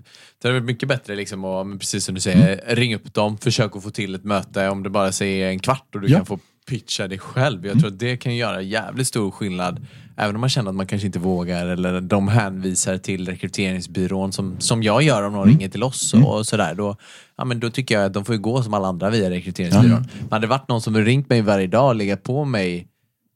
Det 0.42 0.52
varit 0.52 0.64
mycket 0.64 0.88
bättre 0.88 1.16
liksom 1.16 1.44
att, 1.44 1.78
precis 1.80 2.04
som 2.04 2.14
du 2.14 2.20
säger, 2.20 2.52
Mm. 2.64 2.76
ring 2.76 2.94
upp 2.94 3.14
dem, 3.14 3.38
försök 3.38 3.76
att 3.76 3.82
få 3.82 3.90
till 3.90 4.14
ett 4.14 4.24
möte 4.24 4.68
om 4.68 4.82
det 4.82 4.90
bara 4.90 5.12
säger 5.12 5.48
en 5.48 5.58
kvart 5.58 5.94
och 5.94 6.00
du 6.00 6.08
Ja. 6.08 6.16
kan 6.16 6.26
få 6.26 6.38
pitcha 6.68 7.08
dig 7.08 7.18
själv. 7.18 7.66
Jag 7.66 7.78
tror 7.78 7.88
att 7.88 7.98
det 7.98 8.16
kan 8.16 8.36
göra 8.36 8.62
jävligt 8.62 9.06
stor 9.06 9.30
skillnad. 9.30 9.86
Även 10.16 10.34
om 10.34 10.40
man 10.40 10.50
känner 10.50 10.70
att 10.70 10.76
man 10.76 10.86
kanske 10.86 11.06
inte 11.06 11.18
vågar 11.18 11.66
eller 11.66 12.00
de 12.00 12.28
hänvisar 12.28 12.98
till 12.98 13.28
rekryteringsbyrån 13.28 14.32
som, 14.32 14.60
som 14.60 14.82
jag 14.82 15.02
gör 15.02 15.22
om 15.22 15.32
någon 15.32 15.42
Mm. 15.42 15.58
ringer 15.58 15.68
till 15.68 15.82
oss 15.82 16.14
och, 16.14 16.36
och 16.38 16.46
sådär. 16.46 16.74
Då, 16.74 16.96
ja, 17.36 17.44
men 17.44 17.60
då 17.60 17.70
tycker 17.70 17.94
jag 17.94 18.04
att 18.04 18.12
de 18.12 18.24
får 18.24 18.34
gå 18.34 18.62
som 18.62 18.74
alla 18.74 18.88
andra 18.88 19.10
via 19.10 19.30
rekryteringsbyrån. 19.30 20.04
Man 20.20 20.30
hade 20.30 20.46
varit 20.46 20.68
någon 20.68 20.82
som 20.82 20.96
ringt 20.96 21.28
mig 21.28 21.42
varje 21.42 21.66
dag 21.66 21.88
och 21.88 21.94
legat 21.94 22.22
på 22.22 22.44
mig 22.44 22.88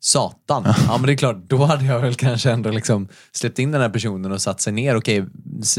Satan. 0.07 0.65
Ja 0.89 0.97
men 0.99 1.07
det 1.07 1.13
är 1.13 1.17
klart, 1.17 1.37
då 1.49 1.65
hade 1.65 1.85
jag 1.85 2.01
väl 2.01 2.15
kanske 2.15 2.51
ändå 2.51 2.71
liksom 2.71 3.09
släppt 3.33 3.59
in 3.59 3.73
den 3.73 3.81
här 3.81 3.89
personen 3.89 4.33
och 4.33 4.43
satt 4.43 4.61
sig 4.61 4.73
ner. 4.73 4.97
Okej, 4.97 5.25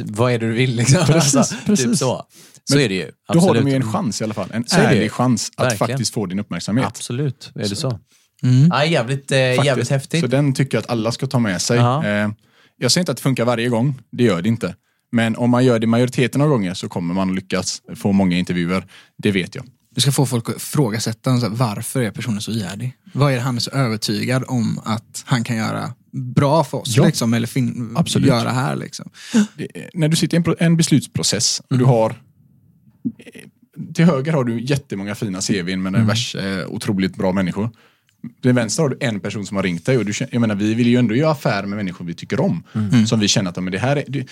vad 0.06 0.32
är 0.32 0.40
det 0.40 0.48
du 0.48 0.54
vill? 0.54 0.76
Liksom. 0.76 1.06
Precis, 1.06 1.50
Typ 1.50 1.66
precis. 1.66 2.00
så. 2.00 2.26
Så 2.64 2.76
Men 2.76 2.84
är 2.84 2.90
det 2.90 2.96
ju. 2.96 3.12
Då 3.34 3.40
har 3.40 3.48
de 3.48 3.60
Absolut. 3.60 3.74
ju 3.74 3.76
en 3.76 3.92
chans 3.94 4.22
i 4.22 4.24
alla 4.24 4.34
fall. 4.34 4.50
En 4.54 4.68
Så 4.68 4.78
är 4.80 4.84
ärlig 4.84 5.12
chans 5.12 5.52
att 5.56 5.66
Verkligen. 5.66 5.78
faktiskt 5.88 6.14
få 6.14 6.26
din 6.26 6.40
uppmärksamhet. 6.40 6.86
Absolut, 6.88 7.52
är 7.56 7.60
det 7.70 7.76
så. 7.76 8.00
Mm. 8.44 8.68
Ja, 8.72 8.86
jävligt, 8.86 9.32
eh, 9.32 9.38
jävligt 9.38 9.90
häftigt. 9.90 10.22
Så 10.22 10.28
den 10.28 10.54
tycker 10.54 10.78
jag 10.78 10.82
att 10.84 10.90
alla 10.90 11.12
ska 11.12 11.28
ta 11.28 11.40
med 11.40 11.62
sig. 11.62 11.78
Eh, 11.78 12.30
jag 12.78 12.92
säger 12.92 13.00
inte 13.02 13.12
att 13.12 13.18
det 13.18 13.24
funkar 13.24 13.46
varje 13.46 13.70
gång, 13.70 14.02
det 14.12 14.24
gör 14.24 14.42
det 14.42 14.50
inte. 14.50 14.76
Men 15.12 15.36
om 15.36 15.50
man 15.50 15.66
gör 15.66 15.80
det 15.80 15.88
majoriteten 15.88 16.42
av 16.42 16.50
gånger 16.50 16.74
så 16.74 16.90
kommer 16.90 17.14
man 17.14 17.30
att 17.30 17.36
lyckas 17.36 17.82
få 17.96 18.12
många 18.12 18.38
intervjuer. 18.38 18.86
Det 19.18 19.32
vet 19.32 19.56
jag. 19.56 19.66
Du 19.96 20.02
ska 20.02 20.12
få 20.12 20.26
folk 20.26 20.50
att 20.50 20.56
ifrågasätta 20.56 21.40
så 21.40 21.50
varför 21.50 22.02
är 22.02 22.12
personen 22.12 22.42
så 22.42 22.52
ihärdig? 22.52 22.94
Vad 23.18 23.34
är 23.34 23.40
han 23.40 23.56
är 23.56 23.60
så 23.60 23.72
övertygad 23.72 24.44
om 24.48 24.82
att 24.86 25.24
han 25.26 25.44
kan 25.44 25.56
göra 25.58 25.94
bra 26.12 26.64
för 26.64 26.78
oss? 26.78 26.98
Ja. 26.98 27.06
Liksom, 27.06 27.34
eller 27.34 27.48
fin- 27.48 27.94
Absolut. 27.96 28.28
göra 28.28 28.50
här. 28.50 28.76
Liksom. 28.76 29.10
Det, 29.58 29.68
när 29.94 30.08
du 30.08 30.16
sitter 30.16 30.38
i 30.38 30.44
en, 30.48 30.56
en 30.60 30.78
beslutsprocess 30.78 31.60
och 31.70 31.78
du 31.78 31.84
Mm. 31.84 31.88
har 31.90 32.10
eh, 32.10 33.42
till 33.94 34.06
höger 34.06 34.32
har 34.34 34.44
du 34.44 34.62
jättemånga 34.62 35.16
fina 35.16 35.42
CVn 35.42 35.82
med 35.84 35.96
Mm. 35.96 36.10
eh, 36.60 36.68
otroligt 36.68 37.16
bra 37.16 37.32
människor. 37.32 37.70
Till 38.42 38.54
vänster 38.54 38.84
har 38.84 38.90
du 38.90 38.98
en 39.00 39.20
person 39.20 39.46
som 39.46 39.56
har 39.58 39.64
ringt 39.64 39.86
dig 39.86 39.98
och 39.98 40.06
du, 40.06 40.14
jag 40.32 40.42
menar, 40.42 40.56
vi 40.56 40.74
vill 40.74 40.88
ju 40.88 40.98
ändå 40.98 41.16
göra 41.16 41.32
affärer 41.32 41.66
med 41.66 41.78
människor 41.78 42.06
vi 42.06 42.14
tycker 42.14 42.40
om. 42.40 42.64
Mm. 42.76 43.08
Som 43.08 43.20
vi 43.20 43.28
känner 43.28 43.50
att 43.50 43.64
men 43.64 43.72
det 43.72 43.80
här 43.80 43.96
är, 43.96 44.04
det, 44.08 44.28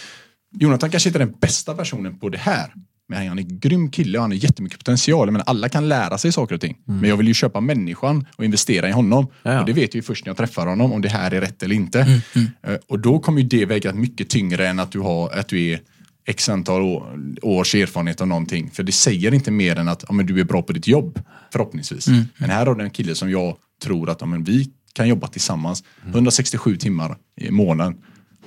Jonathan 0.60 0.90
kanske 0.92 1.10
inte 1.10 1.18
är 1.20 1.26
den 1.26 1.36
bästa 1.42 1.74
personen 1.76 2.20
på 2.20 2.30
det 2.30 2.38
här. 2.38 2.74
Men 3.08 3.28
han 3.28 3.40
är 3.40 3.42
en 3.44 3.60
grym 3.60 3.92
kille 3.92 4.18
och 4.18 4.22
han 4.22 4.32
har 4.32 4.36
jättemycket 4.38 4.80
potential. 4.80 5.32
Men 5.32 5.42
alla 5.46 5.70
kan 5.70 5.88
lära 5.90 6.18
sig 6.18 6.32
saker 6.32 6.56
och 6.56 6.62
ting. 6.62 6.78
Men 6.86 7.10
jag 7.10 7.18
vill 7.18 7.28
ju 7.28 7.34
köpa 7.34 7.60
människan 7.62 8.26
och 8.36 8.46
investera 8.46 8.90
i 8.90 8.92
honom. 8.92 9.28
Mm. 9.44 9.56
Ja. 9.56 9.60
Och 9.60 9.66
det 9.66 9.74
vet 9.74 9.94
jag 9.94 9.96
ju 9.96 10.02
först 10.02 10.26
när 10.26 10.30
jag 10.30 10.38
träffar 10.38 10.68
honom 10.68 10.94
om 10.94 11.02
det 11.02 11.10
här 11.10 11.32
är 11.32 11.42
rätt 11.42 11.64
eller 11.64 11.76
inte. 11.76 12.22
Eh, 12.68 12.74
Och 12.88 13.00
då 13.00 13.20
kommer 13.20 13.42
ju 13.42 13.48
det 13.48 13.66
väga 13.66 13.94
mycket 13.94 14.30
tyngre 14.30 14.68
än 14.68 14.80
att 14.80 14.92
du, 14.92 15.00
har, 15.00 15.30
att 15.30 15.48
du 15.48 15.66
är 15.72 15.80
x 16.28 16.50
antal 16.50 16.82
år, 16.82 17.20
års 17.42 17.76
erfarenhet 17.76 18.22
av 18.22 18.28
någonting. 18.28 18.70
För 18.74 18.84
det 18.84 18.92
säger 18.92 19.34
inte 19.34 19.52
mer 19.52 19.76
än 19.76 19.88
att 19.88 20.04
ja, 20.08 20.14
men 20.14 20.26
du 20.26 20.40
är 20.40 20.44
bra 20.44 20.62
på 20.62 20.74
ditt 20.74 20.88
jobb, 20.88 21.20
förhoppningsvis. 21.54 22.08
Men 22.38 22.50
här 22.50 22.66
har 22.66 22.76
du 22.76 22.84
en 22.84 22.90
kille 22.90 23.16
som 23.16 23.32
jag 23.32 23.56
tror 23.84 24.10
att 24.10 24.22
ja, 24.22 24.28
men 24.28 24.44
vi 24.44 24.70
kan 24.94 25.08
jobba 25.08 25.28
tillsammans 25.28 25.84
167 26.08 26.78
timmar 26.78 27.18
i 27.42 27.52
månaden. 27.52 27.96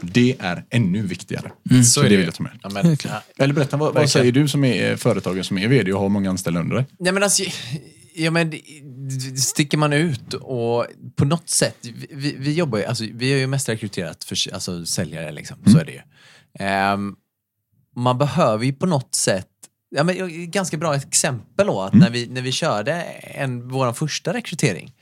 Det 0.00 0.36
är 0.38 0.64
ännu 0.70 1.02
viktigare. 1.02 1.52
Så, 1.84 2.02
det 2.02 2.08
vill 2.08 2.24
jag 2.24 2.34
ta 2.34 2.42
med. 2.42 2.58
Ja, 2.62 2.68
men. 2.68 2.96
Eller 3.38 3.54
berätta, 3.54 3.76
vad, 3.76 3.94
vad 3.94 4.10
säger 4.10 4.32
du 4.32 4.48
som 4.48 4.64
är 4.64 4.90
eh, 4.90 4.96
företagare 4.96 5.44
som 5.44 5.58
är 5.58 5.68
vd 5.68 5.92
och 5.92 6.00
har 6.00 6.08
många 6.08 6.30
anställda 6.30 6.60
under 6.60 6.76
dig? 6.76 6.86
Nej, 6.98 7.12
men 7.12 7.22
alltså, 7.22 7.42
ja, 8.14 8.30
men, 8.30 8.52
sticker 9.36 9.78
man 9.78 9.92
ut 9.92 10.34
och 10.34 10.86
på 11.16 11.24
något 11.24 11.50
sätt, 11.50 11.76
vi, 12.10 12.36
vi, 12.38 12.52
jobbar 12.52 12.78
ju, 12.78 12.84
alltså, 12.84 13.04
vi 13.12 13.32
har 13.32 13.38
ju 13.38 13.46
mest 13.46 13.68
rekryterat 13.68 14.24
för 14.24 14.54
alltså, 14.54 14.86
säljare, 14.86 15.32
liksom. 15.32 15.56
så 15.66 15.78
är 15.78 15.84
det 15.84 15.92
ju. 15.92 16.00
Ehm, 16.58 17.16
man 17.96 18.18
behöver 18.18 18.64
ju 18.64 18.72
på 18.72 18.86
något 18.86 19.14
sätt, 19.14 19.48
ja, 19.90 20.04
men, 20.04 20.50
ganska 20.50 20.76
bra 20.76 20.94
exempel 20.94 21.66
då, 21.66 21.80
att 21.80 21.94
när, 21.94 22.10
vi, 22.10 22.26
när 22.26 22.42
vi 22.42 22.52
körde 22.52 22.92
en, 22.92 23.68
vår 23.68 23.92
första 23.92 24.32
rekrytering, 24.32 24.92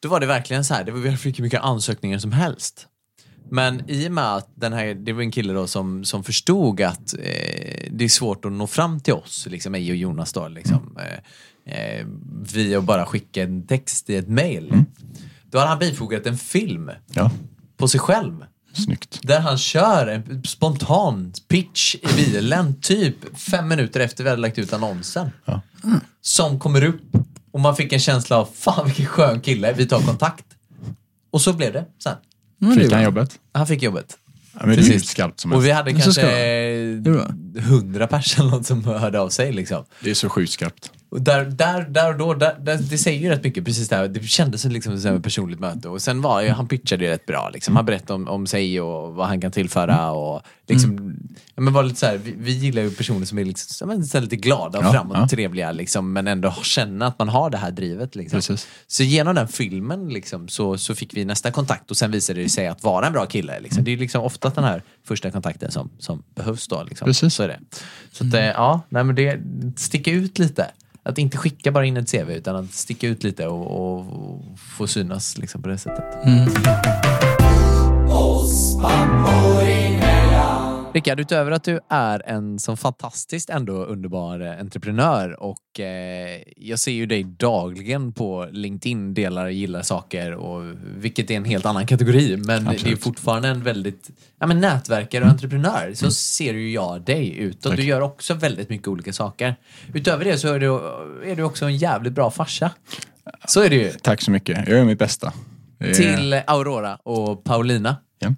då 0.00 0.08
var 0.08 0.20
det 0.20 0.26
verkligen 0.26 0.64
så 0.64 0.74
här, 0.74 0.84
det 0.84 0.92
var, 0.92 1.00
vi 1.00 1.16
fick 1.16 1.38
hur 1.38 1.44
mycket 1.44 1.60
ansökningar 1.60 2.18
som 2.18 2.32
helst. 2.32 2.86
Men 3.50 3.90
i 3.90 4.08
och 4.08 4.12
med 4.12 4.34
att 4.34 4.48
den 4.54 4.72
här, 4.72 4.94
det 4.94 5.12
var 5.12 5.22
en 5.22 5.30
kille 5.30 5.52
då 5.52 5.66
som, 5.66 6.04
som 6.04 6.24
förstod 6.24 6.80
att 6.80 7.14
eh, 7.14 7.88
det 7.90 8.04
är 8.04 8.08
svårt 8.08 8.44
att 8.44 8.52
nå 8.52 8.66
fram 8.66 9.00
till 9.00 9.12
oss, 9.14 9.46
liksom 9.50 9.72
mig 9.72 9.90
och 9.90 9.96
Jonas 9.96 10.32
då, 10.32 10.48
liksom, 10.48 10.98
eh, 10.98 11.74
eh, 11.74 12.06
via 12.52 12.78
att 12.78 12.84
bara 12.84 13.06
skicka 13.06 13.42
en 13.42 13.66
text 13.66 14.10
i 14.10 14.16
ett 14.16 14.28
mail. 14.28 14.84
Då 15.50 15.58
hade 15.58 15.70
han 15.70 15.78
bifogat 15.78 16.26
en 16.26 16.38
film 16.38 16.90
Ja, 17.12 17.30
på 17.76 17.88
sig 17.88 18.00
själv. 18.00 18.44
snyggt. 18.72 19.20
Där 19.22 19.40
han 19.40 19.58
kör 19.58 20.06
en 20.06 20.44
spontan 20.44 21.32
pitch 21.48 21.94
i 21.94 22.06
bilen, 22.16 22.80
typ 22.80 23.38
fem 23.38 23.68
minuter 23.68 24.00
efter 24.00 24.24
vi 24.24 24.30
hade 24.30 24.42
lagt 24.42 24.58
ut 24.58 24.72
annonsen. 24.72 25.30
Ja. 25.44 25.60
Som 26.20 26.58
kommer 26.60 26.84
upp 26.84 27.02
och 27.52 27.60
man 27.60 27.76
fick 27.76 27.92
en 27.92 28.00
känsla 28.00 28.36
av, 28.38 28.48
fan 28.54 28.86
vilken 28.86 29.06
skön 29.06 29.40
kille, 29.40 29.72
vi 29.72 29.86
tar 29.86 30.00
kontakt. 30.00 30.44
Och 31.30 31.40
så 31.40 31.52
blev 31.52 31.72
det 31.72 31.84
sen. 32.02 32.16
Fick 32.74 32.92
han 32.92 33.02
jobbet? 33.02 33.38
Han 33.52 33.66
fick 33.66 33.82
jobbet. 33.82 34.18
Ja, 34.60 34.66
men 34.66 34.76
det 34.76 34.94
är 34.94 34.98
skarpt 34.98 35.40
som 35.40 35.52
Och 35.52 35.64
vi 35.64 35.70
hade 35.70 35.92
kanske 35.92 37.00
hundra 37.60 38.06
personer 38.06 38.62
som 38.62 38.84
hörde 38.84 39.20
av 39.20 39.28
sig. 39.28 39.52
Liksom. 39.52 39.84
Det 40.00 40.10
är 40.10 40.14
så 40.14 40.28
sjukt 40.28 40.52
skarpt. 40.52 40.90
Och 41.10 41.22
där, 41.22 41.44
där, 41.44 41.80
där 41.82 42.08
och 42.12 42.18
då, 42.18 42.34
där, 42.34 42.56
där, 42.60 42.76
det 42.76 42.98
säger 42.98 43.20
ju 43.20 43.28
rätt 43.28 43.44
mycket 43.44 43.64
precis 43.64 43.88
där. 43.88 44.08
Det 44.08 44.22
kändes 44.22 44.62
som 44.62 44.70
liksom 44.70 44.98
som 45.00 45.16
ett 45.16 45.22
personligt 45.22 45.60
möte. 45.60 45.88
Och 45.88 46.02
sen 46.02 46.22
var 46.22 46.48
han 46.48 46.68
pitchade 46.68 47.04
ju 47.04 47.10
rätt 47.10 47.26
bra. 47.26 47.50
Liksom. 47.54 47.76
Han 47.76 47.86
berättade 47.86 48.14
om, 48.14 48.28
om 48.28 48.46
sig 48.46 48.80
och 48.80 49.14
vad 49.14 49.26
han 49.26 49.40
kan 49.40 49.52
tillföra. 49.52 50.10
Och 50.10 50.42
liksom, 50.66 51.16
ja, 51.54 51.62
men 51.62 51.72
var 51.72 51.82
lite 51.82 51.96
så 52.00 52.06
här, 52.06 52.16
vi, 52.16 52.34
vi 52.38 52.52
gillar 52.52 52.82
ju 52.82 52.90
personer 52.90 53.26
som 53.26 53.38
är 53.38 53.44
liksom, 53.44 53.88
men 53.88 54.06
så 54.06 54.20
lite 54.20 54.36
glada 54.36 54.78
och 54.78 54.84
Ja, 54.84 54.92
framåt, 54.92 55.16
ja. 55.20 55.28
trevliga. 55.28 55.72
Liksom, 55.72 56.12
men 56.12 56.28
ändå 56.28 56.52
känna 56.62 57.06
att 57.06 57.18
man 57.18 57.28
har 57.28 57.50
det 57.50 57.58
här 57.58 57.70
drivet. 57.70 58.16
Liksom. 58.16 58.36
Precis. 58.36 58.66
Så 58.86 59.02
genom 59.02 59.34
den 59.34 59.48
filmen 59.48 60.08
liksom, 60.08 60.48
så, 60.48 60.78
så 60.78 60.94
fick 60.94 61.16
vi 61.16 61.24
nästa 61.24 61.50
kontakt 61.50 61.90
och 61.90 61.96
sen 61.96 62.10
visade 62.10 62.42
det 62.42 62.48
sig 62.48 62.66
att 62.66 62.82
vara 62.82 63.06
en 63.06 63.12
bra 63.12 63.26
kille. 63.26 63.60
Liksom. 63.60 63.84
Det 63.84 63.90
är 63.92 63.96
liksom 63.96 64.22
ofta 64.22 64.48
den 64.48 64.64
här 64.64 64.82
första 65.04 65.30
kontakten 65.30 65.70
som, 65.70 65.90
som 65.98 66.22
behövs. 66.34 66.68
Då, 66.68 66.82
liksom. 66.82 67.06
Precis. 67.06 67.34
Så 67.34 67.42
är 67.42 67.48
det. 67.48 67.60
Så 68.12 68.26
att, 68.26 68.34
eh, 68.34 68.44
ja, 68.44 68.80
nej, 68.88 69.04
men 69.04 69.14
det 69.14 69.40
sticka 69.76 70.10
ut 70.10 70.38
lite. 70.38 70.66
Att 71.08 71.18
inte 71.18 71.36
skicka 71.38 71.72
bara 71.72 71.84
in 71.84 71.96
ett 71.96 72.10
CV 72.10 72.30
utan 72.30 72.56
att 72.56 72.72
sticka 72.72 73.08
ut 73.08 73.24
lite 73.24 73.46
och, 73.46 73.66
och, 73.66 73.98
och 73.98 74.42
få 74.76 74.86
synas 74.86 75.38
liksom, 75.38 75.62
på 75.62 75.68
det 75.68 75.78
sättet. 75.78 76.04
Rickard, 80.94 81.20
utöver 81.20 81.50
att 81.50 81.64
du 81.64 81.80
är 81.88 82.22
en 82.26 82.58
så 82.58 82.76
fantastiskt 82.76 83.50
ändå 83.50 83.72
underbar 83.84 84.40
eh, 84.40 84.60
entreprenör 84.60 85.42
och 85.42 85.80
eh, 85.80 86.42
jag 86.56 86.78
ser 86.78 86.92
ju 86.92 87.06
dig 87.06 87.24
dagligen 87.24 88.12
på 88.12 88.48
LinkedIn, 88.52 89.14
delar, 89.14 89.48
gillar 89.48 89.82
saker 89.82 90.32
och 90.34 90.74
vilket 90.96 91.30
är 91.30 91.34
en 91.34 91.44
helt 91.44 91.66
annan 91.66 91.86
kategori 91.86 92.36
men 92.36 92.64
det 92.64 92.70
är 92.70 92.74
Absolut. 92.74 93.02
fortfarande 93.02 93.48
en 93.48 93.62
väldigt 93.62 94.10
ja, 94.40 94.46
men 94.46 94.60
nätverkare 94.60 95.24
och 95.24 95.30
entreprenör. 95.30 95.92
Så 95.94 96.10
ser 96.10 96.54
ju 96.54 96.72
jag 96.72 97.02
dig 97.02 97.36
ut 97.38 97.56
och 97.56 97.70
Tack. 97.70 97.76
du 97.76 97.84
gör 97.86 98.00
också 98.00 98.34
väldigt 98.34 98.68
mycket 98.70 98.88
olika 98.88 99.12
saker. 99.12 99.56
Utöver 99.94 100.24
det 100.24 100.38
så 100.38 100.48
är 100.54 100.60
du, 100.60 100.66
är 101.32 101.36
du 101.36 101.42
också 101.42 101.64
en 101.64 101.76
jävligt 101.76 102.12
bra 102.12 102.30
farsa. 102.30 102.70
Så 103.46 103.62
är 103.62 103.68
det 103.70 103.76
ju. 103.76 103.90
Tack 103.90 104.22
så 104.22 104.30
mycket. 104.30 104.68
Jag 104.68 104.78
gör 104.78 104.84
mitt 104.84 104.98
bästa. 104.98 105.32
Är- 105.78 105.94
Till 105.94 106.40
Aurora 106.46 106.96
och 107.02 107.44
Paulina. 107.44 107.96
Ja. 108.18 108.34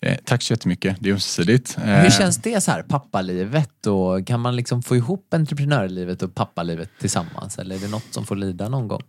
Eh, 0.00 0.16
tack 0.24 0.42
så 0.42 0.52
jättemycket. 0.52 0.96
Det 1.00 1.08
är 1.08 1.12
ömsesidigt. 1.12 1.78
Hur 1.82 2.04
Eh, 2.04 2.10
känns 2.10 2.36
det 2.36 2.60
så 2.60 2.70
här, 2.70 2.82
pappalivet? 2.82 3.86
Och 3.86 4.26
kan 4.26 4.40
man 4.40 4.56
liksom 4.56 4.82
få 4.82 4.96
ihop 4.96 5.34
entreprenörlivet 5.34 6.22
och 6.22 6.34
pappalivet 6.34 6.90
tillsammans? 7.00 7.58
Eller 7.58 7.74
är 7.76 7.80
det 7.80 7.88
något 7.88 8.06
som 8.10 8.26
får 8.26 8.36
lida 8.36 8.68
någon 8.68 8.88
gång? 8.88 9.02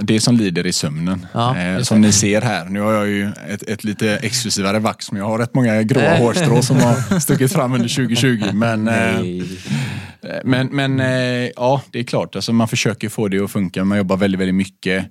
Det 0.00 0.20
som 0.20 0.36
lider 0.36 0.66
i 0.66 0.72
sömnen. 0.72 1.26
Ja, 1.32 1.56
eh, 1.58 1.82
som 1.82 2.00
ni 2.00 2.12
ser 2.12 2.40
här. 2.40 2.64
Nu 2.64 2.80
har 2.80 2.92
jag 2.92 3.06
ju 3.08 3.28
ett, 3.48 3.62
ett 3.62 3.84
lite 3.84 4.16
exklusivare 4.16 4.78
vax, 4.78 5.12
men 5.12 5.20
jag 5.20 5.28
har 5.28 5.38
rätt 5.38 5.54
många 5.54 5.82
gråa 5.82 6.16
hårstrå 6.16 6.62
som 6.62 6.76
har 6.76 7.18
stuckit 7.20 7.52
fram 7.52 7.72
under 7.72 7.88
2020. 7.88 8.44
Men, 8.52 8.88
eh, 8.88 9.44
men, 10.44 10.66
men 10.66 11.00
eh, 11.00 11.50
ja, 11.56 11.82
det 11.90 11.98
är 11.98 12.04
klart. 12.04 12.36
Alltså, 12.36 12.52
man 12.52 12.68
försöker 12.68 13.08
få 13.08 13.28
det 13.28 13.40
att 13.40 13.50
funka. 13.50 13.84
Man 13.84 13.98
jobbar 13.98 14.16
väldigt, 14.16 14.40
väldigt 14.40 14.54
mycket. 14.54 15.06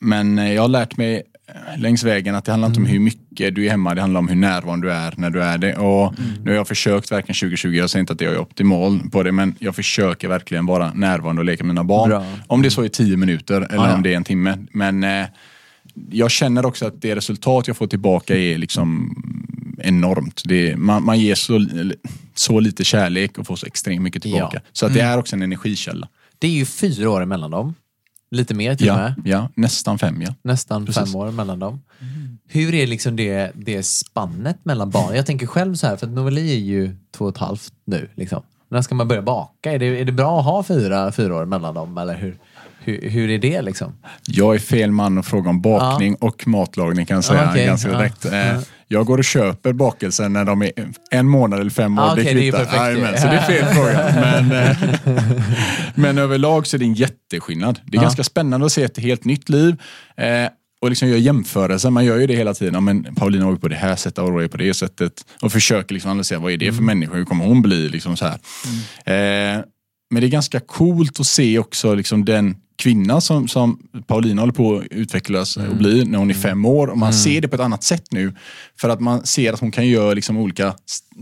Men 0.00 0.38
jag 0.38 0.62
har 0.62 0.68
lärt 0.68 0.96
mig 0.96 1.22
längs 1.76 2.04
vägen 2.04 2.34
att 2.34 2.44
det 2.44 2.52
handlar 2.52 2.68
inte 2.68 2.80
om 2.80 2.86
hur 2.86 3.00
mycket 3.00 3.54
du 3.54 3.66
är 3.66 3.70
hemma, 3.70 3.94
det 3.94 4.00
handlar 4.00 4.18
om 4.18 4.28
hur 4.28 4.36
närvarande 4.36 4.86
du 4.86 4.92
är 4.92 5.14
när 5.16 5.30
du 5.30 5.42
är 5.42 5.58
det. 5.58 5.74
Och 5.76 6.14
Nu 6.44 6.50
har 6.50 6.56
jag 6.56 6.68
försökt 6.68 7.12
verkligen 7.12 7.34
2020, 7.34 7.68
jag 7.68 7.90
säger 7.90 8.00
inte 8.00 8.12
att 8.12 8.20
jag 8.20 8.32
är 8.32 8.38
optimal 8.38 9.00
på 9.12 9.22
det, 9.22 9.32
men 9.32 9.54
jag 9.58 9.74
försöker 9.74 10.28
verkligen 10.28 10.66
vara 10.66 10.92
närvarande 10.92 11.40
och 11.40 11.46
leka 11.46 11.64
med 11.64 11.74
mina 11.74 11.84
barn. 11.84 12.08
Bra. 12.08 12.24
Om 12.46 12.62
det 12.62 12.70
så 12.70 12.82
är 12.82 12.88
tio 12.88 13.16
minuter 13.16 13.60
eller 13.60 13.88
ja. 13.88 13.94
om 13.94 14.02
det 14.02 14.12
är 14.12 14.16
en 14.16 14.24
timme. 14.24 14.58
Men 14.72 15.04
eh, 15.04 15.26
jag 16.10 16.30
känner 16.30 16.66
också 16.66 16.86
att 16.86 17.02
det 17.02 17.16
resultat 17.16 17.66
jag 17.68 17.76
får 17.76 17.86
tillbaka 17.86 18.36
är 18.36 18.58
liksom 18.58 19.16
enormt. 19.78 20.42
Det 20.44 20.70
är, 20.70 20.76
man, 20.76 21.04
man 21.04 21.20
ger 21.20 21.34
så, 21.34 21.66
så 22.34 22.60
lite 22.60 22.84
kärlek 22.84 23.38
och 23.38 23.46
får 23.46 23.56
så 23.56 23.66
extremt 23.66 24.02
mycket 24.02 24.22
tillbaka. 24.22 24.60
Ja. 24.64 24.70
Så 24.72 24.86
att 24.86 24.94
det 24.94 25.00
är 25.00 25.18
också 25.18 25.36
en 25.36 25.42
energikälla. 25.42 26.08
Det 26.38 26.46
är 26.46 26.52
ju 26.52 26.64
fyra 26.64 27.10
år 27.10 27.24
mellan 27.24 27.50
dem. 27.50 27.74
Lite 28.30 28.54
mer 28.54 28.74
till 28.74 28.90
och 28.90 28.96
Ja, 28.96 29.02
med. 29.02 29.14
ja, 29.24 29.48
nästan 29.54 29.98
fem 29.98 30.22
ja. 30.22 30.34
Nästan 30.42 30.86
Precis. 30.86 31.04
fem 31.12 31.14
år 31.20 31.30
mellan 31.30 31.58
dem. 31.58 31.82
Hur 32.48 32.74
är 32.74 32.86
liksom 32.86 33.16
det, 33.16 33.52
det 33.54 33.82
spannet 33.82 34.64
mellan 34.64 34.90
barn? 34.90 35.16
Jag 35.16 35.26
tänker 35.26 35.46
själv 35.46 35.74
så 35.74 35.86
här, 35.86 35.96
för 35.96 36.06
att 36.06 36.12
Noveli 36.12 36.52
är 36.52 36.58
ju 36.58 36.96
två 37.16 37.24
och 37.24 37.30
ett 37.30 37.38
halvt 37.38 37.72
nu. 37.84 38.08
Liksom. 38.14 38.42
När 38.68 38.82
ska 38.82 38.94
man 38.94 39.08
börja 39.08 39.22
baka? 39.22 39.72
Är 39.72 39.78
det, 39.78 39.86
är 40.00 40.04
det 40.04 40.12
bra 40.12 40.38
att 40.38 40.44
ha 40.44 40.62
fyra, 40.62 41.12
fyra 41.12 41.36
år 41.36 41.44
mellan 41.44 41.74
dem? 41.74 41.98
Eller 41.98 42.14
hur, 42.16 42.38
hur, 42.86 43.10
hur 43.10 43.30
är 43.30 43.38
det 43.38 43.62
liksom? 43.62 43.92
Jag 44.26 44.54
är 44.54 44.58
fel 44.58 44.90
man 44.90 45.18
att 45.18 45.26
fråga 45.26 45.50
om 45.50 45.60
bakning 45.62 46.14
och 46.14 46.46
matlagning 46.48 47.06
kan 47.06 47.14
jag 47.14 47.24
säga 47.24 47.42
Ja, 47.42 47.50
okej. 47.50 47.66
ganska 47.66 47.90
Ja. 47.90 47.98
direkt. 47.98 48.24
Eh, 48.24 48.58
Jag 48.88 49.06
går 49.06 49.18
och 49.18 49.24
köper 49.24 49.72
bakelser 49.72 50.28
när 50.28 50.44
de 50.44 50.62
är 50.62 50.72
en 51.10 51.28
månad 51.28 51.60
eller 51.60 51.70
fem 51.70 51.98
år. 51.98 52.02
Ah, 52.02 52.12
okej, 52.12 52.24
det 52.24 52.30
är 52.30 52.34
ju 52.34 52.40
kvittar. 52.52 52.64
perfekt. 52.94 53.20
Så 53.22 53.26
det 53.26 53.32
är 53.36 53.42
fel 53.42 53.64
fråga. 53.74 54.12
Men, 54.20 54.52
eh, 54.52 54.76
men 55.94 56.18
överlag 56.18 56.66
så 56.66 56.76
är 56.76 56.78
det 56.78 56.84
en 56.84 56.94
jätteskillnad. 56.94 57.80
Det 57.84 57.96
är 57.96 57.98
Ja. 57.98 58.02
ganska 58.02 58.24
spännande 58.24 58.66
att 58.66 58.72
se 58.72 58.82
ett 58.82 58.98
helt 58.98 59.24
nytt 59.24 59.48
liv. 59.48 59.76
Eh, 60.16 60.48
och 60.80 60.88
liksom 60.90 61.08
göra 61.08 61.18
jämförelser. 61.18 61.90
Man 61.90 62.04
gör 62.04 62.18
ju 62.18 62.26
det 62.26 62.36
hela 62.36 62.54
tiden. 62.54 62.74
Ja, 62.74 62.80
men 62.80 63.14
Paulina 63.14 63.46
var 63.46 63.56
på 63.56 63.68
det 63.68 63.76
här 63.76 63.96
sättet, 63.96 64.18
Aurora 64.18 64.44
är 64.44 64.48
på 64.48 64.56
det 64.56 64.74
sättet. 64.74 65.12
Och 65.42 65.52
försöker 65.52 65.94
liksom 65.94 66.10
analysera 66.10 66.38
vad 66.38 66.52
är 66.52 66.56
det 66.56 66.66
för 66.72 66.82
Mm. 66.82 66.84
människa? 66.86 67.14
Hur 67.14 67.24
kommer 67.24 67.44
hon 67.44 67.62
bli? 67.62 67.88
Liksom 67.88 68.16
så 68.16 68.24
här. 68.26 68.34
Eh, 69.04 69.60
men 70.10 70.20
det 70.20 70.26
är 70.26 70.30
ganska 70.30 70.60
coolt 70.60 71.20
att 71.20 71.26
se 71.26 71.58
också 71.58 71.94
liksom 71.94 72.24
den 72.24 72.56
kvinna 72.76 73.20
som, 73.20 73.48
som 73.48 73.78
Paulina 74.06 74.42
håller 74.42 74.52
på 74.52 74.76
att 74.76 74.84
utvecklas 74.90 75.56
Mm. 75.56 75.70
och 75.70 75.76
bli 75.76 76.04
när 76.04 76.18
hon 76.18 76.30
är 76.30 76.34
fem 76.34 76.64
år. 76.64 76.86
Och 76.88 76.98
man 76.98 77.12
ser 77.12 77.40
det 77.40 77.48
på 77.48 77.54
ett 77.54 77.60
annat 77.62 77.84
sätt 77.84 78.04
nu. 78.10 78.34
För 78.80 78.88
att 78.88 79.00
man 79.00 79.26
ser 79.26 79.52
att 79.52 79.60
hon 79.60 79.70
kan 79.70 79.88
göra 79.88 80.14
liksom 80.14 80.36
olika 80.36 80.74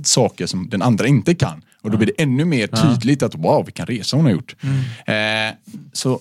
saker 0.04 0.46
som 0.46 0.68
den 0.68 0.82
andra 0.82 1.06
inte 1.06 1.34
kan. 1.34 1.62
Och 1.82 1.90
då 1.90 1.96
blir 1.96 2.06
det 2.16 2.22
ännu 2.22 2.44
mer 2.44 2.66
tydligt 2.66 3.22
att 3.22 3.34
wow, 3.34 3.64
vilken 3.64 3.86
resa 3.86 4.16
hon 4.16 4.24
har 4.24 4.32
gjort. 4.32 4.56
Mm. 4.60 5.48
Eh, 5.50 5.54
så 5.92 6.20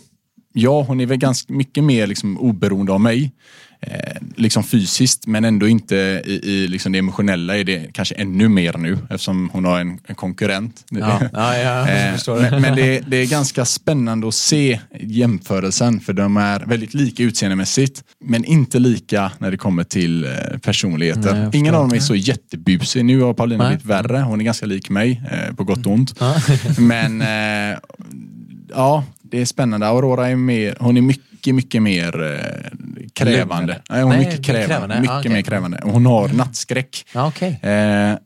ja, 0.54 0.82
hon 0.82 1.00
är 1.02 1.06
väl 1.06 1.18
ganska 1.18 1.54
mycket 1.54 1.84
mer 1.84 2.08
liksom, 2.08 2.38
oberoende 2.38 2.92
av 2.92 3.02
mig. 3.02 3.32
Eh, 3.88 4.18
liksom 4.36 4.64
fysiskt, 4.64 5.28
men 5.28 5.46
ändå 5.46 5.68
inte 5.68 5.96
i, 6.26 6.40
i 6.44 6.68
liksom 6.68 6.92
det 6.92 7.00
emotionella 7.00 7.58
är 7.58 7.64
det 7.64 7.94
kanske 7.94 8.16
ännu 8.16 8.50
mer 8.50 8.78
nu 8.78 8.98
eftersom 9.10 9.50
hon 9.54 9.66
har 9.66 9.80
en, 9.80 10.00
en 10.08 10.16
konkurrent. 10.16 10.86
Ja, 10.90 11.22
ja, 11.34 11.58
jag 11.58 11.84
Eh, 11.94 12.36
det. 12.36 12.60
men 12.62 12.74
men 12.74 12.86
det, 12.86 13.00
det 13.08 13.18
är 13.18 13.26
ganska 13.26 13.66
spännande 13.66 14.28
att 14.28 14.34
se 14.34 14.80
jämförelsen 15.02 16.00
för 16.00 16.14
de 16.14 16.38
är 16.38 16.60
väldigt 16.60 16.94
lika 16.94 17.24
utseendemässigt 17.24 18.04
men 18.26 18.46
inte 18.46 18.80
lika 18.80 19.32
när 19.38 19.52
det 19.52 19.58
kommer 19.58 19.84
till 19.84 20.26
eh, 20.26 20.32
personligheter. 20.62 21.34
Nej, 21.34 21.50
Ingen 21.54 21.76
av 21.76 21.82
dem 21.82 21.98
är 21.98 22.00
så 22.00 22.16
jättebusig. 22.16 23.06
Nu 23.06 23.22
har 23.22 23.34
Paulina 23.34 23.64
Nej. 23.64 23.72
blivit 23.72 23.86
värre. 23.86 24.18
Hon 24.18 24.42
är 24.42 24.46
ganska 24.46 24.66
lik 24.66 24.90
mig 24.90 25.22
eh, 25.32 25.56
på 25.56 25.64
gott 25.64 25.86
och 25.86 25.92
ont. 25.92 26.16
Ja. 26.20 26.36
Men 26.78 27.22
eh, 27.22 27.78
ja, 28.70 29.04
det 29.22 29.42
är 29.42 29.46
spännande. 29.46 29.88
Aurora 29.88 30.30
är 30.30 30.36
mer, 30.36 30.78
hon 30.80 30.98
är 30.98 31.02
mycket, 31.02 31.26
mycket 31.52 31.82
mer 31.82 32.24
eh, 32.24 32.72
krävande. 33.14 33.82
Nej, 33.90 34.02
hon 34.04 34.12
är 34.12 34.18
Nej, 34.18 34.26
mycket 34.28 34.46
krävande. 34.46 34.68
krävande. 34.68 35.00
Mycket 35.00 35.12
Ah, 35.16 35.20
okej. 35.20 35.32
mer 35.32 35.42
krävande. 35.42 35.80
Hon 35.84 36.06
har 36.06 36.28
nattskräck. 36.28 37.06
Ja, 37.14 37.28
okej. 37.28 37.60
Eh, 37.62 38.18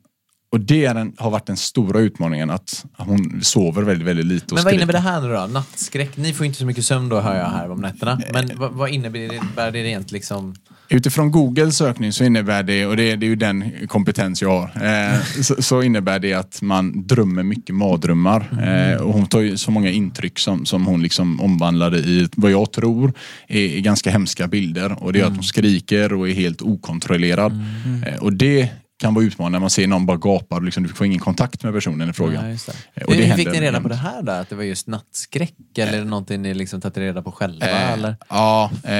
och 0.51 0.59
det 0.59 0.93
den, 0.93 1.13
har 1.18 1.30
varit 1.30 1.45
den 1.45 1.57
stora 1.57 1.99
utmaningen, 1.99 2.49
att 2.49 2.86
hon 2.97 3.39
sover 3.43 3.82
väldigt, 3.82 4.07
väldigt 4.07 4.26
lite 4.26 4.45
och 4.45 4.53
Men 4.53 4.63
vad 4.63 4.74
innebär 4.74 4.93
det 4.93 4.99
här 4.99 5.22
nu 5.22 5.34
då? 5.34 5.47
Nattskräck? 5.47 6.18
Ni 6.18 6.34
får 6.34 6.45
inte 6.45 6.57
så 6.59 6.65
mycket 6.65 6.86
sömn 6.86 7.09
då 7.09 7.20
hör 7.20 7.36
jag 7.36 7.49
här 7.49 7.72
om 7.72 7.82
nätterna. 7.82 8.22
Men 8.34 8.51
vad, 8.55 8.72
vad 8.74 8.89
innebär 8.89 9.20
det, 9.55 9.72
det 9.72 9.84
rent 9.84 10.11
liksom? 10.11 10.55
Utifrån 10.90 11.32
Googles 11.32 11.78
sökning 11.78 12.14
så 12.14 12.24
innebär 12.24 12.64
det, 12.64 12.86
och 12.86 12.98
det, 12.98 13.16
det 13.16 13.26
är 13.26 13.30
ju 13.30 13.36
den 13.36 13.88
kompetens 13.88 14.42
jag 14.42 14.50
har, 14.50 14.86
eh, 14.86 15.22
så, 15.42 15.62
så 15.62 15.82
innebär 15.82 16.20
det 16.20 16.34
att 16.34 16.62
man 16.62 17.08
drömmer 17.08 17.44
mycket 17.44 17.76
mardrömmar. 17.76 18.50
Mm. 18.52 18.94
Eh, 18.94 18.98
och 19.02 19.14
hon 19.14 19.28
tar 19.28 19.40
ju 19.40 19.58
så 19.58 19.72
många 19.72 19.90
intryck 19.92 20.40
som, 20.40 20.66
som 20.66 20.86
hon 20.86 21.04
liksom 21.04 21.42
omvandlade 21.42 21.98
i 21.98 22.30
vad 22.36 22.52
jag 22.52 22.72
tror 22.72 23.14
är, 23.48 23.76
är 23.78 23.80
ganska 23.80 24.10
hemska 24.12 24.48
bilder. 24.48 25.04
Och 25.04 25.14
det 25.14 25.20
är 25.20 25.22
Mm. 25.22 25.32
att 25.32 25.38
hon 25.38 25.44
skriker 25.44 26.14
och 26.14 26.30
är 26.30 26.34
helt 26.34 26.62
okontrollerad. 26.62 27.64
Eh, 28.08 28.24
och 28.24 28.34
det 28.34 28.70
kan 28.98 29.14
vara 29.14 29.26
utmanande 29.26 29.56
när 29.56 29.60
man 29.60 29.70
ser 29.70 29.88
någon 29.88 30.06
bara 30.06 30.18
gapar 30.18 30.58
och 30.58 30.64
liksom, 30.64 30.84
du 30.84 30.89
får 30.89 31.06
ingen 31.08 31.20
kontakt 31.20 31.64
med 31.64 31.74
personen 31.74 32.10
i 32.10 32.14
fråga. 32.14 32.34
Ja, 32.34 32.41
det. 32.41 33.02
Eh, 33.02 33.08
och 33.08 33.14
det 33.14 33.24
Hur 33.26 33.36
fick 33.36 33.52
ni 33.52 33.62
reda 33.62 33.82
på 33.82 33.88
det 33.88 33.95
här 33.95 34.22
då? 34.22 34.32
Att 34.32 34.50
det 34.50 34.56
var 34.56 34.64
just 34.64 34.88
nattskräck? 34.88 35.54
Eller 35.78 35.93
är 35.93 35.98
det 35.98 36.04
någonting 36.04 36.41
ni 36.41 36.54
liksom 36.54 36.82
tagit 36.82 36.98
reda 36.98 37.22
på 37.22 37.32
själva? 37.32 37.66
Eh, 37.66 37.91
eller? 37.91 38.16
Ja, 38.30 38.72
eh, 38.84 38.93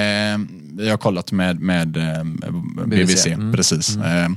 jag 0.78 0.90
har 0.90 0.96
kollat 0.96 1.32
med, 1.32 1.60
med 1.60 1.96
eh, 1.96 2.24
BBC, 2.86 3.32
Mm. 3.32 3.52
precis. 3.52 3.96
Eh, 3.96 4.28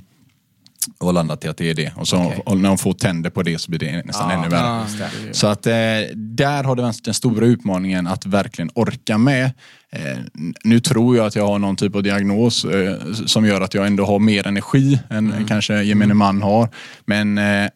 och 0.98 1.14
landat 1.14 1.46
i 1.46 1.48
att 1.48 1.58
det 1.58 1.70
är 1.70 1.74
det. 1.74 1.92
Och, 1.96 2.08
så, 2.08 2.18
Okej. 2.18 2.42
och 2.46 2.58
när 2.58 2.70
de 2.70 2.78
får 2.78 2.94
tänder 2.94 3.30
på 3.30 3.44
det 3.44 3.60
så 3.62 3.72
blir 3.72 3.80
det 3.80 4.04
nästan 4.06 4.30
Ja, 4.30 4.38
ännu 4.38 4.50
värre. 4.50 4.86
det. 5.28 5.34
Så 5.34 5.48
att 5.48 5.68
eh, 5.68 5.74
där 6.16 6.64
har 6.64 6.76
det 6.76 6.82
varit 6.82 7.04
den 7.06 7.14
stora 7.14 7.46
utmaningen 7.46 8.08
att 8.08 8.26
verkligen 8.26 8.70
orka 8.76 9.18
med. 9.18 9.46
Eh, 9.92 10.18
nu 10.64 10.80
tror 10.80 11.18
jag 11.18 11.26
att 11.26 11.36
jag 11.36 11.48
har 11.48 11.60
någon 11.60 11.76
typ 11.76 11.96
av 11.96 12.04
diagnos 12.04 12.66
eh, 12.66 12.96
som 13.26 13.46
gör 13.46 13.62
att 13.62 13.74
jag 13.74 13.88
ändå 13.88 14.06
har 14.06 14.20
mer 14.20 14.48
energi 14.48 15.00
än 15.10 15.32
Mm. 15.32 15.48
kanske 15.48 15.84
gemene 15.84 16.14
man 16.14 16.42
har. 16.42 16.70
Men 17.06 17.38
eh, 17.38 17.70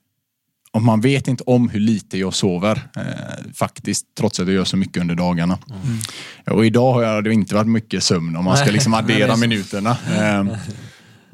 om 0.72 0.86
man 0.86 1.02
vet 1.02 1.28
inte 1.28 1.44
om 1.44 1.70
hur 1.70 1.80
lite 1.80 2.18
jag 2.18 2.34
sover 2.34 2.88
eh, 2.98 3.04
faktiskt, 3.56 4.06
trots 4.18 4.40
att 4.40 4.48
jag 4.48 4.56
gör 4.56 4.64
så 4.64 4.78
mycket 4.78 5.02
under 5.02 5.16
dagarna. 5.16 5.58
Och 6.52 6.66
idag 6.66 6.94
har 6.94 7.04
jag 7.04 7.24
det 7.24 7.34
inte 7.34 7.56
varit 7.56 7.68
mycket 7.68 8.04
sömn 8.04 8.36
om 8.36 8.46
man 8.46 8.58
ska 8.58 8.72
liksom 8.72 8.94
addera 8.94 9.36
minuterna. 9.36 9.98
Eh, 10.18 10.44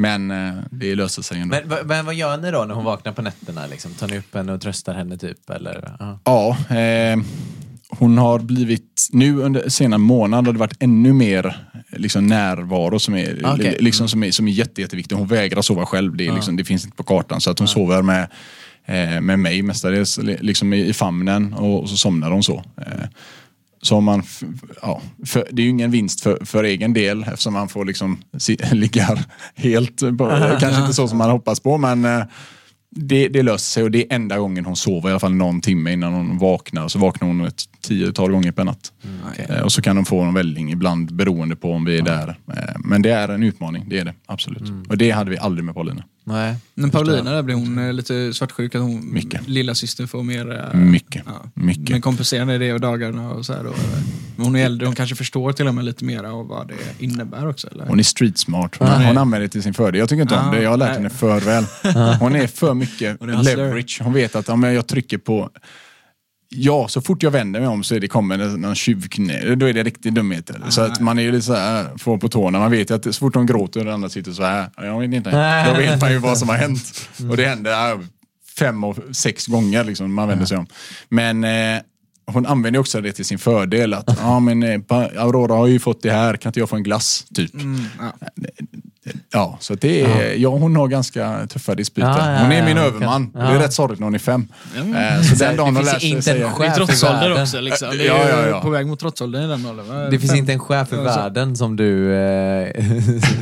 men 0.02 0.32
eh, 0.32 0.64
det 0.72 0.96
löser 0.96 1.22
sig 1.22 1.40
ändå. 1.42 1.56
Men, 1.56 1.70
vad- 1.70 1.86
men 1.88 2.06
vad 2.06 2.16
gör 2.16 2.38
ni 2.38 2.52
då 2.52 2.66
när 2.66 2.76
hon 2.76 2.84
vaknar 2.86 3.12
på 3.12 3.22
nätterna? 3.22 3.68
Liksom? 3.68 3.92
Tar 3.94 4.08
ni 4.08 4.18
upp 4.18 4.36
henne 4.36 4.54
och 4.54 4.62
tröstar 4.62 4.94
henne 4.94 5.18
typ? 5.18 5.50
Eller? 5.50 5.96
Ja. 6.00 6.20
Ja, 6.70 6.76
eh, 6.78 7.20
hon 7.90 8.18
har 8.18 8.40
blivit, 8.40 9.08
nu 9.12 9.38
under 9.42 9.70
senare 9.70 9.98
månad 9.98 10.46
har 10.46 10.54
det 10.54 10.60
varit 10.60 10.84
ännu 10.84 11.14
mer 11.14 11.56
liksom, 11.90 12.28
närvaro 12.28 13.00
som 13.00 13.16
är, 13.16 13.42
Okej. 13.46 13.78
liksom, 13.80 14.08
som 14.10 14.24
är, 14.24 14.32
som 14.32 14.48
är 14.48 14.52
jätte, 14.52 14.82
jätteviktig. 14.82 15.16
Hon 15.16 15.28
vägrar 15.28 15.62
sova 15.62 15.86
själv, 15.86 16.16
det, 16.16 16.28
är, 16.28 16.34
liksom, 16.34 16.56
det 16.56 16.64
finns 16.66 16.86
inte 16.86 16.98
på 16.98 17.04
kartan. 17.04 17.42
Så 17.42 17.52
att 17.52 17.60
hon 17.60 17.68
sover 17.68 18.02
med, 18.02 18.28
eh, 18.86 19.22
med 19.22 19.40
mig 19.40 19.62
mestadels 19.62 20.18
li- 20.18 20.38
liksom 20.42 20.74
i, 20.74 20.88
i 20.88 20.94
famnen 20.94 21.54
och, 21.54 21.82
och 21.82 21.90
så 21.90 21.98
somnar 21.98 22.32
hon 22.32 22.44
så. 22.44 22.64
Eh, 22.78 23.08
så 23.82 24.02
man, 24.02 24.24
ja, 24.82 25.02
för, 25.26 25.48
det 25.52 25.62
är 25.62 25.64
ju 25.64 25.70
ingen 25.70 25.92
vinst 25.92 26.22
för, 26.22 26.46
för 26.46 26.64
egen 26.64 26.94
del 26.94 27.24
eftersom 27.24 27.54
man 27.54 27.70
får 27.70 27.86
liksom 27.86 28.18
si, 28.38 28.58
ligga 28.72 29.18
helt, 29.56 30.00
på, 30.00 30.58
kanske 30.60 30.82
inte 30.82 30.94
så 30.94 31.08
som 31.08 31.18
man 31.18 31.30
hoppas 31.32 31.60
på 31.60 31.78
men 31.78 32.06
eh, 32.06 32.24
det, 32.96 33.28
det 33.28 33.44
löser 33.44 33.66
sig 33.72 33.84
och 33.84 33.92
det 33.92 34.00
är 34.12 34.16
enda 34.16 34.38
gången 34.38 34.66
hon 34.66 34.76
sover 34.76 35.10
i 35.10 35.12
alla 35.12 35.20
fall 35.20 35.34
någon 35.34 35.62
timme 35.62 35.92
innan 35.94 36.14
hon 36.14 36.38
vaknar. 36.38 36.88
Så 36.88 37.00
vaknar 37.00 37.28
hon 37.28 37.46
ett 37.46 37.64
tiotal 37.82 38.32
gånger 38.32 38.52
per 38.52 38.64
natt. 38.64 38.92
okej. 39.32 39.46
Eh, 39.50 39.62
Och 39.64 39.72
så 39.72 39.82
kan 39.82 39.96
hon 39.96 40.06
få 40.06 40.22
en 40.22 40.34
välling 40.34 40.72
ibland 40.72 41.14
beroende 41.14 41.56
på 41.56 41.72
om 41.72 41.86
vi 41.86 41.98
är 41.98 42.02
där. 42.02 42.28
Eh, 42.30 42.76
Men 42.80 43.02
det 43.02 43.10
är 43.10 43.30
en 43.30 43.44
utmaning, 43.44 43.86
det 43.90 44.00
är 44.00 44.06
det 44.06 44.14
absolut. 44.26 44.62
Och 44.90 44.98
det 44.98 45.12
hade 45.12 45.32
vi 45.32 45.38
aldrig 45.38 45.66
med 45.66 45.76
Paulina. 45.76 46.04
Nej. 46.32 46.56
Men 46.74 46.92
Paulina 46.92 47.32
där 47.32 47.42
blir 47.42 47.56
hon 47.56 47.78
eh, 47.88 47.94
lite 47.94 48.34
svartsjuk 48.34 48.76
att 48.76 48.82
hon, 48.82 49.14
Mycket. 49.14 49.48
lilla 49.48 49.76
syster 49.76 50.06
får 50.06 50.24
mer... 50.24 50.70
eh, 50.74 50.80
Mycket. 50.80 51.24
Ja. 51.26 51.34
Mycket. 51.54 51.90
Men 51.90 52.02
kompenserande 52.02 52.58
det 52.58 52.74
och 52.74 52.80
dagarna 52.80 53.32
och 53.32 53.46
så 53.46 53.54
här? 53.54 53.64
Men 54.36 54.46
hon 54.46 54.56
är 54.56 54.66
äldre, 54.66 54.86
hon 54.88 54.96
kanske 54.96 55.16
förstår 55.16 55.52
till 55.54 55.68
och 55.68 55.76
med 55.76 55.86
lite 55.86 56.06
mer 56.06 56.24
av 56.24 56.48
vad 56.48 56.68
det 56.68 57.04
innebär 57.06 57.48
också 57.50 57.68
eller? 57.72 57.86
Hon 57.86 58.00
är 58.00 58.04
street 58.04 58.38
smart. 58.38 58.76
Hon, 58.80 58.88
hon 58.88 59.18
använder 59.18 59.40
det 59.40 59.48
till 59.48 59.64
sin 59.64 59.74
fördel. 59.74 60.00
Jag 60.00 60.10
tycker 60.10 60.22
inte 60.22 60.36
om 60.36 60.46
Ja, 60.46 60.52
det. 60.52 60.64
Jag 60.64 60.70
har 60.70 60.78
lärt 60.78 60.88
nej. 60.90 60.98
henne 60.98 61.10
för 61.10 61.40
väl. 61.40 61.66
Hon 62.20 62.36
är 62.36 62.48
för 62.48 62.74
mycket 62.74 63.18
Hon 63.20 63.30
är 63.30 63.34
hustler. 63.34 63.58
leverage. 63.58 64.00
Hon 64.04 64.14
vet 64.14 64.36
att 64.36 64.50
om 64.50 64.64
jag 64.64 64.88
trycker 64.88 65.18
på 65.18 65.50
Ja, 66.56 66.88
så 66.88 67.02
fort 67.02 67.24
jag 67.24 67.32
vänder 67.32 67.60
mig 67.60 67.70
om 67.70 67.84
så 67.84 67.96
är 67.96 68.00
det 68.00 68.08
kommer 68.08 68.58
någon 68.58 68.76
tjuvknä. 68.76 69.56
Då 69.56 69.66
är 69.66 69.74
det 69.74 69.84
riktigt 69.84 70.16
dumhet. 70.16 70.52
Så 70.70 70.82
att 70.82 71.00
man 71.00 71.20
är 71.20 71.24
ju 71.24 71.32
lite 71.32 71.46
så 71.46 71.54
här, 71.54 71.98
får 71.98 72.18
på 72.18 72.30
tårna. 72.30 72.60
Man 72.60 72.72
vet 72.72 72.92
ju 72.92 72.96
att 72.96 73.04
så 73.04 73.14
fort 73.14 73.34
de 73.34 73.46
gråter 73.46 73.80
och 73.80 73.86
den 73.86 73.94
andra 73.94 74.10
sitter 74.10 74.32
så 74.32 74.44
här. 74.44 74.70
Jag 74.78 75.00
vet 75.00 75.14
inte. 75.14 75.30
Då 75.68 75.78
vet 75.78 76.02
man 76.02 76.12
ju 76.12 76.18
vad 76.18 76.38
som 76.38 76.50
har 76.50 76.56
hänt. 76.56 77.10
Och 77.30 77.38
det 77.38 77.46
händer 77.46 78.00
fem 78.58 78.84
och 78.84 78.98
sex 79.12 79.48
gånger 79.48 79.84
liksom, 79.84 80.14
man 80.14 80.28
vänder 80.28 80.46
sig 80.46 80.58
om. 80.58 80.68
Men 81.10 81.44
eh, 81.44 81.82
hon 82.26 82.46
använder 82.46 82.80
också 82.80 83.02
det 83.02 83.12
till 83.12 83.26
sin 83.26 83.40
fördel. 83.40 83.94
Att 83.94 84.18
ja, 84.20 84.40
men, 84.40 84.64
eh, 84.64 84.82
Aurora 85.18 85.56
har 85.56 85.68
ju 85.68 85.80
fått 85.80 86.02
det 86.02 86.12
här, 86.12 86.38
kan 86.38 86.50
inte 86.50 86.60
jag 86.60 86.70
få 86.70 86.76
en 86.76 86.84
glass? 86.84 87.26
Typ. 87.36 87.54
Mm, 87.54 87.82
ja. 88.00 88.14
Ja, 89.34 89.58
så 89.60 89.76
det 89.76 90.02
är, 90.02 90.36
ja. 90.36 90.50
hon 90.50 90.76
har 90.76 90.88
ganska 90.88 91.48
tuffa 91.48 91.76
dispyter. 91.76 92.08
Ja, 92.08 92.32
ja, 92.32 92.40
hon 92.42 92.52
är 92.52 92.66
min 92.66 92.78
ja, 92.78 92.84
överman. 92.84 93.32
Det 93.34 93.40
är 93.40 93.60
rätt 93.60 93.74
sorgligt 93.74 94.00
när 94.00 94.06
hon 94.08 94.16
är 94.16 94.20
fem. 94.20 94.48
Mm. 94.76 94.96
Eh, 94.96 95.22
så 95.22 95.36
den 95.36 95.52
det 95.52 95.58
dagen 95.58 95.76
hon 95.76 95.76
finns 95.76 95.94
lär 95.94 96.00
sig 96.00 96.22
säga... 96.22 96.54
Det 96.60 96.66
är 96.66 96.76
trotsålder 96.76 97.42
också 97.42 97.60
liksom. 97.60 97.90
Det 97.98 98.04
är 98.04 98.08
Ja, 98.08 98.30
ja, 98.30 98.46
ju 98.46 98.50
ja. 98.50 98.62
på 98.62 98.70
väg 98.70 98.88
mot 98.88 99.00
trotsåldern 99.00 99.44
i 99.44 99.48
den 99.48 99.66
åldern. 99.66 100.12
Det 100.12 100.20
finns 100.20 100.36
inte 100.36 100.54
en 100.54 100.60
chef 100.60 100.94
i 100.94 100.96
världen 100.96 101.56
som 101.56 101.76
du 101.76 102.14
eh, 102.14 102.74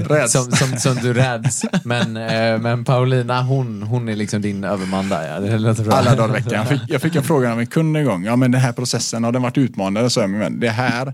Räds. 0.10 0.34
som, 0.34 0.52
som, 0.52 0.78
som 0.78 0.96
du 0.96 1.14
räds. 1.14 1.66
Men, 1.84 2.18
eh, 2.18 2.58
men 2.60 2.86
Paulina, 2.86 3.42
hon, 3.42 3.84
hon 3.84 4.10
är 4.10 4.16
liksom 4.16 4.42
din 4.42 4.64
överman 4.64 5.10
där. 5.10 5.28
Ja. 5.34 5.40
Det 5.40 5.58
låter 5.58 5.84
bra. 5.84 5.94
Alla 5.94 6.16
dagar 6.16 6.30
i 6.30 6.42
veckan. 6.42 6.54
Jag 6.54 6.68
fick, 6.68 6.82
jag 6.88 7.02
fick 7.02 7.16
en 7.16 7.24
fråga 7.24 7.52
av 7.52 7.60
en 7.60 7.68
kund 7.68 7.98
en 7.98 8.06
gång. 8.06 8.24
Ja, 8.24 8.36
men 8.36 8.52
den 8.52 8.62
här 8.62 8.72
processen, 8.72 9.24
har 9.24 9.32
den 9.32 9.42
varit 9.42 9.58
utmanande? 9.58 10.10
Så 10.10 10.20
jag, 10.20 10.30
men 10.30 10.60
det 10.60 10.70
här 10.70 11.14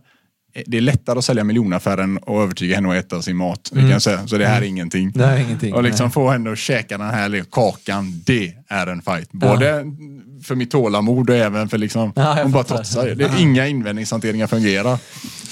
det 0.66 0.78
är 0.78 0.82
lättare 0.82 1.18
att 1.18 1.26
sälja 1.26 1.44
miljonaffären 1.44 2.18
och 2.18 2.42
övertyga 2.42 2.76
henne 2.76 2.90
att 2.90 3.06
äta 3.06 3.22
sin 3.22 3.38
mat. 3.38 3.70
det 3.74 3.80
Kan 3.80 3.90
jag 3.90 4.02
säga. 4.02 4.28
Så 4.28 4.38
det 4.38 4.46
här 4.46 4.62
är 4.62 4.66
ingenting. 4.66 5.12
Det 5.12 5.26
här 5.26 5.38
är 5.38 5.42
ingenting. 5.42 5.74
Och 5.74 5.84
liksom 5.84 6.06
nej. 6.06 6.14
få 6.14 6.30
henne 6.30 6.52
att 6.52 6.58
käka 6.58 6.98
den 6.98 7.10
här 7.10 7.44
kakan, 7.52 8.22
det 8.26 8.54
är 8.68 8.88
en 8.88 9.02
fight. 9.02 9.32
Både 9.32 9.86
för 10.44 10.56
mitt 10.56 10.72
tålamod 10.72 11.30
och 11.30 11.36
även 11.36 11.70
för 11.70 11.78
liksom, 11.78 12.14
Ja, 12.16 12.40
hon 12.44 12.52
bara 12.52 12.64
trotsar. 12.64 13.08
Det 13.08 13.32
inga 13.40 13.68
invändningshanteringar 13.68 14.48
fungerar. 14.48 14.98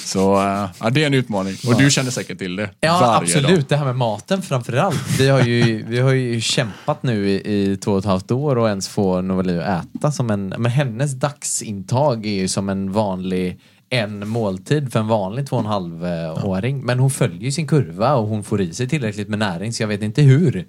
Så 0.05 0.35
eh, 0.35 0.69
ja, 0.79 0.89
det 0.89 1.03
är 1.03 1.07
en 1.07 1.13
utmaning. 1.13 1.55
Och 1.67 1.77
du 1.77 1.91
känner 1.91 2.11
säkert 2.11 2.37
till 2.37 2.55
det. 2.55 2.69
Ja, 2.79 3.15
absolut. 3.21 3.49
Dag. 3.49 3.65
Det 3.67 3.75
här 3.75 3.85
med 3.85 3.95
maten 3.95 4.41
framförallt. 4.41 5.19
Vi 5.19 5.29
har 5.29 5.41
ju, 5.41 5.85
vi 5.87 5.99
har 5.99 6.11
ju 6.11 6.41
kämpat 6.41 7.03
nu 7.03 7.29
i, 7.29 7.33
i 7.33 7.77
två 7.77 7.91
och 7.91 7.99
ett 7.99 8.05
halvt 8.05 8.31
år 8.31 8.57
och 8.57 8.69
ens 8.69 8.87
få 8.87 9.21
Novali 9.21 9.59
att 9.59 9.85
äta. 9.95 10.11
Som 10.11 10.29
en, 10.29 10.53
men 10.57 10.71
hennes 10.71 11.13
dagsintag 11.13 12.25
är 12.25 12.33
ju 12.33 12.47
som 12.47 12.69
en 12.69 12.91
vanlig 12.91 13.59
en 13.93 14.27
måltid 14.27 14.91
för 14.91 14.99
en 14.99 15.07
vanlig 15.07 15.47
två 15.47 15.55
och 15.55 15.61
en 15.61 15.65
halv 15.67 16.05
eh, 16.05 16.45
åring. 16.45 16.81
Men 16.85 16.99
hon 16.99 17.11
följer 17.11 17.51
sin 17.51 17.67
kurva 17.67 18.13
och 18.15 18.27
hon 18.27 18.43
får 18.43 18.61
i 18.61 18.73
sig 18.73 18.89
tillräckligt 18.89 19.27
med 19.29 19.39
näring 19.39 19.73
så 19.73 19.83
jag 19.83 19.87
vet 19.87 20.01
inte 20.01 20.21
hur. 20.21 20.65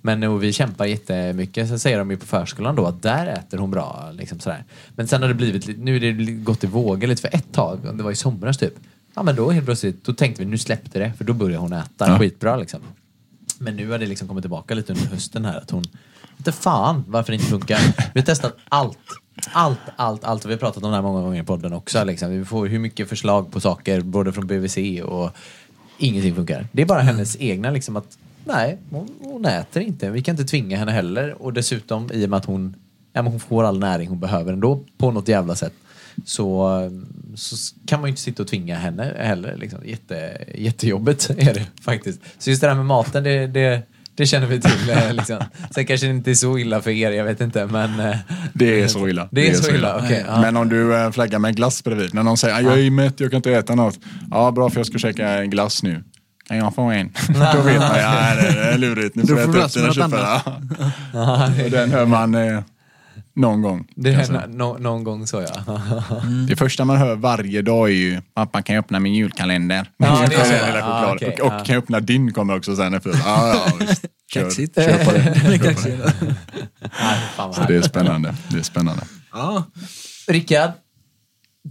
Men 0.00 0.22
och 0.22 0.42
vi 0.42 0.52
kämpar 0.52 0.86
jättemycket. 0.86 1.68
Så 1.68 1.78
säger 1.78 1.98
de 1.98 2.10
ju 2.10 2.16
på 2.16 2.26
förskolan 2.26 2.76
då 2.76 2.86
att 2.86 3.02
där 3.02 3.26
äter 3.26 3.58
hon 3.58 3.70
bra. 3.70 4.10
Liksom 4.12 4.40
sådär. 4.40 4.64
Men 4.94 5.08
sen 5.08 5.22
har 5.22 5.28
det 5.28 5.34
blivit, 5.34 5.78
nu 5.78 5.96
är 5.96 6.00
det 6.00 6.12
gått 6.32 6.64
i 6.64 6.66
vågor 6.66 7.06
lite 7.06 7.22
för 7.22 7.36
ett 7.36 7.52
tag. 7.52 7.78
Det 7.96 8.02
var 8.02 8.10
i 8.10 8.16
somras 8.16 8.58
typ. 8.58 8.74
Ja 9.14 9.22
men 9.22 9.36
då 9.36 9.50
helt 9.50 9.66
plötsligt, 9.66 10.04
då 10.04 10.12
tänkte 10.12 10.42
vi 10.44 10.50
nu 10.50 10.58
släppte 10.58 10.98
det 10.98 11.12
för 11.18 11.24
då 11.24 11.32
börjar 11.32 11.58
hon 11.58 11.72
äta 11.72 12.06
Ja. 12.08 12.18
skitbra 12.18 12.56
liksom. 12.56 12.80
Men 13.58 13.76
nu 13.76 13.90
har 13.90 13.98
det 13.98 14.06
liksom 14.06 14.28
kommit 14.28 14.42
tillbaka 14.42 14.74
lite 14.74 14.92
under 14.92 15.06
hösten 15.06 15.44
här 15.44 15.56
att 15.58 15.70
hon, 15.70 15.84
inte 16.38 16.52
fan 16.52 17.04
varför 17.08 17.32
det 17.32 17.36
inte 17.36 17.50
funkar. 17.50 17.78
Vi 18.14 18.20
har 18.20 18.26
testat 18.26 18.56
allt. 18.68 18.98
Allt, 19.52 19.78
allt, 19.96 20.24
allt. 20.24 20.46
Vi 20.46 20.52
har 20.52 20.58
pratat 20.58 20.84
om 20.84 20.90
det 20.90 20.96
här 20.96 21.02
många 21.02 21.22
gånger 21.22 21.42
i 21.42 21.46
podden 21.46 21.72
också. 21.72 22.04
Liksom. 22.04 22.30
Vi 22.30 22.44
får 22.44 22.66
hur 22.66 22.78
mycket 22.78 23.08
förslag 23.08 23.52
på 23.52 23.60
saker, 23.60 24.00
både 24.00 24.32
från 24.32 24.46
BVC 24.46 25.02
och 25.04 25.30
ingenting 25.98 26.34
funkar. 26.34 26.66
Det 26.72 26.82
är 26.82 26.86
bara 26.86 27.00
hennes 27.00 27.36
egna 27.40 27.70
liksom 27.70 27.96
att 27.96 28.18
nej, 28.44 28.78
hon, 28.90 29.08
hon 29.22 29.44
äter 29.44 29.82
inte. 29.82 30.10
Vi 30.10 30.22
kan 30.22 30.32
inte 30.32 30.44
tvinga 30.44 30.76
henne 30.76 30.92
heller. 30.92 31.42
Och 31.42 31.52
dessutom 31.52 32.10
i 32.12 32.26
och 32.26 32.30
med 32.30 32.36
att 32.36 32.44
hon, 32.44 32.76
ja, 33.12 33.22
men 33.22 33.32
hon 33.32 33.40
får 33.40 33.64
all 33.64 33.78
näring 33.78 34.08
hon 34.08 34.20
behöver 34.20 34.52
ändå 34.52 34.80
på 34.98 35.10
något 35.10 35.28
jävla 35.28 35.54
sätt. 35.54 35.72
Så, 36.24 36.90
så 37.34 37.56
kan 37.86 38.00
man 38.00 38.08
ju 38.08 38.10
inte 38.10 38.22
sitta 38.22 38.42
och 38.42 38.48
tvinga 38.48 38.76
henne 38.76 39.14
heller. 39.18 39.56
Liksom. 39.56 39.78
Jätte, 39.84 40.44
jättejobbigt 40.54 41.30
är 41.38 41.54
det 41.54 41.66
faktiskt. 41.80 42.20
Så 42.38 42.50
just 42.50 42.62
det 42.62 42.68
där 42.68 42.74
med 42.74 42.86
maten, 42.86 43.24
det, 43.24 43.46
det, 43.46 43.82
det 44.16 44.26
känner 44.26 44.46
vi 44.46 44.60
till. 44.60 44.90
eh, 44.90 45.12
Liksom. 45.14 45.38
Sen 45.74 45.86
kanske 45.86 46.06
det 46.06 46.10
inte 46.10 46.30
är 46.30 46.34
så 46.34 46.58
illa 46.58 46.82
för 46.82 46.90
er, 46.90 47.10
jag 47.10 47.24
vet 47.24 47.40
inte. 47.40 47.66
Men, 47.66 48.00
eh, 48.00 48.16
Det 48.52 48.82
är 48.82 48.88
så 48.88 49.08
illa. 49.08 49.28
Det 49.30 49.50
är 49.50 49.54
så 49.54 49.70
illa, 49.74 49.96
okej. 50.04 50.24
ja. 50.28 50.40
Men 50.40 50.56
om 50.56 50.68
du 50.68 50.96
äh, 50.96 51.10
flaggar 51.10 51.38
med 51.38 51.56
glass 51.56 51.84
bredvid. 51.84 52.14
När 52.14 52.22
någon 52.22 52.36
säger 52.36 52.54
"Ah, 52.56 52.60
jag 52.60 52.80
är 52.80 52.90
mätt, 52.90 53.20
jag 53.20 53.30
kan 53.30 53.36
inte 53.36 53.52
äta 53.52 53.74
något. 53.74 53.98
Ja, 54.30 54.50
bra 54.50 54.70
för 54.70 54.78
jag 54.80 54.86
ska 54.86 54.98
käka 54.98 55.28
en 55.28 55.50
glass 55.50 55.82
nu. 55.82 56.04
Kan 56.48 56.56
jag 56.56 56.74
få 56.74 56.82
en? 56.82 57.06
Då 57.28 57.60
vet 57.62 57.78
man, 57.80 57.98
ja 57.98 58.34
det 58.40 58.48
är 58.48 58.78
lurigt. 58.78 59.14
Nu 59.16 59.26
får 59.26 59.38
jag 59.38 59.44
får 59.72 59.80
äta 59.80 59.92
du 59.92 60.00
upp. 60.04 60.12
Ja. 61.12 61.50
Och 61.64 61.70
den 61.70 61.90
hör 61.90 62.06
man 62.06 62.34
eh, 62.34 62.60
någon 63.36 63.62
gång. 63.62 63.86
det 63.96 64.10
är 64.12 64.46
nå- 64.48 64.78
någon 64.78 65.04
gång 65.04 65.26
så 65.26 65.44
ja. 65.66 65.80
Det 66.48 66.56
första 66.56 66.84
man 66.84 66.96
hör 66.96 67.16
varje 67.16 67.62
dag 67.62 67.88
är 67.88 67.94
ju 67.94 68.20
pappa 68.34 68.62
kan 68.62 68.74
jag 68.74 68.82
öppna 68.84 69.00
min 69.00 69.14
julkalender. 69.14 69.90
Ja, 69.96 70.24
det 70.28 70.34
är 70.34 70.44
så. 70.44 70.50
Den 70.50 70.66
lilla 70.66 70.78
Ja, 70.78 71.00
choklad. 71.00 71.14
okej, 71.16 71.40
och, 71.40 71.46
och 71.46 71.52
ja. 71.54 71.64
kan 71.64 71.74
jag 71.74 71.82
öppna 71.82 72.00
din 72.00 72.32
kommer 72.32 72.56
också 72.56 72.76
sen 72.76 72.94
efter. 72.94 73.10
Ja, 73.24 73.48
ja, 73.54 73.72
visst. 73.86 74.04
Kör, 74.32 74.42
Kaxigt. 74.42 74.74
kör 74.74 75.04
på 75.04 75.10
det. 75.12 76.34
Så 77.54 77.64
det 77.68 77.76
är 77.76 77.82
spännande. 77.82 78.34
Det 78.48 78.58
är 78.58 78.62
spännande. 78.62 79.02
Ja. 79.32 79.64
Rickard, 80.28 80.70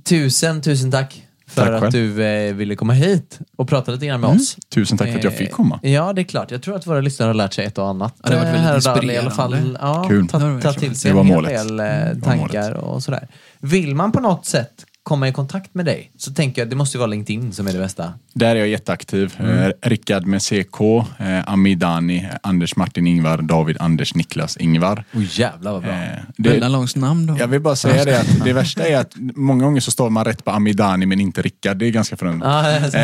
tusen, 0.09 0.61
tusen 0.61 0.91
tack 0.91 1.24
för 1.47 1.61
Tack 1.65 1.73
att 1.73 1.79
själv. 1.81 1.91
du 1.91 2.23
eh, 2.25 2.53
ville 2.55 2.75
komma 2.75 2.93
hit 2.93 3.39
och 3.57 3.67
prata 3.69 3.91
lite 3.91 4.05
grann 4.05 4.21
med 4.21 4.29
oss. 4.29 4.57
Tusen 4.73 4.97
tack 4.97 5.09
för 5.09 5.17
att 5.17 5.23
jag 5.23 5.33
fick 5.37 5.51
komma. 5.51 5.79
Eh, 5.83 5.93
Ja, 5.93 6.13
det 6.13 6.21
är 6.21 6.23
klart. 6.23 6.51
Jag 6.51 6.61
tror 6.63 6.75
att 6.75 6.87
våra 6.87 7.01
lyssnare 7.01 7.27
har 7.29 7.33
lärt 7.33 7.53
sig 7.53 7.65
ett 7.65 7.77
och 7.77 7.87
annat. 7.87 8.13
Ja, 8.23 8.29
det 8.29 8.35
har 8.37 8.45
varit 8.45 8.55
eh, 8.55 8.63
väldigt 8.63 8.83
där, 8.83 9.11
I 9.13 9.17
alla 9.17 9.31
fall, 9.31 9.53
inspirerande. 9.53 9.79
ja, 9.81 10.05
Kul. 10.09 10.27
ta, 10.27 10.59
ta 10.61 10.73
till 10.73 10.95
sig 10.95 11.11
en 11.11 11.25
hel 11.25 11.43
del 11.43 11.79
eh, 11.79 11.85
tankar 12.23 12.71
och 12.71 13.03
sådär. 13.03 13.27
Vill 13.59 13.95
man 13.95 14.11
på 14.11 14.19
något 14.19 14.45
sätt 14.45 14.85
komma 15.05 15.27
i 15.27 15.31
kontakt 15.31 15.73
med 15.73 15.85
dig 15.85 16.11
så 16.17 16.33
tänker 16.33 16.61
jag 16.61 16.65
att 16.65 16.69
det 16.69 16.75
måste 16.75 16.97
vara 16.97 17.07
LinkedIn 17.07 17.53
som 17.53 17.67
är 17.67 17.73
det 17.73 17.79
bästa. 17.79 18.13
Där 18.33 18.55
är 18.55 18.59
jag 18.59 18.67
jätteaktiv. 18.67 19.35
Mm. 19.39 19.57
Eh, 19.63 19.71
Rickard 19.81 20.25
med 20.25 20.41
CK, 20.41 20.81
eh, 21.19 21.49
Amidani, 21.49 22.17
eh, 22.17 22.37
Anders 22.43 22.75
Martin 22.75 23.07
Ingvar, 23.07 23.37
David 23.37 23.77
Anders 23.79 24.15
Niklas 24.15 24.57
Ingvar. 24.57 25.03
Oj 25.13 25.27
jävlar 25.31 25.71
vad 25.71 25.81
bra. 25.81 25.91
Eh, 25.91 26.09
Väldigt 26.37 26.71
långt 26.71 26.95
namn 26.95 27.25
då. 27.25 27.37
jag 27.39 27.47
vill 27.47 27.61
bara 27.61 27.75
säga 27.75 28.05
det 28.05 28.19
att 28.19 28.45
det 28.45 28.53
värsta 28.63 28.87
är 28.87 28.97
att 28.97 29.13
många 29.35 29.63
gånger 29.63 29.81
så 29.81 29.91
står 29.91 30.09
man 30.09 30.25
rätt 30.25 30.45
på 30.45 30.51
Amidani 30.51 31.05
men 31.05 31.19
inte 31.19 31.41
Rickard. 31.41 31.77
Det 31.77 31.85
är 31.85 31.91
ganska 31.91 32.17
förunderligt. 32.17 32.95
Eh, 32.95 33.01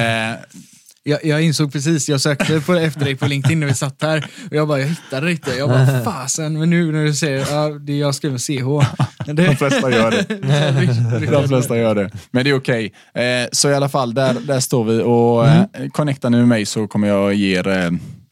Jag, 1.04 1.26
jag 1.26 1.42
insåg 1.42 1.74
precis, 1.74 2.10
jag 2.10 2.22
sökte 2.22 2.62
på, 2.62 2.74
efter 2.74 3.06
dig 3.06 3.16
på 3.16 3.26
LinkedIn 3.26 3.60
när 3.60 3.68
vi 3.68 3.74
satt 3.74 4.02
här 4.02 4.26
och 4.50 4.56
jag 4.56 4.68
bara, 4.68 4.80
jag 4.80 4.88
hittade 4.88 5.26
det 5.26 5.32
inte. 5.32 5.52
Jag 5.52 5.70
bara, 5.70 6.04
fasen, 6.04 6.60
men 6.60 6.70
nu 6.70 6.92
när 6.92 7.04
du 7.06 7.14
säger, 7.14 7.46
ja, 7.52 7.70
det 7.70 7.98
jag 7.98 8.16
skrev 8.16 8.32
med 8.32 8.42
CH. 8.42 8.94
de 9.26 9.56
flesta 9.56 9.92
gör 9.92 10.12
det. 11.20 11.32
De 11.32 11.48
flesta 11.48 11.78
gör 11.78 11.96
det. 11.96 12.12
Men 12.32 12.44
det 12.44 12.50
är 12.50 12.58
okej. 12.58 12.94
Eh, 13.16 13.50
så 13.52 13.70
i 13.70 13.74
alla 13.74 13.90
fall, 13.90 14.14
där, 14.14 14.34
där 14.34 14.60
står 14.60 14.84
vi 14.84 15.02
och 15.02 15.48
eh, 15.48 15.90
connectar 15.92 16.30
ni 16.30 16.38
med 16.38 16.48
mig 16.48 16.66
så 16.66 16.88
kommer 16.88 17.08
jag 17.08 17.34
ge 17.34 17.60
er 17.60 17.68
eh, 17.68 17.92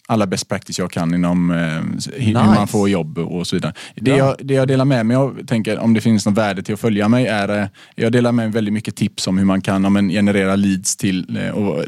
alla 0.10 0.28
best 0.28 0.48
practice 0.48 0.80
jag 0.80 0.92
kan 0.92 1.14
inom 1.14 1.52
eh, 1.52 1.58
hur 1.58 2.26
hur 2.26 2.34
man 2.34 2.62
Nice. 2.62 2.68
får 2.68 2.90
jobb 2.90 3.18
och 3.18 3.48
så 3.48 3.56
vidare. 3.56 3.74
Det 3.96 4.02
Bra. 4.02 4.18
jag, 4.18 4.36
det 4.40 4.54
jag 4.54 4.68
delar 4.68 4.86
med 4.86 5.06
mig 5.06 5.18
av, 5.18 5.46
tänker 5.46 5.80
om 5.80 5.94
det 5.94 6.02
finns 6.02 6.26
något 6.26 6.38
värde 6.38 6.64
till 6.64 6.74
att 6.74 6.80
följa 6.80 7.08
mig, 7.10 7.28
är 7.28 7.62
eh, 7.62 7.68
jag 7.96 8.12
delar 8.12 8.32
med 8.32 8.46
mig 8.46 8.54
väldigt 8.54 8.74
mycket 8.74 8.96
tips 8.96 9.28
om 9.28 9.38
hur 9.38 9.46
man 9.46 9.62
kan 9.62 9.84
ja, 9.84 9.90
men, 9.90 10.10
generera 10.10 10.56
leads 10.56 10.96
till 10.96 11.38
eh, 11.38 11.50
och, 11.50 11.80
eh, 11.80 11.86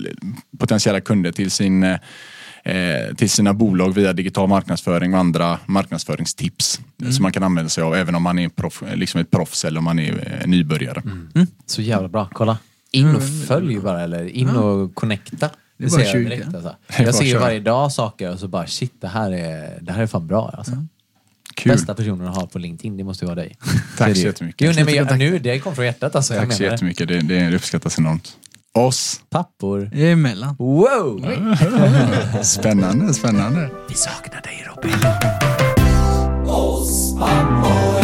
potentiella 0.57 1.01
kunder 1.01 1.31
till 1.31 1.51
sin 1.51 1.83
eh, 1.83 1.97
eh, 2.63 3.15
till 3.15 3.29
sina 3.29 3.53
bolag 3.53 3.93
via 3.93 4.13
digital 4.13 4.49
marknadsföring 4.49 5.13
och 5.13 5.19
andra 5.19 5.57
marknadsföringstips 5.65 6.79
som 7.11 7.23
man 7.23 7.31
kan 7.31 7.43
använda 7.43 7.69
sig 7.69 7.83
av 7.83 7.95
även 7.95 8.15
om 8.15 8.23
man 8.23 8.39
är 8.39 8.49
proff, 8.49 8.83
liksom 8.93 9.21
ett 9.21 9.31
proffs 9.31 9.65
eller 9.65 9.77
om 9.77 9.83
man 9.83 9.99
är 9.99 10.39
eh, 10.41 10.47
nybörjare. 10.47 11.01
Så 11.65 11.81
jävla 11.81 12.07
bra. 12.07 12.29
Kolla. 12.33 12.57
In 12.91 13.15
och 13.15 13.23
följ 13.47 13.79
bara 13.79 14.01
eller 14.01 14.25
in 14.25 14.49
och 14.49 14.95
connecta. 14.95 15.49
Det, 15.81 15.87
är 15.87 15.89
ser 15.89 16.15
jag 16.15 16.25
direkt 16.25 16.55
alltså. 16.55 16.75
Det 16.97 17.03
Jag 17.03 17.15
ser 17.15 17.25
ju 17.25 17.37
varje 17.37 17.59
dag 17.59 17.91
saker 17.91 18.33
och 18.33 18.39
så 18.39 18.47
bara 18.47 18.67
shit 18.67 18.93
det 19.01 19.07
här 19.07 19.31
är, 19.31 19.77
det 19.81 19.91
här 19.91 20.03
är 20.03 20.07
fan 20.07 20.27
bra 20.27 20.53
alltså. 20.57 20.85
Kul. 21.55 21.71
Bästa 21.71 21.93
personen 21.93 22.27
att 22.27 22.35
ha 22.35 22.47
på 22.47 22.59
LinkedIn, 22.59 22.97
det 22.97 23.03
måste 23.03 23.25
ju 23.25 23.27
vara 23.27 23.35
dig. 23.35 23.57
Tack 23.97 24.07
Det 24.07 24.11
är 24.11 24.15
så 24.15 24.21
det 24.21 24.27
jättemycket. 24.27 24.67
Jo, 24.67 24.71
nej, 24.75 24.85
men 24.85 24.93
jag, 24.93 25.17
nu, 25.17 25.39
det 25.39 25.59
kom 25.59 25.75
från 25.75 25.85
hjärtat 25.85 26.15
alltså. 26.15 26.33
Tack 26.33 26.53
så 26.53 26.63
det. 26.63 26.69
jättemycket. 26.69 27.07
Det, 27.07 27.21
det 27.21 27.55
uppskattas 27.55 27.99
enormt. 27.99 28.37
Oss. 28.73 29.21
Pappor. 29.29 29.89
emellan. 29.93 30.55
Wow! 30.59 31.25
Spännande, 32.43 33.13
spännande. 33.13 33.69
Vi 33.89 33.95
saknar 33.95 34.41
dig 34.41 34.67
Robin. 34.67 34.93
Oss 36.47 37.19
pappor 37.19 38.00